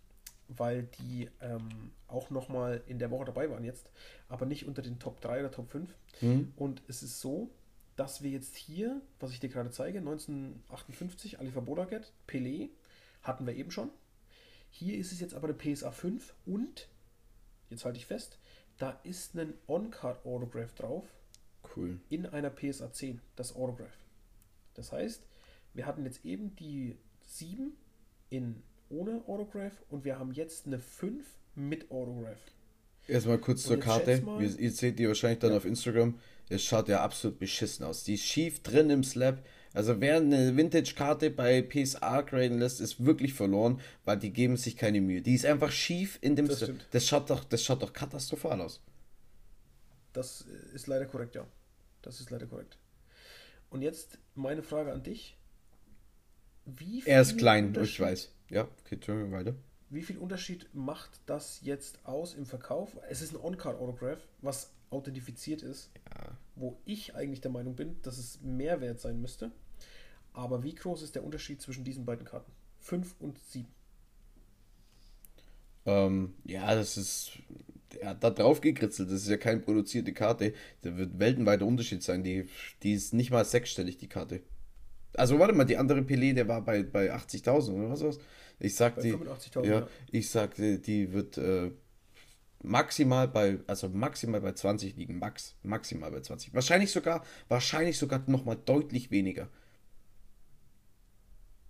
weil 0.49 0.85
die 0.99 1.29
ähm, 1.41 1.93
auch 2.09 2.31
nochmal 2.31 2.83
in 2.87 2.99
der 2.99 3.11
Woche 3.11 3.27
dabei 3.27 3.51
waren 3.51 3.65
jetzt, 3.65 3.91
aber 4.29 4.47
nicht 4.47 4.67
unter 4.67 4.83
den 4.83 4.99
Top 4.99 5.21
3 5.21 5.41
oder 5.41 5.51
Top 5.51 5.71
5. 5.71 5.95
Mhm. 6.21 6.53
Und 6.57 6.83
es 6.89 7.03
ist 7.03 7.21
so, 7.21 7.51
dass 7.97 8.23
wir 8.23 8.31
jetzt 8.31 8.57
hier, 8.57 9.03
was 9.21 9.33
ich 9.33 9.41
dir 9.41 9.49
gerade 9.49 9.71
zeige, 9.71 9.99
1958, 9.99 11.39
Alifa 11.41 11.61
Bodaget, 11.61 12.13
Pelé, 12.27 12.71
hatten 13.23 13.47
wir 13.47 13.55
eben 13.55 13.71
schon. 13.71 13.91
Hier 14.71 14.97
ist 14.97 15.13
es 15.13 15.21
jetzt 15.21 15.35
aber 15.35 15.49
eine 15.49 15.57
PSA 15.57 15.91
5 15.91 16.35
und, 16.47 16.89
jetzt 17.71 17.85
halte 17.85 17.99
ich 17.99 18.07
fest, 18.07 18.39
da 18.79 18.99
ist 19.03 19.35
ein 19.35 19.55
On-Card 19.67 20.25
Autograph 20.25 20.75
drauf 20.75 21.05
Cool. 21.77 22.01
In 22.09 22.27
einer 22.27 22.51
PSA 22.51 22.93
10, 22.93 23.21
das 23.37 23.55
Autograph. 23.55 23.97
Das 24.75 24.93
heißt, 24.93 25.23
wir 25.75 25.87
hatten 25.87 26.05
jetzt 26.05 26.25
eben 26.25 26.55
die 26.57 26.97
7 27.27 27.73
in 28.31 28.63
ohne 28.91 29.23
Autograph 29.27 29.83
und 29.91 30.05
wir 30.05 30.19
haben 30.19 30.33
jetzt 30.33 30.67
eine 30.67 30.79
5 30.79 31.25
mit 31.55 31.91
Autograph. 31.91 32.39
Erstmal 33.07 33.39
kurz 33.39 33.65
zur 33.65 33.79
Karte. 33.79 34.21
Mal, 34.21 34.43
ihr 34.43 34.71
seht 34.71 34.99
die 34.99 35.09
wahrscheinlich 35.09 35.41
dann 35.41 35.53
ja. 35.53 35.57
auf 35.57 35.65
Instagram. 35.65 36.19
Es 36.49 36.63
schaut 36.65 36.89
ja 36.89 37.03
absolut 37.03 37.39
beschissen 37.39 37.85
aus. 37.85 38.05
Die 38.05 38.15
ist 38.15 38.25
schief 38.25 38.63
drin 38.63 38.91
im 38.91 39.05
Slab. 39.05 39.45
Also 39.75 40.01
wer 40.01 40.17
eine 40.17 40.57
Vintage-Karte 40.57 41.31
bei 41.31 41.63
PSA 41.63 42.23
graden 42.23 42.59
lässt, 42.59 42.81
ist 42.81 43.05
wirklich 43.05 43.35
verloren, 43.35 43.81
weil 44.05 44.19
die 44.19 44.33
geben 44.33 44.57
sich 44.57 44.77
keine 44.77 45.01
Mühe. 45.01 45.23
Die 45.23 45.35
ist 45.35 45.45
einfach 45.45 45.71
schief 45.71 46.19
in 46.21 46.37
dem 46.37 46.49
das. 46.49 46.71
Das 46.91 47.07
schaut 47.07 47.31
doch, 47.31 47.45
das 47.45 47.63
schaut 47.63 47.83
doch 47.83 47.93
katastrophal 47.93 48.61
aus. 48.61 48.81
Das 50.13 50.41
ist 50.75 50.87
leider 50.87 51.07
korrekt, 51.07 51.35
ja. 51.35 51.47
Das 52.03 52.21
ist 52.21 52.31
leider 52.31 52.47
korrekt. 52.47 52.79
Und 53.71 53.83
jetzt 53.83 54.19
meine 54.35 54.63
Frage 54.63 54.93
an 54.93 55.03
dich. 55.03 55.37
Wie 56.65 57.03
er 57.05 57.23
ist 57.23 57.39
klein, 57.39 57.77
ich 57.81 58.01
weiß. 58.01 58.31
Ja, 58.51 58.63
okay, 58.63 58.97
Entschuldigung, 58.97 59.33
weiter. 59.33 59.55
Wie 59.91 60.03
viel 60.03 60.19
Unterschied 60.19 60.69
macht 60.75 61.21
das 61.27 61.61
jetzt 61.63 62.01
aus 62.05 62.35
im 62.35 62.45
Verkauf? 62.47 62.99
Es 63.09 63.23
ist 63.23 63.33
ein 63.33 63.41
On-Card-Autograph, 63.41 64.21
was 64.43 64.71
authentifiziert 64.91 65.63
ist, 65.63 65.91
ja. 66.11 66.37
wo 66.55 66.79
ich 66.85 67.15
eigentlich 67.15 67.41
der 67.41 67.51
Meinung 67.51 67.77
bin, 67.77 68.01
dass 68.03 68.19
es 68.19 68.41
mehr 68.43 68.81
wert 68.81 69.01
sein 69.01 69.21
müsste. 69.21 69.53
Aber 70.33 70.63
wie 70.63 70.75
groß 70.75 71.03
ist 71.03 71.15
der 71.15 71.25
Unterschied 71.25 71.61
zwischen 71.61 71.85
diesen 71.85 72.05
beiden 72.05 72.25
Karten? 72.25 72.53
5 72.81 73.17
und 73.19 73.39
7. 73.39 73.69
Ähm, 75.87 76.35
ja, 76.45 76.75
das 76.75 76.97
ist 76.97 77.39
er 78.01 78.11
hat 78.11 78.25
da 78.25 78.31
drauf 78.31 78.61
gekritzelt, 78.61 79.11
das 79.11 79.23
ist 79.23 79.29
ja 79.29 79.37
keine 79.37 79.61
produzierte 79.61 80.13
Karte. 80.13 80.53
Da 80.83 80.97
wird 80.97 81.19
weltenweiter 81.19 81.67
Unterschied 81.67 82.03
sein. 82.03 82.23
Die, 82.23 82.49
die 82.83 82.93
ist 82.93 83.15
nicht 83.15 83.31
mal 83.31 83.45
sechsstellig, 83.45 83.99
die 83.99 84.09
Karte. 84.09 84.41
Also 85.15 85.39
warte 85.39 85.55
mal, 85.55 85.65
die 85.65 85.77
andere 85.77 86.01
Pelé, 86.01 86.35
der 86.35 86.49
war 86.49 86.63
bei, 86.63 86.83
bei 86.83 87.13
80.000 87.13 87.73
oder 87.73 87.91
was 87.91 88.05
was? 88.05 88.19
Ich 88.61 88.75
sagte, 88.75 89.09
ja, 89.09 89.63
ja, 89.63 89.89
ich 90.11 90.31
sagte, 90.31 90.79
die 90.79 91.13
wird 91.13 91.39
äh, 91.39 91.71
maximal 92.63 93.29
bei, 93.29 93.61
also 93.67 93.89
maximal 93.89 94.41
bei 94.41 94.53
20 94.53 94.97
liegen, 94.97 95.19
max, 95.19 95.55
maximal 95.63 96.11
bei 96.11 96.21
20. 96.21 96.55
Wahrscheinlich 96.55 96.91
sogar, 96.91 97.25
wahrscheinlich 97.49 97.99
sogar 97.99 98.23
nochmal 98.27 98.57
deutlich 98.57 99.11
weniger. 99.11 99.49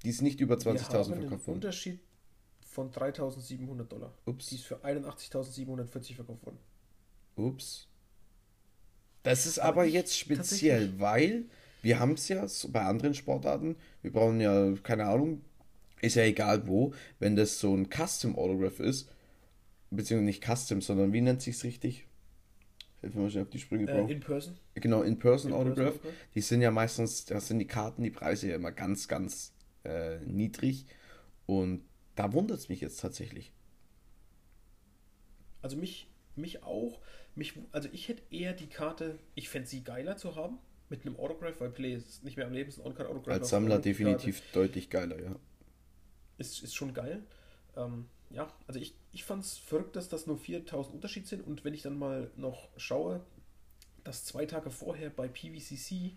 Die 0.04 0.10
ist 0.10 0.22
nicht 0.22 0.40
über 0.40 0.56
20.000 0.56 0.88
verkauft 0.88 1.46
worden. 1.46 1.54
Unterschied 1.54 2.00
von 2.62 2.90
3.700 2.90 3.84
Dollar. 3.84 4.14
Ups. 4.24 4.48
Die 4.48 4.54
ist 4.54 4.64
für 4.64 4.84
81.740 4.84 6.14
verkauft 6.14 6.46
worden. 6.46 6.58
Ups. 7.36 7.88
Das 9.24 9.46
ist 9.46 9.58
aber, 9.58 9.82
aber 9.82 9.84
jetzt 9.84 10.16
speziell, 10.16 10.98
weil 11.00 11.46
wir 11.82 11.98
haben 11.98 12.12
es 12.12 12.28
ja 12.28 12.46
bei 12.68 12.82
anderen 12.82 13.14
Sportarten, 13.14 13.76
wir 14.02 14.12
brauchen 14.12 14.40
ja, 14.40 14.74
keine 14.82 15.06
Ahnung, 15.06 15.42
ist 16.00 16.14
ja 16.14 16.22
egal 16.22 16.66
wo, 16.68 16.94
wenn 17.18 17.36
das 17.36 17.58
so 17.58 17.74
ein 17.74 17.88
Custom 17.90 18.36
Autograph 18.36 18.80
ist, 18.80 19.10
beziehungsweise 19.90 20.24
nicht 20.24 20.44
Custom, 20.44 20.80
sondern 20.80 21.12
wie 21.12 21.20
nennt 21.20 21.42
sich 21.42 21.56
es 21.56 21.64
richtig? 21.64 22.06
Helfen 23.00 23.22
wir 23.22 23.30
schon 23.30 23.42
auf 23.42 23.50
die 23.50 23.58
Sprünge. 23.58 23.90
Äh, 23.90 24.12
in 24.12 24.20
Person? 24.20 24.56
Genau, 24.74 25.02
In 25.02 25.18
Person 25.18 25.52
in 25.52 25.56
Autograph. 25.56 26.00
Person 26.00 26.16
die 26.34 26.40
sind 26.40 26.62
ja 26.62 26.70
meistens, 26.70 27.24
da 27.26 27.40
sind 27.40 27.60
die 27.60 27.66
Karten, 27.66 28.02
die 28.02 28.10
Preise 28.10 28.48
ja 28.48 28.56
immer 28.56 28.72
ganz, 28.72 29.06
ganz 29.06 29.52
äh, 29.84 30.18
niedrig. 30.20 30.86
Und 31.46 31.84
da 32.16 32.32
wundert 32.32 32.58
es 32.58 32.68
mich 32.68 32.80
jetzt 32.80 33.00
tatsächlich. 33.00 33.52
Also 35.62 35.76
mich, 35.76 36.08
mich 36.34 36.62
auch. 36.64 37.00
Mich, 37.34 37.54
also 37.70 37.88
ich 37.92 38.08
hätte 38.08 38.22
eher 38.30 38.52
die 38.52 38.66
Karte, 38.66 39.18
ich 39.36 39.48
fände 39.48 39.68
sie 39.68 39.84
geiler 39.84 40.16
zu 40.16 40.34
haben, 40.34 40.58
mit 40.88 41.06
einem 41.06 41.16
Autograph, 41.16 41.60
weil 41.60 41.70
Play 41.70 41.94
ist 41.94 42.24
nicht 42.24 42.36
mehr 42.36 42.46
am 42.46 42.52
Leben, 42.52 42.68
ist 42.68 42.78
ein 42.80 42.86
On-Card-Autograph. 42.86 43.32
Als 43.32 43.50
Sammler 43.50 43.78
definitiv 43.78 44.42
deutlich 44.52 44.90
geiler, 44.90 45.22
ja. 45.22 45.36
Ist, 46.38 46.62
ist 46.62 46.74
schon 46.74 46.94
geil. 46.94 47.22
Ähm, 47.76 48.06
ja, 48.30 48.52
also 48.66 48.78
ich, 48.78 48.94
ich 49.12 49.24
fand 49.24 49.44
es 49.44 49.56
verrückt, 49.58 49.96
dass 49.96 50.08
das 50.08 50.26
nur 50.26 50.38
4000 50.38 50.94
Unterschied 50.94 51.26
sind 51.26 51.46
und 51.46 51.64
wenn 51.64 51.74
ich 51.74 51.82
dann 51.82 51.98
mal 51.98 52.30
noch 52.36 52.68
schaue, 52.76 53.20
dass 54.04 54.24
zwei 54.24 54.46
Tage 54.46 54.70
vorher 54.70 55.10
bei 55.10 55.28
PVCC 55.28 56.12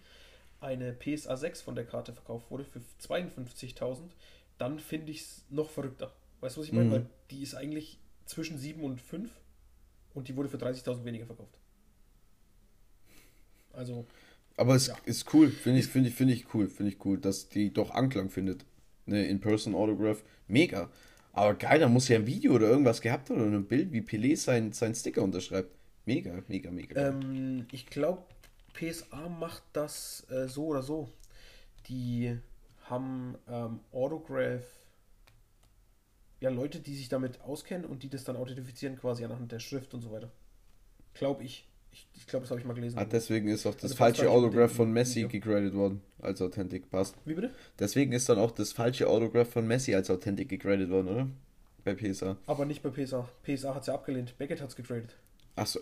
eine 0.59 0.93
PSA 0.93 1.35
6 1.35 1.61
von 1.61 1.75
der 1.75 1.85
Karte 1.85 2.13
verkauft 2.13 2.51
wurde 2.51 2.63
für 2.63 2.81
52.000, 3.01 3.99
dann 4.57 4.79
finde 4.79 5.11
ich 5.11 5.21
es 5.21 5.45
noch 5.49 5.69
verrückter. 5.69 6.13
Weißt 6.39 6.55
du, 6.55 6.61
was 6.61 6.67
ich 6.67 6.73
meine? 6.73 6.87
Mhm. 6.87 6.91
Weil 6.91 7.09
die 7.31 7.41
ist 7.41 7.55
eigentlich 7.55 7.97
zwischen 8.25 8.57
7 8.57 8.83
und 8.83 9.01
5 9.01 9.31
und 10.13 10.27
die 10.27 10.35
wurde 10.35 10.49
für 10.49 10.57
30.000 10.57 11.03
weniger 11.03 11.25
verkauft. 11.25 11.57
Also. 13.73 14.05
Aber 14.57 14.75
es 14.75 14.87
ja. 14.87 14.97
ist 15.05 15.33
cool, 15.33 15.49
finde 15.49 15.79
ich, 15.79 15.87
finde 15.87 16.09
ich, 16.09 16.15
finde 16.15 16.33
ich 16.33 16.53
cool, 16.53 16.67
finde 16.67 16.91
ich 16.91 17.05
cool, 17.05 17.17
dass 17.17 17.49
die 17.49 17.73
doch 17.73 17.91
Anklang 17.91 18.29
findet. 18.29 18.65
Eine 19.07 19.25
In-Person-Autograph, 19.25 20.23
mega. 20.47 20.89
Aber 21.33 21.55
geil, 21.55 21.79
da 21.79 21.87
muss 21.87 22.07
ja 22.07 22.17
ein 22.17 22.27
Video 22.27 22.53
oder 22.53 22.67
irgendwas 22.67 23.01
gehabt 23.01 23.31
oder 23.31 23.43
ein 23.43 23.67
Bild, 23.67 23.91
wie 23.91 24.01
Pelé 24.01 24.35
sein, 24.35 24.73
sein 24.73 24.93
Sticker 24.93 25.21
unterschreibt. 25.21 25.75
Mega, 26.05 26.33
mega, 26.47 26.71
mega. 26.71 27.09
Ähm, 27.09 27.67
ich 27.71 27.85
glaube, 27.85 28.23
PSA 28.73 29.29
macht 29.29 29.63
das 29.73 30.25
äh, 30.29 30.47
so 30.47 30.67
oder 30.67 30.81
so. 30.81 31.09
Die 31.87 32.37
haben 32.89 33.37
ähm, 33.47 33.79
Autograph, 33.91 34.65
ja, 36.41 36.49
Leute, 36.49 36.79
die 36.79 36.95
sich 36.95 37.07
damit 37.07 37.39
auskennen 37.41 37.85
und 37.85 38.03
die 38.03 38.09
das 38.09 38.23
dann 38.23 38.35
authentifizieren 38.35 38.97
quasi 38.97 39.23
anhand 39.23 39.51
der 39.51 39.59
Schrift 39.59 39.93
und 39.93 40.01
so 40.01 40.11
weiter. 40.11 40.31
Glaube 41.13 41.43
ich. 41.43 41.67
Ich, 41.91 42.07
ich 42.13 42.27
glaube, 42.27 42.43
das 42.43 42.51
habe 42.51 42.59
ich 42.59 42.65
mal 42.65 42.73
gelesen. 42.73 42.97
Ah, 42.97 43.05
deswegen 43.05 43.47
ist 43.47 43.65
auch 43.65 43.73
das 43.73 43.83
Also 43.83 43.95
falsche 43.95 44.29
Autograph 44.29 44.71
von 44.71 44.91
Messi 44.91 45.23
gegradet 45.23 45.73
worden, 45.73 46.01
als 46.19 46.41
Authentic. 46.41 46.89
Passt. 46.89 47.15
Wie 47.25 47.33
bitte? 47.33 47.51
Deswegen 47.79 48.13
ist 48.13 48.29
dann 48.29 48.39
auch 48.39 48.51
das 48.51 48.71
falsche 48.71 49.07
Autograph 49.07 49.49
von 49.49 49.67
Messi 49.67 49.93
als 49.93 50.09
Authentic 50.09 50.49
gegradet 50.49 50.89
worden, 50.89 51.07
oder? 51.07 51.27
Bei 51.83 51.95
PSA. 51.95 52.37
Aber 52.45 52.65
nicht 52.65 52.83
bei 52.83 52.89
PSA. 52.89 53.27
PSA 53.43 53.73
hat 53.75 53.81
es 53.81 53.87
ja 53.87 53.95
abgelehnt. 53.95 54.37
Beckett 54.37 54.61
hat 54.61 54.69
es 54.69 54.75
getradet. 54.75 55.15
Achso. 55.55 55.79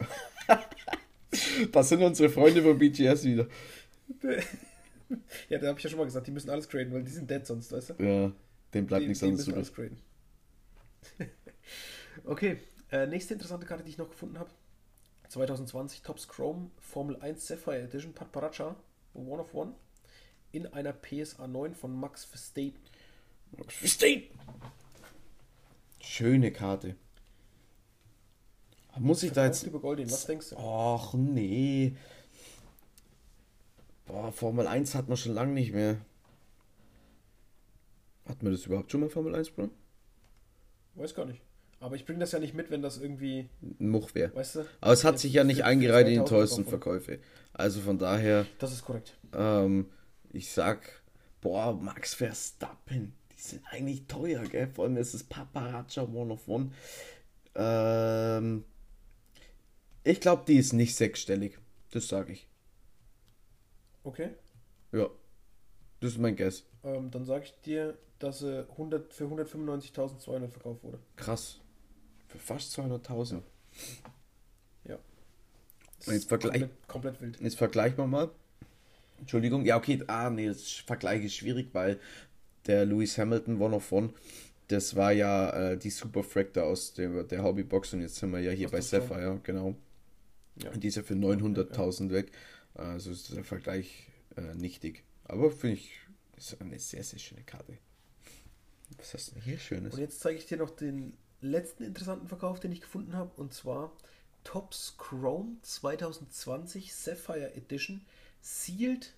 das 1.71 1.89
sind 1.89 2.01
unsere 2.01 2.29
Freunde 2.29 2.63
von 2.63 2.77
BGS 2.77 3.25
wieder. 3.25 3.47
ja, 5.49 5.59
da 5.59 5.67
habe 5.67 5.77
ich 5.77 5.83
ja 5.83 5.89
schon 5.89 5.99
mal 5.99 6.05
gesagt, 6.05 6.27
die 6.27 6.31
müssen 6.31 6.49
alles 6.49 6.69
graden, 6.69 6.93
weil 6.93 7.03
die 7.03 7.11
sind 7.11 7.29
dead 7.29 7.45
sonst, 7.45 7.71
weißt 7.71 7.91
du? 7.91 8.03
Ja, 8.03 8.31
dem 8.73 8.85
bleibt 8.85 9.03
die, 9.03 9.07
nichts 9.09 9.23
anderes 9.23 9.43
übrig. 9.47 9.55
alles 9.55 9.73
graden. 9.73 9.97
okay, 12.25 12.57
äh, 12.91 13.07
nächste 13.07 13.33
interessante 13.33 13.65
Karte, 13.65 13.83
die 13.83 13.91
ich 13.91 13.97
noch 13.97 14.09
gefunden 14.09 14.39
habe. 14.39 14.49
2020 15.29 16.01
Tops 16.01 16.27
Chrome 16.27 16.71
Formel 16.79 17.15
1 17.21 17.47
Sapphire 17.47 17.83
Edition 17.83 18.13
Pat 18.13 18.31
Paracha 18.31 18.75
One 19.13 19.41
of 19.41 19.53
One 19.53 19.73
in 20.51 20.65
einer 20.67 20.93
PSA 20.93 21.47
9 21.47 21.75
von 21.75 21.99
Max 21.99 22.25
Verstappen. 22.25 22.79
Schöne 26.01 26.51
Karte. 26.51 26.95
Muss 28.97 29.23
ich 29.23 29.31
da 29.31 29.45
jetzt. 29.45 29.63
über 29.63 29.79
Goldin, 29.79 30.09
was 30.11 30.25
denkst 30.25 30.49
du? 30.49 30.57
Och, 30.57 31.13
nee. 31.13 31.95
Boah, 34.05 34.31
Formel 34.31 34.67
1 34.67 34.95
hat 34.95 35.07
man 35.07 35.17
schon 35.17 35.33
lange 35.33 35.53
nicht 35.53 35.71
mehr. 35.71 35.97
Hat 38.25 38.41
man 38.43 38.51
das 38.51 38.65
überhaupt 38.65 38.91
schon 38.91 39.01
mal 39.01 39.09
Formel 39.09 39.35
1, 39.35 39.51
Bro? 39.51 39.69
Weiß 40.95 41.13
gar 41.13 41.25
nicht. 41.25 41.41
Aber 41.81 41.95
ich 41.95 42.05
bringe 42.05 42.19
das 42.19 42.31
ja 42.33 42.39
nicht 42.39 42.53
mit, 42.53 42.69
wenn 42.71 42.81
das 42.81 42.97
irgendwie, 42.97 43.49
Ein 43.79 43.89
Much 43.89 44.13
wäre. 44.15 44.35
weißt 44.35 44.55
du? 44.55 44.65
Aber 44.81 44.91
es 44.93 45.03
hat 45.05 45.17
sich 45.19 45.31
ja 45.33 45.43
nicht 45.45 45.63
eingereiht 45.63 46.07
in 46.07 46.13
die 46.13 46.17
2000 46.19 46.29
teuersten. 46.29 46.65
Verkäufe. 46.65 47.19
Also 47.53 47.79
von 47.81 47.97
daher, 47.97 48.45
Das 48.59 48.71
ist 48.73 48.83
korrekt. 48.83 49.17
ähm, 49.33 49.89
ich 50.31 50.51
sag, 50.51 51.01
boah, 51.41 51.73
Max 51.73 52.13
Verstappen, 52.15 53.13
die 53.31 53.41
sind 53.41 53.63
eigentlich 53.71 54.05
teuer, 54.07 54.43
gell? 54.43 54.67
Vor 54.73 54.85
allem 54.85 54.97
ist 54.97 55.13
es 55.13 55.23
Paparazza 55.23 56.03
One 56.03 56.33
of 56.33 56.47
One. 56.47 56.71
Ähm, 57.55 58.65
ich 60.03 60.19
glaube, 60.19 60.43
die 60.47 60.57
ist 60.57 60.73
nicht 60.73 60.95
sechsstellig. 60.95 61.57
Das 61.91 62.07
sage 62.07 62.33
ich. 62.33 62.47
Okay. 64.03 64.29
Ja. 64.91 65.07
Das 66.01 66.11
ist 66.11 66.17
mein 66.19 66.35
Guess. 66.35 66.65
Ähm, 66.83 67.09
dann 67.11 67.25
sage 67.25 67.45
ich 67.45 67.53
dir, 67.61 67.97
dass 68.19 68.39
sie 68.39 68.65
100, 68.71 69.13
für 69.13 69.25
195.200 69.25 70.47
verkauft 70.49 70.83
wurde. 70.83 70.99
Krass. 71.15 71.59
Für 72.29 72.37
fast 72.39 72.77
200.000. 72.79 73.41
Ja. 74.85 74.97
Und 76.05 76.13
jetzt 76.13 76.29
vergleich- 76.29 76.61
komplett, 76.61 76.87
komplett 76.87 77.21
wild. 77.21 77.41
Jetzt 77.41 77.57
vergleichen 77.57 77.97
wir 77.97 78.07
mal. 78.07 78.31
Entschuldigung, 79.19 79.65
ja, 79.65 79.75
okay, 79.75 80.01
ah, 80.07 80.29
nee, 80.29 80.47
das 80.47 80.71
Vergleich 80.71 81.25
ist 81.25 81.35
schwierig, 81.35 81.69
weil 81.73 81.99
der 82.67 82.85
Lewis 82.85 83.17
Hamilton 83.17 83.59
One 83.61 83.75
of 83.75 83.91
One, 83.91 84.13
das 84.69 84.95
war 84.95 85.11
ja 85.11 85.71
äh, 85.71 85.77
die 85.77 85.89
Super 85.89 86.23
Fractor 86.23 86.63
aus 86.63 86.93
der, 86.93 87.23
der 87.23 87.43
Hobbybox 87.43 87.93
und 87.93 88.01
jetzt 88.01 88.15
sind 88.15 88.31
wir 88.31 88.39
ja 88.39 88.51
hier 88.51 88.67
Aus 88.67 88.71
bei. 88.71 88.81
Sapphire, 88.81 89.39
genau. 89.43 89.75
Ja. 90.63 90.71
Und 90.71 90.81
die 90.83 90.87
ist 90.87 90.95
ja 90.95 91.03
für 91.03 91.15
900.000 91.15 92.11
weg. 92.11 92.31
Also 92.75 93.11
ist 93.11 93.35
der 93.35 93.43
Vergleich 93.43 94.07
äh, 94.37 94.53
nichtig. 94.55 95.03
Aber 95.25 95.51
finde 95.51 95.75
ich, 95.77 95.91
ist 96.37 96.61
eine 96.61 96.79
sehr, 96.79 97.03
sehr 97.03 97.19
schöne 97.19 97.43
Karte. 97.43 97.77
Was 98.97 99.13
hast 99.13 99.29
du 99.29 99.33
denn 99.35 99.43
hier 99.43 99.57
Schönes? 99.57 99.93
Und 99.93 99.99
jetzt 99.99 100.19
zeige 100.21 100.37
ich 100.37 100.45
dir 100.45 100.57
noch 100.57 100.69
den 100.69 101.13
letzten 101.41 101.83
interessanten 101.83 102.27
Verkauf, 102.27 102.59
den 102.59 102.71
ich 102.71 102.81
gefunden 102.81 103.15
habe. 103.15 103.31
Und 103.37 103.53
zwar 103.53 103.91
Tops 104.43 104.95
Chrome 104.97 105.57
2020 105.61 106.93
Sapphire 106.93 107.53
Edition 107.55 108.01
Sealed 108.41 109.13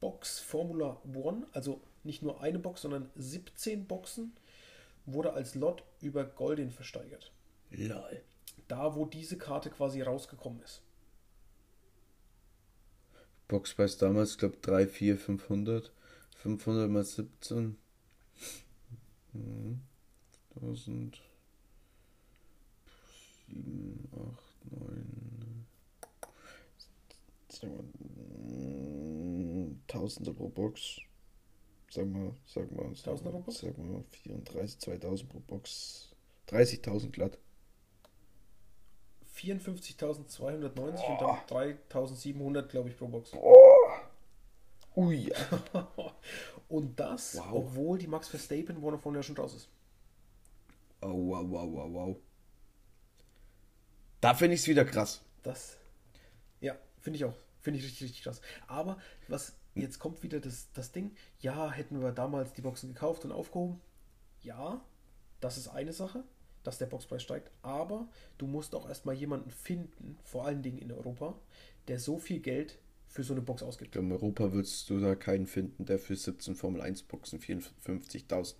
Box 0.00 0.38
Formula 0.38 1.00
One. 1.14 1.46
Also 1.52 1.80
nicht 2.04 2.22
nur 2.22 2.40
eine 2.42 2.58
Box, 2.58 2.82
sondern 2.82 3.10
17 3.16 3.86
Boxen. 3.86 4.32
Wurde 5.06 5.32
als 5.32 5.54
Lot 5.54 5.84
über 6.00 6.24
Goldin 6.24 6.70
versteigert. 6.70 7.32
Lol. 7.70 8.22
Da, 8.68 8.96
wo 8.96 9.04
diese 9.04 9.38
Karte 9.38 9.70
quasi 9.70 10.02
rausgekommen 10.02 10.60
ist. 10.62 10.82
Boxpreis 13.48 13.96
damals, 13.96 14.38
glaube 14.38 14.56
3, 14.62 14.88
4, 14.88 15.18
500. 15.18 15.92
500 16.42 16.90
mal 16.90 17.04
17. 17.04 17.76
Mhm. 19.32 19.80
1000. 20.56 21.22
7, 23.48 24.08
8, 24.12 24.72
9. 24.72 25.66
Sagen 27.48 27.72
wir, 27.76 29.64
mm, 29.66 29.82
Tausender 29.86 30.32
pro 30.34 30.48
Box. 30.48 31.00
Sag 31.90 32.06
mal, 32.08 32.32
sag 32.46 32.70
mal, 32.72 32.94
sag 32.94 33.04
Tausender 33.04 33.32
mal, 33.32 33.38
pro 33.38 33.46
Box? 33.46 33.58
sag 33.60 33.78
mal 33.78 34.04
34, 34.10 34.78
2000 34.80 35.28
pro 35.30 35.40
Box. 35.40 36.10
30.000 36.48 37.10
glatt. 37.10 37.38
54.290 39.34 40.64
und 41.10 41.20
dann 41.20 41.36
3.700, 41.90 42.62
glaube 42.68 42.88
ich, 42.88 42.96
pro 42.96 43.06
Box. 43.08 43.32
Ui. 44.96 45.30
Und 46.68 46.98
das, 46.98 47.36
Wow. 47.36 47.52
obwohl 47.52 47.98
die 47.98 48.06
Max 48.06 48.28
Verstappen 48.28 48.82
One 48.82 48.96
of 48.96 49.04
One 49.04 49.18
ja 49.18 49.22
schon 49.22 49.36
raus 49.36 49.54
ist. 49.54 49.68
Oh, 51.02 51.08
wow, 51.28 51.44
wow, 51.50 51.70
wow, 51.70 51.92
wow. 51.92 52.16
Da 54.26 54.34
finde 54.34 54.54
ich 54.56 54.62
es 54.62 54.66
wieder 54.66 54.84
krass. 54.84 55.22
Das, 55.44 55.76
ja, 56.60 56.76
finde 57.00 57.16
ich 57.16 57.24
auch. 57.24 57.36
Finde 57.60 57.78
ich 57.78 57.86
richtig, 57.86 58.02
richtig 58.02 58.24
krass. 58.24 58.40
Aber 58.66 58.98
was, 59.28 59.54
jetzt 59.76 60.00
kommt 60.00 60.24
wieder 60.24 60.40
das, 60.40 60.66
das 60.72 60.90
Ding. 60.90 61.12
Ja, 61.38 61.70
hätten 61.70 62.02
wir 62.02 62.10
damals 62.10 62.52
die 62.52 62.60
Boxen 62.60 62.88
gekauft 62.88 63.24
und 63.24 63.30
aufgehoben. 63.30 63.80
Ja, 64.42 64.84
das 65.38 65.58
ist 65.58 65.68
eine 65.68 65.92
Sache, 65.92 66.24
dass 66.64 66.76
der 66.76 66.86
Boxpreis 66.86 67.22
steigt. 67.22 67.52
Aber 67.62 68.08
du 68.36 68.48
musst 68.48 68.74
auch 68.74 68.88
erstmal 68.88 69.14
jemanden 69.14 69.52
finden, 69.52 70.18
vor 70.24 70.44
allen 70.44 70.60
Dingen 70.60 70.78
in 70.78 70.90
Europa, 70.90 71.38
der 71.86 72.00
so 72.00 72.18
viel 72.18 72.40
Geld 72.40 72.80
für 73.06 73.22
so 73.22 73.32
eine 73.32 73.42
Box 73.42 73.62
ausgibt. 73.62 73.94
In 73.94 74.10
Europa 74.10 74.52
würdest 74.52 74.90
du 74.90 74.98
da 74.98 75.14
keinen 75.14 75.46
finden, 75.46 75.84
der 75.84 76.00
für 76.00 76.16
17 76.16 76.56
Formel 76.56 76.80
1 76.80 77.04
Boxen 77.04 77.38
54.000 77.38 78.54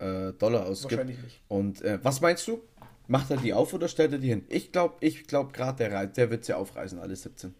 äh, 0.00 0.32
Dollar 0.32 0.66
ausgibt. 0.66 0.92
Wahrscheinlich 0.92 1.22
nicht. 1.22 1.40
Und 1.46 1.82
äh, 1.82 2.00
was 2.02 2.20
meinst 2.20 2.48
du? 2.48 2.62
Macht 3.08 3.30
er 3.30 3.38
die 3.38 3.52
auf 3.54 3.72
oder 3.74 3.88
stellt 3.88 4.12
er 4.12 4.18
die 4.18 4.28
hin? 4.28 4.44
Ich 4.48 4.70
glaube, 4.70 4.96
ich 5.00 5.26
glaube 5.26 5.52
gerade 5.52 5.78
der, 5.78 5.92
Rei- 5.92 6.06
der 6.06 6.30
wird 6.30 6.44
sie 6.44 6.52
aufreißen, 6.54 6.98
alle 6.98 7.16
17. 7.16 7.54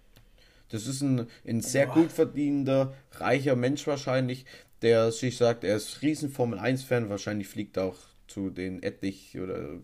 Das 0.68 0.86
ist 0.86 1.00
ein, 1.00 1.26
ein 1.46 1.62
sehr 1.62 1.86
Boah. 1.86 1.94
gut 1.94 2.12
verdienender, 2.12 2.94
reicher 3.12 3.56
Mensch 3.56 3.86
wahrscheinlich, 3.86 4.44
der 4.82 5.10
sich 5.10 5.38
sagt, 5.38 5.64
er 5.64 5.76
ist 5.76 6.02
riesen 6.02 6.30
Formel 6.30 6.58
1-Fan, 6.58 7.08
wahrscheinlich 7.08 7.48
fliegt 7.48 7.78
er 7.78 7.84
auch 7.84 7.96
zu 8.26 8.50
den 8.50 8.82
etlich 8.82 9.38
oder 9.40 9.78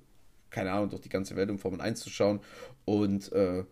keine 0.50 0.70
Ahnung, 0.70 0.90
durch 0.90 1.02
die 1.02 1.08
ganze 1.08 1.34
Welt, 1.34 1.50
um 1.50 1.58
Formel 1.58 1.80
1 1.80 1.98
zu 2.00 2.10
schauen 2.10 2.40
und 2.84 3.32
äh, 3.32 3.64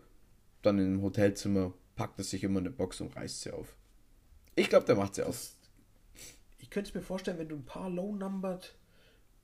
dann 0.63 0.79
im 0.79 1.01
Hotelzimmer 1.01 1.73
packt 1.95 2.17
er 2.19 2.25
sich 2.25 2.43
immer 2.43 2.59
eine 2.59 2.71
Box 2.71 2.99
und 2.99 3.15
reißt 3.15 3.41
sie 3.41 3.51
auf. 3.51 3.75
Ich 4.55 4.67
glaube, 4.69 4.85
der 4.85 4.95
macht 4.95 5.15
sie 5.15 5.23
auf. 5.23 5.51
Ich 6.59 6.69
könnte 6.69 6.89
es 6.89 6.95
mir 6.95 7.01
vorstellen, 7.01 7.37
wenn 7.37 7.47
du 7.49 7.55
ein 7.55 7.65
paar 7.65 7.89
Low-Numbered 7.89 8.73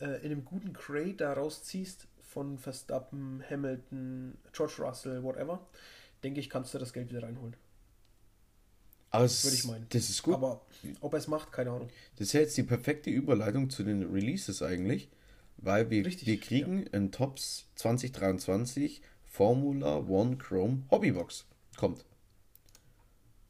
äh, 0.01 0.17
in 0.25 0.31
einem 0.31 0.43
guten 0.43 0.73
Crate 0.73 1.15
da 1.17 1.33
rausziehst, 1.33 2.07
von 2.33 2.57
Verstappen, 2.57 3.43
Hamilton, 3.49 4.37
George 4.53 4.75
Russell, 4.79 5.23
whatever, 5.23 5.59
denke 6.23 6.39
ich, 6.39 6.49
kannst 6.49 6.73
du 6.73 6.77
das 6.77 6.93
Geld 6.93 7.09
wieder 7.09 7.23
reinholen. 7.23 7.55
Aber 9.11 9.25
es- 9.25 9.43
Würde 9.43 9.55
ich 9.55 9.65
meinen. 9.65 9.87
Das 9.89 10.09
ist 10.09 10.21
gut. 10.21 10.35
Aber 10.35 10.61
ob 11.01 11.13
er 11.13 11.19
es 11.19 11.27
macht, 11.27 11.51
keine 11.51 11.71
Ahnung. 11.71 11.89
Das 12.17 12.27
ist 12.27 12.33
ja 12.33 12.41
jetzt 12.41 12.55
die 12.57 12.63
perfekte 12.63 13.09
Überleitung 13.09 13.69
zu 13.69 13.83
den 13.83 14.03
Releases 14.03 14.61
eigentlich, 14.61 15.09
weil 15.57 15.89
wir, 15.89 16.05
Richtig, 16.05 16.27
wir 16.27 16.39
kriegen 16.39 16.83
in 16.87 17.11
Tops 17.11 17.65
2023 17.75 19.01
Formula 19.25 19.97
One 19.97 20.37
Chrome 20.37 20.83
Hobbybox. 20.91 21.45
Kommt. 21.77 22.05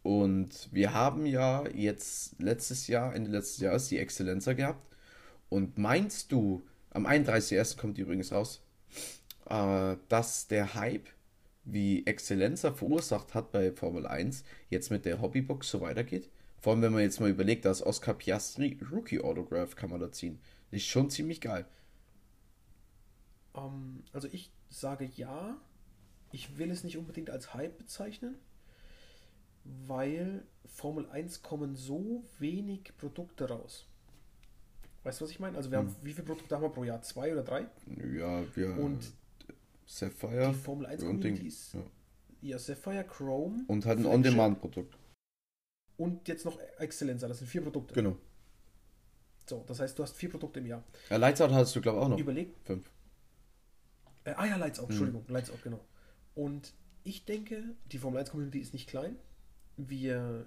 Und 0.01 0.69
wir 0.71 0.93
haben 0.93 1.25
ja 1.25 1.67
jetzt 1.67 2.39
letztes 2.39 2.87
Jahr, 2.87 3.13
Ende 3.13 3.29
letztes 3.31 3.59
Jahres, 3.59 3.89
die 3.89 3.97
Exzellenzer 3.97 4.55
gehabt. 4.55 4.85
Und 5.49 5.77
meinst 5.77 6.31
du, 6.31 6.63
am 6.91 7.05
31.01. 7.05 7.77
kommt 7.77 7.97
die 7.97 8.01
übrigens 8.01 8.31
raus, 8.31 8.61
äh, 9.49 9.95
dass 10.07 10.47
der 10.47 10.75
Hype, 10.75 11.07
wie 11.65 12.05
Exzellenza 12.05 12.73
verursacht 12.73 13.33
hat 13.33 13.51
bei 13.51 13.71
Formel 13.71 14.07
1, 14.07 14.43
jetzt 14.69 14.89
mit 14.91 15.05
der 15.05 15.21
Hobbybox 15.21 15.69
so 15.69 15.81
weitergeht? 15.81 16.29
Vor 16.59 16.73
allem, 16.73 16.81
wenn 16.81 16.93
man 16.93 17.01
jetzt 17.01 17.19
mal 17.19 17.29
überlegt, 17.29 17.65
dass 17.65 17.85
Oscar 17.85 18.13
Piastri 18.13 18.79
Rookie 18.91 19.21
Autograph 19.21 19.75
kann 19.75 19.89
man 19.89 19.99
da 20.01 20.11
ziehen. 20.11 20.39
Ist 20.71 20.85
schon 20.85 21.09
ziemlich 21.09 21.41
geil. 21.41 21.65
Ähm, 23.55 24.03
also 24.13 24.27
ich 24.31 24.51
sage 24.69 25.09
ja. 25.15 25.57
Ich 26.31 26.59
will 26.59 26.69
es 26.69 26.83
nicht 26.83 26.97
unbedingt 26.97 27.31
als 27.31 27.55
Hype 27.55 27.79
bezeichnen, 27.79 28.35
weil 29.63 30.45
Formel 30.65 31.09
1 31.09 31.41
kommen 31.41 31.75
so 31.75 32.23
wenig 32.37 32.95
Produkte 32.97 33.49
raus. 33.49 33.88
Weißt 35.03 35.19
du, 35.21 35.25
was 35.25 35.31
ich 35.31 35.39
meine? 35.39 35.57
Also 35.57 35.71
wir 35.71 35.77
haben, 35.77 35.95
wie 36.03 36.13
viele 36.13 36.25
Produkte 36.25 36.55
haben 36.55 36.61
wir 36.61 36.69
pro 36.69 36.83
Jahr? 36.83 37.01
Zwei 37.01 37.31
oder 37.31 37.43
drei? 37.43 37.67
Ja, 37.87 38.43
wir 38.55 38.77
Und 38.77 39.11
Sapphire. 39.85 40.49
die 40.49 40.53
Formel 40.59 40.85
1 40.85 41.03
und 41.03 41.21
Ding, 41.23 41.35
Community 41.35 41.47
ist 41.47 41.73
ja. 41.73 41.81
ja 42.41 42.59
Sapphire, 42.59 43.05
Chrome 43.05 43.63
Und 43.67 43.85
halt 43.85 43.99
ein 43.99 44.05
On-Demand-Produkt. 44.05 44.97
und 45.97 46.27
jetzt 46.27 46.45
noch 46.45 46.59
Excellenza. 46.79 47.27
Das 47.27 47.39
sind 47.39 47.47
vier 47.47 47.61
Produkte. 47.61 47.93
Genau. 47.93 48.17
So, 49.47 49.63
das 49.65 49.79
heißt, 49.79 49.97
du 49.97 50.03
hast 50.03 50.15
vier 50.15 50.29
Produkte 50.29 50.59
im 50.59 50.67
Jahr. 50.67 50.83
Ja, 51.09 51.17
Lights 51.17 51.41
Out 51.41 51.51
hattest 51.51 51.75
du, 51.75 51.81
glaube 51.81 51.97
ich, 51.97 52.03
auch 52.03 52.09
noch. 52.09 52.19
Überleg, 52.19 52.55
Fünf. 52.65 52.91
Äh, 54.25 54.33
ah 54.35 54.45
ja, 54.45 54.57
Lights. 54.57 54.79
Out, 54.79 54.89
Entschuldigung, 54.89 55.25
Lights 55.27 55.49
Out, 55.49 55.63
genau. 55.63 55.79
Und 56.35 56.73
ich 57.03 57.25
denke, 57.25 57.63
die 57.91 57.97
Formel 57.97 58.19
1 58.19 58.29
Community 58.31 58.59
ist 58.59 58.73
nicht 58.73 58.87
klein. 58.87 59.15
Wir, 59.77 60.45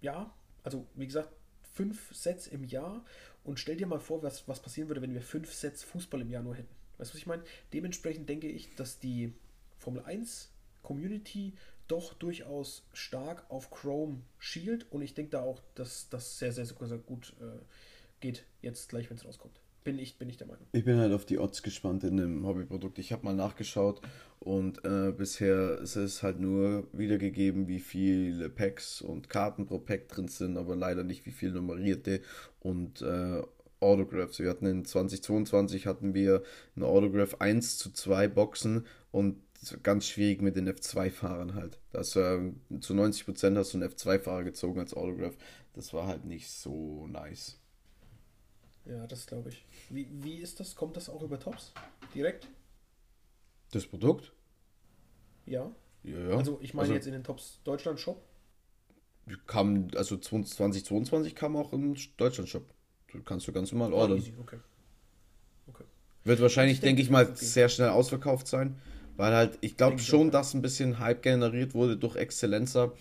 ja, 0.00 0.32
also 0.62 0.86
wie 0.94 1.06
gesagt, 1.06 1.34
fünf 1.72 2.14
Sets 2.14 2.46
im 2.46 2.64
Jahr 2.64 3.04
und 3.44 3.58
stell 3.58 3.76
dir 3.76 3.86
mal 3.86 4.00
vor, 4.00 4.22
was, 4.22 4.46
was 4.48 4.60
passieren 4.60 4.88
würde, 4.88 5.02
wenn 5.02 5.14
wir 5.14 5.22
fünf 5.22 5.52
Sets 5.52 5.82
Fußball 5.84 6.20
im 6.20 6.30
Jahr 6.30 6.42
nur 6.42 6.56
hätten. 6.56 6.74
Weißt 6.98 7.10
du, 7.10 7.14
was 7.14 7.20
ich 7.20 7.26
meine? 7.26 7.44
Dementsprechend 7.72 8.28
denke 8.28 8.48
ich, 8.48 8.74
dass 8.74 8.98
die 8.98 9.32
Formel 9.78 10.02
1 10.02 10.50
Community 10.82 11.54
doch 11.88 12.14
durchaus 12.14 12.84
stark 12.92 13.44
auf 13.50 13.70
Chrome 13.70 14.20
schielt 14.38 14.86
und 14.92 15.02
ich 15.02 15.14
denke 15.14 15.30
da 15.30 15.42
auch, 15.42 15.60
dass 15.74 16.08
das 16.08 16.38
sehr, 16.38 16.52
sehr, 16.52 16.66
sehr 16.66 16.98
gut 16.98 17.34
äh, 17.40 17.58
geht, 18.20 18.44
jetzt 18.62 18.88
gleich, 18.88 19.10
wenn 19.10 19.16
es 19.16 19.24
rauskommt. 19.24 19.60
Bin 19.82 19.98
ich, 19.98 20.18
bin 20.18 20.28
ich 20.28 20.36
der 20.36 20.46
Meinung. 20.46 20.66
Ich 20.72 20.84
bin 20.84 20.98
halt 20.98 21.12
auf 21.12 21.24
die 21.24 21.38
Odds 21.38 21.62
gespannt 21.62 22.04
in 22.04 22.18
dem 22.18 22.46
Hobbyprodukt. 22.46 22.98
Ich 22.98 23.12
habe 23.12 23.24
mal 23.24 23.34
nachgeschaut 23.34 24.02
und 24.38 24.84
äh, 24.84 25.12
bisher 25.12 25.78
ist 25.78 25.96
es 25.96 26.22
halt 26.22 26.38
nur 26.38 26.86
wiedergegeben, 26.92 27.66
wie 27.66 27.80
viele 27.80 28.50
Packs 28.50 29.00
und 29.00 29.30
Karten 29.30 29.66
pro 29.66 29.78
Pack 29.78 30.08
drin 30.08 30.28
sind, 30.28 30.58
aber 30.58 30.76
leider 30.76 31.02
nicht 31.02 31.24
wie 31.24 31.30
viel 31.30 31.52
nummerierte 31.52 32.20
und 32.60 33.00
äh, 33.00 33.42
Autographs. 33.80 34.38
Wir 34.38 34.50
hatten 34.50 34.66
in 34.66 34.84
2022 34.84 35.86
hatten 35.86 36.12
wir 36.12 36.42
ein 36.76 36.82
Autograph 36.82 37.36
1 37.38 37.78
zu 37.78 37.90
2 37.90 38.28
Boxen 38.28 38.86
und 39.10 39.36
ganz 39.82 40.06
schwierig 40.06 40.42
mit 40.42 40.56
den 40.56 40.68
F2-Fahrern 40.68 41.54
halt. 41.54 41.78
Das, 41.92 42.16
äh, 42.16 42.52
zu 42.80 42.94
90% 42.94 43.56
hast 43.56 43.74
du 43.74 43.78
einen 43.78 43.88
F2-Fahrer 43.88 44.44
gezogen 44.44 44.80
als 44.80 44.94
Autograph. 44.94 45.36
Das 45.74 45.92
war 45.92 46.06
halt 46.06 46.24
nicht 46.24 46.50
so 46.50 47.06
nice. 47.06 47.59
Ja, 48.86 49.06
das 49.06 49.26
glaube 49.26 49.50
ich. 49.50 49.64
Wie, 49.90 50.08
wie 50.10 50.36
ist 50.36 50.58
das? 50.60 50.74
Kommt 50.74 50.96
das 50.96 51.08
auch 51.08 51.22
über 51.22 51.38
Tops? 51.38 51.72
Direkt? 52.14 52.48
Das 53.72 53.86
Produkt? 53.86 54.32
Ja. 55.46 55.70
Ja, 56.02 56.18
ja. 56.18 56.36
Also 56.36 56.58
ich 56.62 56.74
meine 56.74 56.84
Also- 56.84 56.94
jetzt 56.94 57.06
in 57.06 57.12
den 57.12 57.24
Tops 57.24 57.60
Deutschland 57.64 58.00
Shop. 58.00 58.22
kam, 59.46 59.88
also 59.94 60.16
2022 60.16 61.34
kam 61.34 61.56
auch 61.56 61.72
im 61.72 61.94
Deutschland-Shop. 62.16 62.64
Du 63.12 63.22
kannst 63.22 63.46
du 63.46 63.52
ganz 63.52 63.70
normal 63.70 63.92
Ah, 63.92 63.96
ordern. 63.96 64.18
easy, 64.18 64.34
okay. 64.40 64.58
Okay. 65.68 65.84
Wird 66.24 66.40
wahrscheinlich, 66.40 66.76
Ich 66.76 66.80
denke, 66.80 66.96
denke 66.96 67.02
ich 67.02 67.10
mal, 67.10 67.26
okay. 67.26 67.44
sehr 67.44 67.68
schnell 67.68 67.90
ausverkauft 67.90 68.46
sein, 68.48 68.76
weil 69.16 69.32
halt, 69.34 69.58
ich 69.60 69.76
glaube 69.76 69.98
schon, 69.98 70.26
ja. 70.28 70.30
dass 70.32 70.54
ein 70.54 70.62
bisschen 70.62 70.98
Hype 70.98 71.22
generiert 71.22 71.74
wurde 71.74 71.96
durch 71.96 72.16
Excellenza 72.16 72.92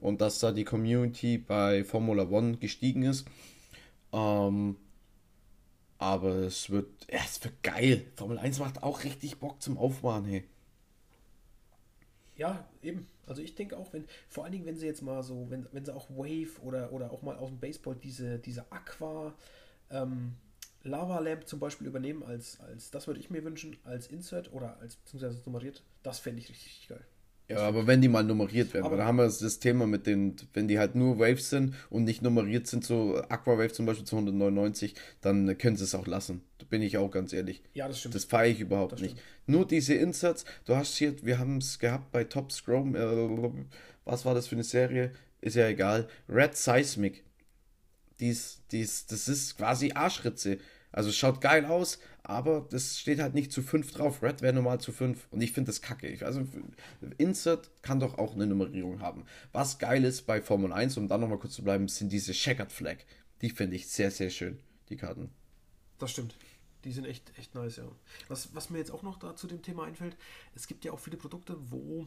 und 0.00 0.20
dass 0.20 0.38
da 0.38 0.52
die 0.52 0.64
Community 0.64 1.36
bei 1.38 1.84
Formula 1.84 2.24
One 2.30 2.56
gestiegen 2.58 3.02
ist. 3.02 3.26
Ähm, 4.12 4.76
aber 5.98 6.34
es 6.36 6.70
wird, 6.70 6.88
ja, 7.10 7.20
es 7.24 7.42
wird 7.42 7.62
geil. 7.62 8.04
Formel 8.16 8.38
1 8.38 8.58
macht 8.58 8.82
auch 8.82 9.04
richtig 9.04 9.38
Bock 9.38 9.62
zum 9.62 9.78
Aufmachen, 9.78 10.24
hey. 10.26 10.44
Ja, 12.36 12.68
eben. 12.82 13.08
Also 13.26 13.40
ich 13.40 13.54
denke 13.54 13.78
auch, 13.78 13.92
wenn, 13.92 14.04
vor 14.28 14.44
allen 14.44 14.52
Dingen, 14.52 14.66
wenn 14.66 14.76
sie 14.76 14.86
jetzt 14.86 15.02
mal 15.02 15.22
so, 15.22 15.46
wenn, 15.50 15.66
wenn 15.72 15.84
sie 15.84 15.94
auch 15.94 16.10
Wave 16.10 16.60
oder, 16.62 16.92
oder 16.92 17.10
auch 17.10 17.22
mal 17.22 17.36
aus 17.36 17.48
dem 17.48 17.58
Baseball 17.58 17.96
diese, 17.96 18.38
diese 18.38 18.70
Aqua 18.70 19.34
ähm, 19.90 20.34
Lava 20.82 21.18
Lamp 21.20 21.48
zum 21.48 21.60
Beispiel 21.60 21.86
übernehmen 21.86 22.22
als, 22.22 22.60
als, 22.60 22.90
das 22.90 23.06
würde 23.06 23.20
ich 23.20 23.30
mir 23.30 23.42
wünschen, 23.44 23.76
als 23.84 24.08
Insert 24.08 24.52
oder 24.52 24.78
als 24.80 24.96
beziehungsweise 24.96 25.40
nummeriert, 25.46 25.82
das 26.02 26.18
fände 26.18 26.40
ich 26.40 26.50
richtig 26.50 26.88
geil. 26.88 27.04
Ja, 27.48 27.58
aber 27.58 27.86
wenn 27.86 28.00
die 28.00 28.08
mal 28.08 28.24
nummeriert 28.24 28.72
werden, 28.72 28.86
Aber- 28.86 28.92
weil 28.92 28.98
da 29.00 29.04
haben 29.06 29.16
wir 29.16 29.24
das, 29.24 29.58
Thema 29.58 29.86
mit 29.86 30.06
den, 30.06 30.34
wenn 30.54 30.66
die 30.66 30.78
halt 30.78 30.94
nur 30.94 31.18
Waves 31.18 31.50
sind 31.50 31.74
und 31.90 32.04
nicht 32.04 32.22
nummeriert 32.22 32.66
sind, 32.66 32.84
so 32.84 33.16
Aqua 33.28 33.58
Wave 33.58 33.72
zum 33.72 33.84
Beispiel 33.84 34.06
zu 34.06 34.16
199, 34.16 34.94
dann 35.20 35.56
können 35.58 35.76
sie 35.76 35.84
es 35.84 35.94
auch 35.94 36.06
lassen. 36.06 36.40
Da 36.58 36.64
bin 36.70 36.80
ich 36.80 36.96
auch 36.96 37.10
ganz 37.10 37.34
ehrlich. 37.34 37.62
Ja, 37.74 37.86
das 37.86 38.00
stimmt. 38.00 38.14
Das 38.14 38.24
feiere 38.24 38.50
ich 38.52 38.60
überhaupt 38.60 38.92
Das 38.92 39.00
nicht. 39.02 39.10
stimmt. 39.12 39.26
Nur 39.46 39.66
diese 39.66 39.92
Inserts, 39.94 40.46
du 40.64 40.74
hast 40.74 40.96
hier, 40.96 41.14
wir 41.22 41.38
haben 41.38 41.58
es 41.58 41.78
gehabt 41.78 42.12
bei 42.12 42.24
Top 42.24 42.50
Scrum, 42.50 42.96
äh, 42.96 43.50
was 44.06 44.24
war 44.24 44.34
das 44.34 44.46
für 44.46 44.54
eine 44.56 44.64
Serie? 44.64 45.12
Ist 45.42 45.56
ja 45.56 45.68
egal. 45.68 46.08
Red 46.30 46.56
Seismic. 46.56 47.24
Dies, 48.20 48.62
dies, 48.70 49.06
das 49.06 49.28
ist 49.28 49.56
quasi 49.58 49.92
Arschritze. 49.92 50.58
Also 50.94 51.08
es 51.08 51.16
schaut 51.16 51.40
geil 51.40 51.64
aus, 51.64 51.98
aber 52.22 52.68
das 52.70 53.00
steht 53.00 53.18
halt 53.18 53.34
nicht 53.34 53.50
zu 53.50 53.62
5 53.62 53.90
drauf. 53.92 54.22
Red 54.22 54.42
wäre 54.42 54.52
normal 54.52 54.80
zu 54.80 54.92
5 54.92 55.26
und 55.32 55.40
ich 55.40 55.50
finde 55.50 55.70
das 55.70 55.82
kacke. 55.82 56.06
Ich, 56.06 56.24
also 56.24 56.46
Insert 57.18 57.70
kann 57.82 57.98
doch 57.98 58.16
auch 58.16 58.34
eine 58.34 58.46
Nummerierung 58.46 59.00
haben. 59.00 59.24
Was 59.50 59.80
geil 59.80 60.04
ist 60.04 60.22
bei 60.22 60.40
Formel 60.40 60.72
1, 60.72 60.96
um 60.96 61.08
dann 61.08 61.20
nochmal 61.20 61.38
kurz 61.38 61.54
zu 61.54 61.64
bleiben, 61.64 61.88
sind 61.88 62.12
diese 62.12 62.32
Checkered 62.32 62.70
Flag. 62.70 62.98
Die 63.42 63.50
finde 63.50 63.74
ich 63.74 63.88
sehr, 63.88 64.12
sehr 64.12 64.30
schön, 64.30 64.60
die 64.88 64.96
Karten. 64.96 65.30
Das 65.98 66.12
stimmt. 66.12 66.36
Die 66.84 66.92
sind 66.92 67.06
echt, 67.06 67.36
echt 67.38 67.56
nice, 67.56 67.76
ja. 67.76 67.90
Was, 68.28 68.54
was 68.54 68.70
mir 68.70 68.78
jetzt 68.78 68.92
auch 68.92 69.02
noch 69.02 69.18
da 69.18 69.34
zu 69.34 69.48
dem 69.48 69.62
Thema 69.62 69.86
einfällt, 69.86 70.16
es 70.54 70.68
gibt 70.68 70.84
ja 70.84 70.92
auch 70.92 71.00
viele 71.00 71.16
Produkte, 71.16 71.56
wo 71.72 72.06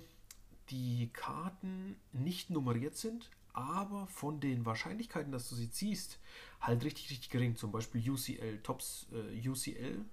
die 0.70 1.10
Karten 1.12 1.98
nicht 2.14 2.52
nummeriert 2.52 2.96
sind, 2.96 3.30
aber 3.58 4.06
von 4.06 4.40
den 4.40 4.66
Wahrscheinlichkeiten, 4.68 5.32
dass 5.32 5.50
du 5.50 5.56
sie 5.56 5.72
ziehst, 5.72 6.20
halt 6.62 6.84
richtig, 6.84 7.10
richtig 7.10 7.32
gering. 7.32 7.56
Zum 7.56 7.72
Beispiel 7.72 8.08
UCL, 8.08 8.60
Tops 8.62 9.08
äh, 9.12 9.50
UCL, 9.50 10.06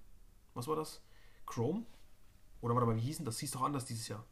was 0.54 0.66
war 0.66 0.76
das? 0.76 1.02
Chrome? 1.46 1.84
Oder 2.62 2.74
warte 2.74 2.86
mal, 2.86 2.96
wie 2.96 3.02
hießen 3.02 3.26
das? 3.26 3.38
Hieß 3.40 3.50
doch 3.50 3.62
anders 3.62 3.84
dieses 3.84 4.08
Jahr. 4.08 4.24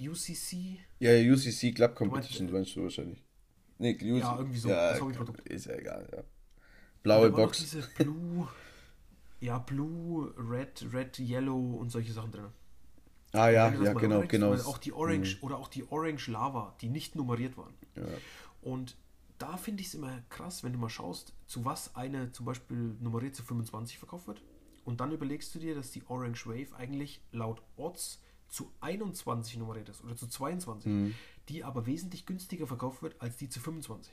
UCC? 0.00 0.78
Ja, 0.98 1.12
ja, 1.12 1.32
UCC 1.32 1.72
Club 1.72 1.94
Competition, 1.94 2.48
Du 2.48 2.52
du 2.52 2.58
meinst 2.58 2.74
du 2.74 2.82
wahrscheinlich. 2.82 3.24
Nee, 3.78 3.94
UC, 3.94 4.20
Ja, 4.20 4.36
irgendwie 4.38 4.58
so, 4.58 4.68
Ja, 4.70 4.90
ist 5.44 5.66
ja 5.66 5.74
egal, 5.74 6.08
ja. 6.12 6.24
Blaue 7.04 7.30
Box. 7.30 7.58
Diese 7.58 7.82
Blue, 7.96 8.48
ja, 9.38 9.58
Blue, 9.58 10.34
Red, 10.36 10.84
Red, 10.92 11.20
Yellow 11.20 11.76
und 11.76 11.90
solche 11.90 12.12
Sachen 12.12 12.32
drin. 12.32 12.48
Ah 13.32 13.48
ja, 13.48 13.68
ja, 13.70 13.92
genau, 13.92 14.20
überlegst, 14.22 14.30
genau. 14.30 14.54
Auch 14.54 14.78
die 14.78 14.92
Orange 14.92 15.38
oder 15.42 15.58
auch 15.58 15.68
die 15.68 15.84
Orange 15.90 16.30
Lava, 16.30 16.74
die 16.80 16.88
nicht 16.88 17.14
nummeriert 17.14 17.56
waren. 17.56 17.74
Ja. 17.94 18.02
Und 18.62 18.96
da 19.38 19.56
finde 19.56 19.82
ich 19.82 19.88
es 19.88 19.94
immer 19.94 20.20
krass, 20.30 20.64
wenn 20.64 20.72
du 20.72 20.78
mal 20.78 20.88
schaust, 20.88 21.32
zu 21.46 21.64
was 21.64 21.94
eine 21.94 22.32
zum 22.32 22.46
Beispiel 22.46 22.96
nummeriert 23.00 23.36
zu 23.36 23.42
25 23.42 23.98
verkauft 23.98 24.26
wird. 24.26 24.42
Und 24.84 25.00
dann 25.00 25.12
überlegst 25.12 25.54
du 25.54 25.58
dir, 25.58 25.74
dass 25.74 25.90
die 25.90 26.02
Orange 26.08 26.46
Wave 26.46 26.74
eigentlich 26.76 27.20
laut 27.30 27.62
Odds 27.76 28.20
zu 28.48 28.72
21 28.80 29.58
nummeriert 29.58 29.88
ist 29.90 30.02
oder 30.02 30.16
zu 30.16 30.26
22, 30.26 30.90
Mhm. 30.90 31.14
die 31.50 31.62
aber 31.62 31.84
wesentlich 31.86 32.24
günstiger 32.24 32.66
verkauft 32.66 33.02
wird 33.02 33.20
als 33.20 33.36
die 33.36 33.50
zu 33.50 33.60
25. 33.60 34.12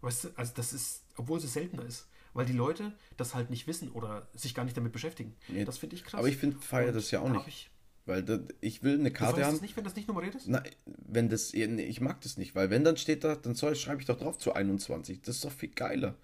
Weißt 0.00 0.24
du, 0.24 0.28
also 0.36 0.52
das 0.54 0.72
ist, 0.72 1.04
obwohl 1.16 1.40
sie 1.40 1.48
seltener 1.48 1.84
ist, 1.84 2.06
weil 2.32 2.46
die 2.46 2.52
Leute 2.52 2.92
das 3.16 3.34
halt 3.34 3.50
nicht 3.50 3.66
wissen 3.66 3.90
oder 3.90 4.28
sich 4.34 4.54
gar 4.54 4.64
nicht 4.64 4.76
damit 4.76 4.92
beschäftigen. 4.92 5.34
Nee, 5.48 5.64
das 5.64 5.78
finde 5.78 5.96
ich 5.96 6.04
krass. 6.04 6.18
Aber 6.20 6.28
ich 6.28 6.36
finde, 6.36 6.58
feier 6.58 6.92
das 6.92 7.10
ja 7.10 7.20
auch 7.20 7.28
nicht. 7.44 7.70
Weil 8.06 8.22
da, 8.22 8.38
ich 8.60 8.84
will 8.84 8.94
eine 9.00 9.10
du 9.10 9.16
Karte 9.16 9.34
feierst 9.34 9.46
haben. 9.46 9.54
das 9.56 9.62
nicht, 9.62 9.76
wenn 9.76 9.84
das 9.84 9.96
nicht 9.96 10.08
nummeriert 10.08 10.36
ist? 10.36 10.46
Na, 10.46 10.62
wenn 10.84 11.28
das, 11.28 11.52
nee, 11.52 11.84
ich 11.84 12.00
mag 12.00 12.20
das 12.20 12.36
nicht, 12.36 12.54
weil 12.54 12.70
wenn 12.70 12.84
dann 12.84 12.96
steht 12.96 13.24
da, 13.24 13.34
dann 13.34 13.54
soll 13.54 13.74
schreibe 13.74 14.00
ich 14.00 14.06
doch 14.06 14.16
drauf 14.16 14.38
zu 14.38 14.52
21. 14.52 15.22
Das 15.22 15.36
ist 15.36 15.44
doch 15.44 15.52
viel 15.52 15.70
geiler. 15.70 16.14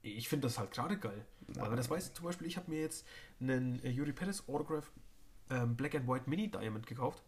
Ich 0.00 0.28
finde 0.28 0.46
das 0.46 0.58
halt 0.58 0.72
gerade 0.72 0.98
geil. 0.98 1.24
Weil 1.48 1.70
wenn 1.70 1.76
das 1.76 1.90
weiß, 1.90 2.14
zum 2.14 2.24
Beispiel, 2.24 2.46
ich 2.46 2.56
habe 2.56 2.70
mir 2.70 2.80
jetzt 2.80 3.06
einen 3.40 3.82
äh, 3.84 3.90
Yuri 3.90 4.12
Perez 4.12 4.44
Autograph 4.48 4.90
ähm, 5.50 5.76
Black 5.76 5.94
and 5.94 6.08
White 6.08 6.28
Mini 6.28 6.50
Diamond 6.50 6.86
gekauft. 6.86 7.22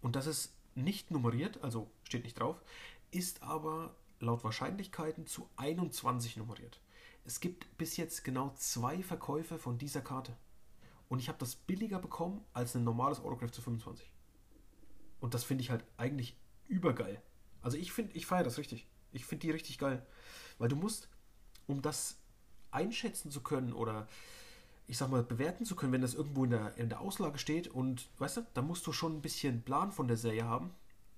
Und 0.00 0.16
das 0.16 0.26
ist 0.26 0.54
nicht 0.74 1.10
nummeriert, 1.10 1.62
also 1.62 1.90
steht 2.04 2.24
nicht 2.24 2.38
drauf, 2.38 2.60
ist 3.10 3.42
aber 3.42 3.94
laut 4.20 4.44
Wahrscheinlichkeiten 4.44 5.26
zu 5.26 5.48
21 5.56 6.36
nummeriert. 6.36 6.80
Es 7.24 7.40
gibt 7.40 7.76
bis 7.78 7.96
jetzt 7.96 8.24
genau 8.24 8.52
zwei 8.56 9.02
Verkäufe 9.02 9.58
von 9.58 9.78
dieser 9.78 10.00
Karte. 10.00 10.36
Und 11.08 11.18
ich 11.18 11.28
habe 11.28 11.38
das 11.38 11.54
billiger 11.54 11.98
bekommen 11.98 12.44
als 12.52 12.74
ein 12.74 12.84
normales 12.84 13.20
Autograph 13.20 13.50
zu 13.50 13.62
25. 13.62 14.10
Und 15.20 15.34
das 15.34 15.44
finde 15.44 15.62
ich 15.62 15.70
halt 15.70 15.84
eigentlich 15.96 16.36
übergeil. 16.66 17.22
Also 17.62 17.76
ich 17.76 17.92
finde, 17.92 18.14
ich 18.14 18.26
feiere 18.26 18.44
das 18.44 18.58
richtig. 18.58 18.86
Ich 19.12 19.24
finde 19.24 19.46
die 19.46 19.50
richtig 19.50 19.78
geil. 19.78 20.04
Weil 20.58 20.68
du 20.68 20.76
musst, 20.76 21.08
um 21.66 21.82
das 21.82 22.18
einschätzen 22.70 23.30
zu 23.30 23.42
können 23.42 23.72
oder 23.72 24.08
ich 24.86 24.98
sag 24.98 25.10
mal 25.10 25.22
bewerten 25.22 25.64
zu 25.64 25.76
können, 25.76 25.92
wenn 25.92 26.02
das 26.02 26.14
irgendwo 26.14 26.44
in 26.44 26.50
der, 26.50 26.76
in 26.76 26.88
der 26.88 27.00
Auslage 27.00 27.38
steht 27.38 27.68
und 27.68 28.10
weißt 28.18 28.38
du, 28.38 28.46
da 28.52 28.60
musst 28.60 28.86
du 28.86 28.92
schon 28.92 29.16
ein 29.16 29.22
bisschen 29.22 29.62
Plan 29.62 29.92
von 29.92 30.08
der 30.08 30.16
Serie 30.16 30.44
haben. 30.44 30.74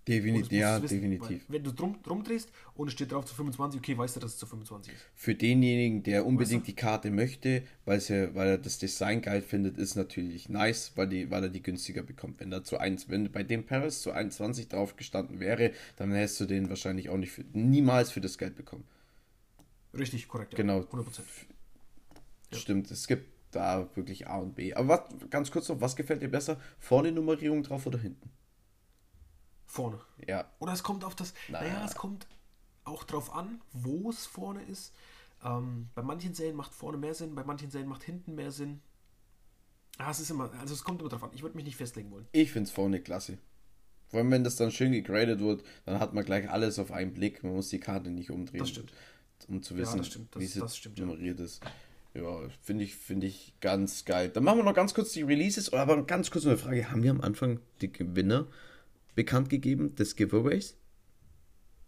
Definitiv, 0.07 0.53
ja, 0.53 0.81
wissen, 0.81 0.95
definitiv. 0.95 1.45
Wenn 1.49 1.65
du 1.65 1.73
drum, 1.73 2.01
drum 2.05 2.23
drehst 2.23 2.49
und 2.75 2.87
es 2.87 2.93
steht 2.93 3.11
drauf 3.11 3.25
zu 3.25 3.35
25, 3.35 3.81
okay, 3.81 3.99
weißt 3.99 4.15
du, 4.15 4.21
dass 4.21 4.35
es 4.35 4.39
zu 4.39 4.47
25 4.47 4.95
ist. 4.95 5.05
Für 5.17 5.35
denjenigen, 5.35 6.05
der 6.05 6.25
unbedingt 6.25 6.63
weißt 6.63 6.69
du? 6.69 6.73
die 6.73 6.77
Karte 6.77 7.11
möchte, 7.11 7.63
weil, 7.85 8.01
er, 8.09 8.33
weil 8.37 8.49
er 8.51 8.59
das 8.59 8.79
Design 8.79 9.21
geil 9.21 9.43
findet, 9.43 9.79
ist 9.79 9.97
natürlich 9.97 10.49
nice, 10.49 10.93
weil, 10.95 11.09
die, 11.09 11.29
weil 11.33 11.43
er 11.43 11.49
die 11.49 11.61
günstiger 11.61 12.05
bekommt. 12.05 12.39
Wenn 12.39 12.51
da 12.51 12.63
zu 12.63 12.79
1, 12.79 13.09
wenn 13.09 13.33
bei 13.33 13.43
dem 13.43 13.67
Paris 13.67 14.03
zu 14.03 14.13
21 14.13 14.69
drauf 14.69 14.95
gestanden 14.95 15.41
wäre, 15.41 15.73
dann 15.97 16.13
hättest 16.13 16.39
du 16.39 16.47
den 16.47 16.69
wahrscheinlich 16.69 17.09
auch 17.09 17.19
nicht 17.19 17.33
für, 17.33 17.45
niemals 17.53 18.13
für 18.13 18.21
das 18.21 18.39
Geld 18.39 18.55
bekommen. 18.55 18.85
Richtig, 19.93 20.29
korrekt. 20.29 20.53
Ja. 20.53 20.59
Genau. 20.59 20.81
100%. 20.83 21.21
Ja. 22.53 22.59
Stimmt, 22.59 22.93
es 22.93 23.09
gibt 23.09 23.29
da 23.51 23.89
wirklich 23.97 24.29
A 24.29 24.39
und 24.39 24.55
B. 24.55 24.73
Aber 24.73 24.89
was, 24.89 25.31
ganz 25.31 25.51
kurz 25.51 25.69
noch, 25.69 25.81
was 25.81 25.97
gefällt 25.97 26.23
dir 26.23 26.29
besser? 26.29 26.61
Vorne 26.79 27.11
Nummerierung 27.11 27.65
drauf 27.65 27.87
oder 27.87 27.99
hinten? 27.99 28.31
Vorne. 29.67 30.01
Ja. 30.27 30.51
Oder 30.59 30.73
es 30.73 30.83
kommt 30.83 31.05
auf 31.05 31.14
das. 31.14 31.35
Naja, 31.49 31.73
naja 31.73 31.85
es 31.85 31.95
kommt 31.95 32.27
auch 32.85 33.05
drauf 33.05 33.33
an, 33.33 33.61
wo 33.73 34.11
es 34.11 34.27
vorne 34.27 34.62
ist. 34.64 34.95
Ähm, 35.45 35.89
bei 35.95 36.03
manchen 36.03 36.35
Serien 36.35 36.57
macht 36.57 36.75
vorne 36.75 36.99
mehr 36.99 37.14
Sinn, 37.14 37.35
bei 37.35 37.45
manchen 37.45 37.71
Serien 37.71 37.89
macht 37.89 38.05
hinten 38.05 38.35
mehr 38.35 38.53
Sinn. 38.53 38.81
Ah, 39.99 40.11
es 40.11 40.21
ist 40.21 40.31
immer, 40.31 40.53
also 40.61 40.75
es 40.75 40.85
kommt 40.85 41.01
immer 41.01 41.11
drauf 41.11 41.25
an. 41.25 41.31
Ich 41.35 41.43
würde 41.43 41.57
mich 41.57 41.64
nicht 41.64 41.77
festlegen 41.77 42.11
wollen. 42.11 42.27
Ich 42.33 42.53
finde 42.53 42.69
es 42.69 42.73
vorne 42.73 43.01
klasse. 43.01 43.39
Vor 44.09 44.21
allem, 44.21 44.31
wenn 44.31 44.45
das 44.45 44.57
dann 44.57 44.71
schön 44.71 44.93
gegradet 44.93 45.41
wird, 45.41 45.64
dann 45.85 45.99
hat 45.99 46.14
man 46.14 46.25
gleich 46.25 46.49
alles 46.49 46.79
auf 46.79 46.93
einen 46.93 47.12
Blick. 47.12 47.43
Man 47.43 47.55
muss 47.55 47.71
die 47.71 47.81
Karte 47.81 48.11
nicht 48.11 48.31
umdrehen. 48.31 48.61
Das 48.61 48.71
stimmt. 48.71 48.93
Um 49.49 49.62
zu 49.62 49.77
wissen, 49.77 49.99
ja, 49.99 50.03
das 50.03 50.41
wie 50.41 50.47
sie 50.47 50.61
das 50.61 50.77
stimmt, 50.77 50.99
nummeriert 50.99 51.39
ja. 51.39 51.45
ist. 51.45 51.61
Ja, 52.14 52.49
finde 52.62 52.85
ich, 52.85 52.95
finde 52.95 53.27
ich 53.27 53.55
ganz 53.61 54.05
geil. 54.05 54.31
Dann 54.31 54.45
machen 54.45 54.59
wir 54.59 54.64
noch 54.64 54.75
ganz 54.75 54.95
kurz 54.95 55.12
die 55.12 55.23
Releases, 55.23 55.73
aber 55.73 56.03
ganz 56.05 56.31
kurz 56.31 56.47
eine 56.47 56.57
Frage. 56.57 56.91
Haben 56.91 57.03
wir 57.03 57.11
am 57.11 57.21
Anfang 57.21 57.61
die 57.81 57.93
Gewinner 57.93 58.47
bekannt 59.17 59.49
gegeben 59.49 59.97
des 59.97 60.14
Giveaways? 60.14 60.77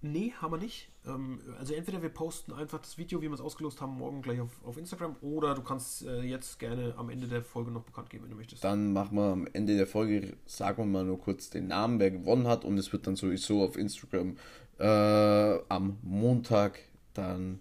Nee, 0.01 0.33
haben 0.41 0.53
wir 0.53 0.59
nicht. 0.59 0.89
Ähm, 1.07 1.41
also 1.59 1.75
entweder 1.75 2.01
wir 2.03 2.09
posten 2.09 2.53
einfach 2.53 2.79
das 2.79 2.99
Video, 2.99 3.21
wie 3.21 3.27
wir 3.27 3.35
es 3.35 3.41
ausgelost 3.41 3.81
haben, 3.81 3.99
morgen 3.99 4.23
gleich 4.23 4.41
auf, 4.41 4.65
auf 4.65 4.79
Instagram 4.79 5.17
oder 5.23 5.55
du 5.57 5.63
kannst 5.63 6.07
äh, 6.07 6.23
jetzt 6.23 6.61
gerne 6.61 6.95
am 6.97 7.11
Ende 7.11 7.27
der 7.27 7.43
Folge 7.43 7.73
noch 7.73 7.83
bekannt 7.83 8.09
geben, 8.09 8.25
wenn 8.25 8.31
du 8.31 8.37
möchtest. 8.37 8.63
Dann 8.63 8.93
machen 8.93 9.17
wir 9.17 9.25
am 9.25 9.49
Ende 9.53 9.77
der 9.77 9.89
Folge, 9.89 10.37
sagen 10.47 10.79
wir 10.79 10.87
mal 10.87 11.05
nur 11.05 11.19
kurz 11.19 11.51
den 11.51 11.67
Namen, 11.67 11.99
wer 11.99 12.13
gewonnen 12.13 12.47
hat 12.47 12.65
und 12.65 12.79
es 12.79 12.93
wird 12.93 13.09
dann 13.09 13.17
sowieso 13.17 13.65
auf 13.65 13.77
Instagram 13.77 14.37
äh, 14.79 15.59
am 15.69 15.99
Montag 16.03 16.79
dann 17.15 17.59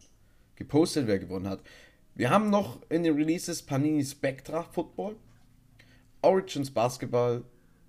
gepostet, 0.56 1.08
wer 1.08 1.18
gewonnen 1.18 1.50
hat. 1.50 1.62
Wir 2.14 2.30
haben 2.30 2.52
noch 2.52 2.80
in 2.90 3.04
den 3.04 3.16
Releases 3.16 3.64
Panini 3.64 4.06
Spectra 4.06 4.62
Football, 4.62 5.16
Origins 6.22 6.70
Basketball, 6.70 7.44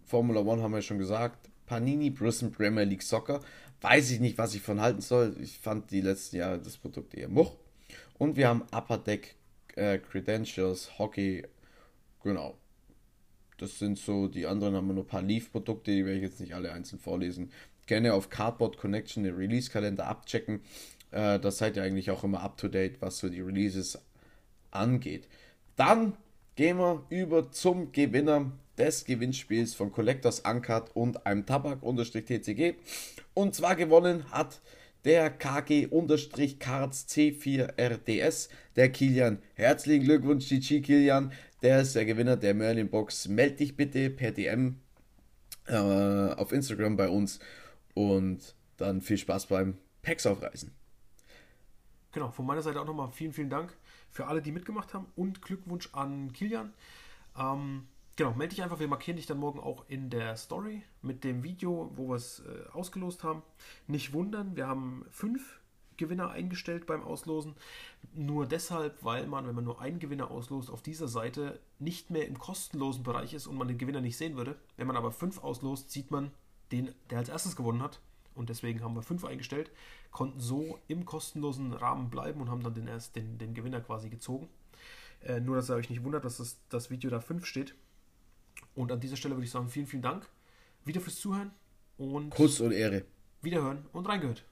Formula 0.05 0.41
One 0.41 0.63
haben 0.63 0.73
wir 0.73 0.81
schon 0.81 0.99
gesagt, 0.99 1.48
Panini 1.69 2.11
Brisbane 2.11 2.51
Premier 2.51 2.85
League 2.85 3.03
Soccer. 3.03 3.41
Weiß 3.81 4.11
ich 4.11 4.19
nicht, 4.19 4.39
was 4.39 4.55
ich 4.55 4.63
von 4.63 4.81
halten 4.81 5.03
soll. 5.03 5.37
Ich 5.41 5.59
fand 5.59 5.91
die 5.91 6.01
letzten 6.01 6.37
Jahre 6.37 6.59
das 6.59 6.77
Produkt 6.79 7.15
eher 7.15 7.29
much. 7.29 7.57
Und 8.19 8.37
wir 8.37 8.49
haben 8.49 8.63
Upper 8.73 8.99
Deck 8.99 9.37
äh, 9.77 9.99
Credentials, 9.99 10.99
Hockey. 10.99 11.47
Genau. 12.23 12.59
Das 13.59 13.79
sind 13.79 13.99
so, 13.99 14.29
die 14.29 14.47
anderen 14.47 14.75
haben 14.75 14.89
nur 14.89 15.05
ein 15.05 15.07
paar 15.07 15.23
Leaf-Produkte, 15.23 15.91
die 15.91 16.05
werde 16.05 16.19
ich 16.19 16.25
jetzt 16.25 16.41
nicht 16.41 16.55
alle 16.55 16.73
einzeln 16.73 16.99
vorlesen. 16.99 17.53
Gerne 17.87 18.15
auf 18.15 18.31
Cardboard 18.31 18.79
Connection 18.79 19.25
den 19.25 19.35
Release-Kalender 19.35 20.07
abchecken. 20.07 20.61
Äh, 21.11 21.39
das 21.39 21.59
seid 21.59 21.77
ihr 21.77 21.83
eigentlich 21.83 22.11
auch 22.11 22.25
immer 22.25 22.41
up 22.43 22.57
to 22.57 22.69
date, 22.69 23.01
was 23.01 23.19
so 23.19 23.29
die 23.29 23.41
Releases 23.41 23.99
angeht. 24.71 25.29
Dann 25.77 26.15
gehen 26.59 26.79
wir 26.79 27.05
über 27.09 27.53
zum 27.53 27.93
Gewinner 27.93 28.51
des 28.77 29.05
Gewinnspiels 29.05 29.77
von 29.77 29.93
Collectors 29.93 30.41
Uncut 30.41 30.91
und 30.93 31.25
einem 31.25 31.47
Tabak-TCG. 31.47 32.75
Und 33.33 33.55
zwar 33.55 33.77
gewonnen 33.77 34.29
hat 34.33 34.61
der 35.05 35.31
KG-Cards 35.31 37.07
C4RDS, 37.11 38.49
der 38.75 38.91
Kilian. 38.91 39.39
Herzlichen 39.55 40.03
Glückwunsch, 40.03 40.49
GG 40.49 40.81
Kilian. 40.81 41.31
Der 41.63 41.83
ist 41.83 41.95
der 41.95 42.05
Gewinner 42.05 42.37
der 42.37 42.55
Merlin 42.55 42.91
Box. 42.91 43.29
Meld 43.29 43.61
dich 43.61 43.77
bitte 43.77 44.11
per 44.11 44.33
DM 44.33 44.81
äh, 45.69 45.77
auf 45.77 46.51
Instagram 46.51 46.97
bei 46.97 47.09
uns 47.09 47.39
und 47.95 48.57
dann 48.79 49.01
viel 49.01 49.19
Spaß 49.19 49.47
beim 49.47 49.79
Packs 50.03 50.27
aufreißen. 50.27 50.73
Genau, 52.11 52.33
von 52.33 52.47
meiner 52.47 52.63
Seite 52.63 52.81
auch 52.81 52.87
nochmal 52.87 53.13
vielen, 53.13 53.33
vielen 53.33 53.51
Dank 53.51 53.73
für 54.11 54.27
alle, 54.27 54.43
die 54.43 54.53
mitgemacht 54.53 54.95
haben 54.95 55.07
und 55.17 55.43
Glückwunsch 55.43 55.91
an 55.93 56.33
Kilian. 56.33 56.73
Ähm, 57.37 57.87
genau, 58.17 58.35
melde 58.35 58.55
dich 58.55 58.63
einfach, 58.63 58.81
wir 58.81 58.89
markieren 58.89 59.17
dich 59.17 59.27
dann 59.27 59.39
morgen 59.39 59.61
auch 59.61 59.85
in 59.89 60.11
der 60.11 60.37
Story 60.37 60.83
mit 61.03 61.25
dem 61.25 61.43
Video, 61.43 61.91
wo 61.97 62.09
wir 62.09 62.17
es 62.17 62.41
äh, 62.41 62.69
ausgelost 62.73 63.25
haben. 63.25 63.43
Nicht 63.87 64.13
wundern, 64.13 64.57
wir 64.57 64.67
haben 64.67 65.05
fünf 65.11 65.61
Gewinner 65.99 66.31
eingestellt 66.31 66.87
beim 66.87 67.03
Auslosen. 67.03 67.55
Nur 68.15 68.47
deshalb, 68.47 69.05
weil 69.05 69.27
man, 69.27 69.47
wenn 69.47 69.55
man 69.55 69.65
nur 69.65 69.81
einen 69.81 69.99
Gewinner 69.99 70.31
auslost, 70.31 70.71
auf 70.71 70.81
dieser 70.81 71.09
Seite 71.09 71.61
nicht 71.79 72.11
mehr 72.11 72.27
im 72.27 72.39
kostenlosen 72.39 73.03
Bereich 73.03 73.35
ist 73.35 73.47
und 73.47 73.57
man 73.57 73.69
den 73.69 73.79
Gewinner 73.79 74.01
nicht 74.01 74.17
sehen 74.17 74.37
würde. 74.37 74.57
Wenn 74.77 74.87
man 74.87 74.97
aber 74.97 75.13
fünf 75.13 75.43
auslost, 75.43 75.91
sieht 75.91 76.11
man 76.11 76.31
den, 76.73 76.95
der 77.11 77.19
als 77.19 77.29
erstes 77.29 77.57
gewonnen 77.57 77.83
hat. 77.83 78.01
Und 78.39 78.49
deswegen 78.49 78.83
haben 78.83 78.95
wir 78.95 79.03
fünf 79.03 79.25
eingestellt 79.25 79.71
konnten 80.11 80.41
so 80.41 80.79
im 80.89 81.05
kostenlosen 81.05 81.73
Rahmen 81.73 82.11
bleiben 82.11 82.41
und 82.41 82.51
haben 82.51 82.63
dann 82.63 82.75
den, 82.75 82.89
erst, 82.89 83.17
den, 83.17 83.39
den 83.39 83.55
Gewinner 83.55 83.81
quasi 83.81 84.09
gezogen. 84.09 84.49
Äh, 85.23 85.41
nur, 85.41 85.57
dass 85.57 85.71
ihr 85.71 85.75
euch 85.75 85.91
nicht 85.91 86.05
wundert, 86.05 86.25
dass 86.25 86.39
das, 86.39 86.59
das 86.69 86.91
Video 86.91 87.11
da 87.11 87.21
5 87.21 87.45
steht. 87.45 87.75
Und 88.75 88.93
an 88.93 89.01
dieser 89.01 89.17
Stelle 89.17 89.35
würde 89.35 89.45
ich 89.45 89.51
sagen, 89.51 89.69
vielen, 89.69 89.87
vielen 89.87 90.03
Dank 90.03 90.29
wieder 90.85 91.01
fürs 91.01 91.17
Zuhören 91.17 91.51
und 91.97 92.31
Kuss 92.31 92.61
und 92.61 92.73
Ehre. 92.73 93.05
Wiederhören 93.43 93.85
und 93.93 94.09
reingehört. 94.09 94.45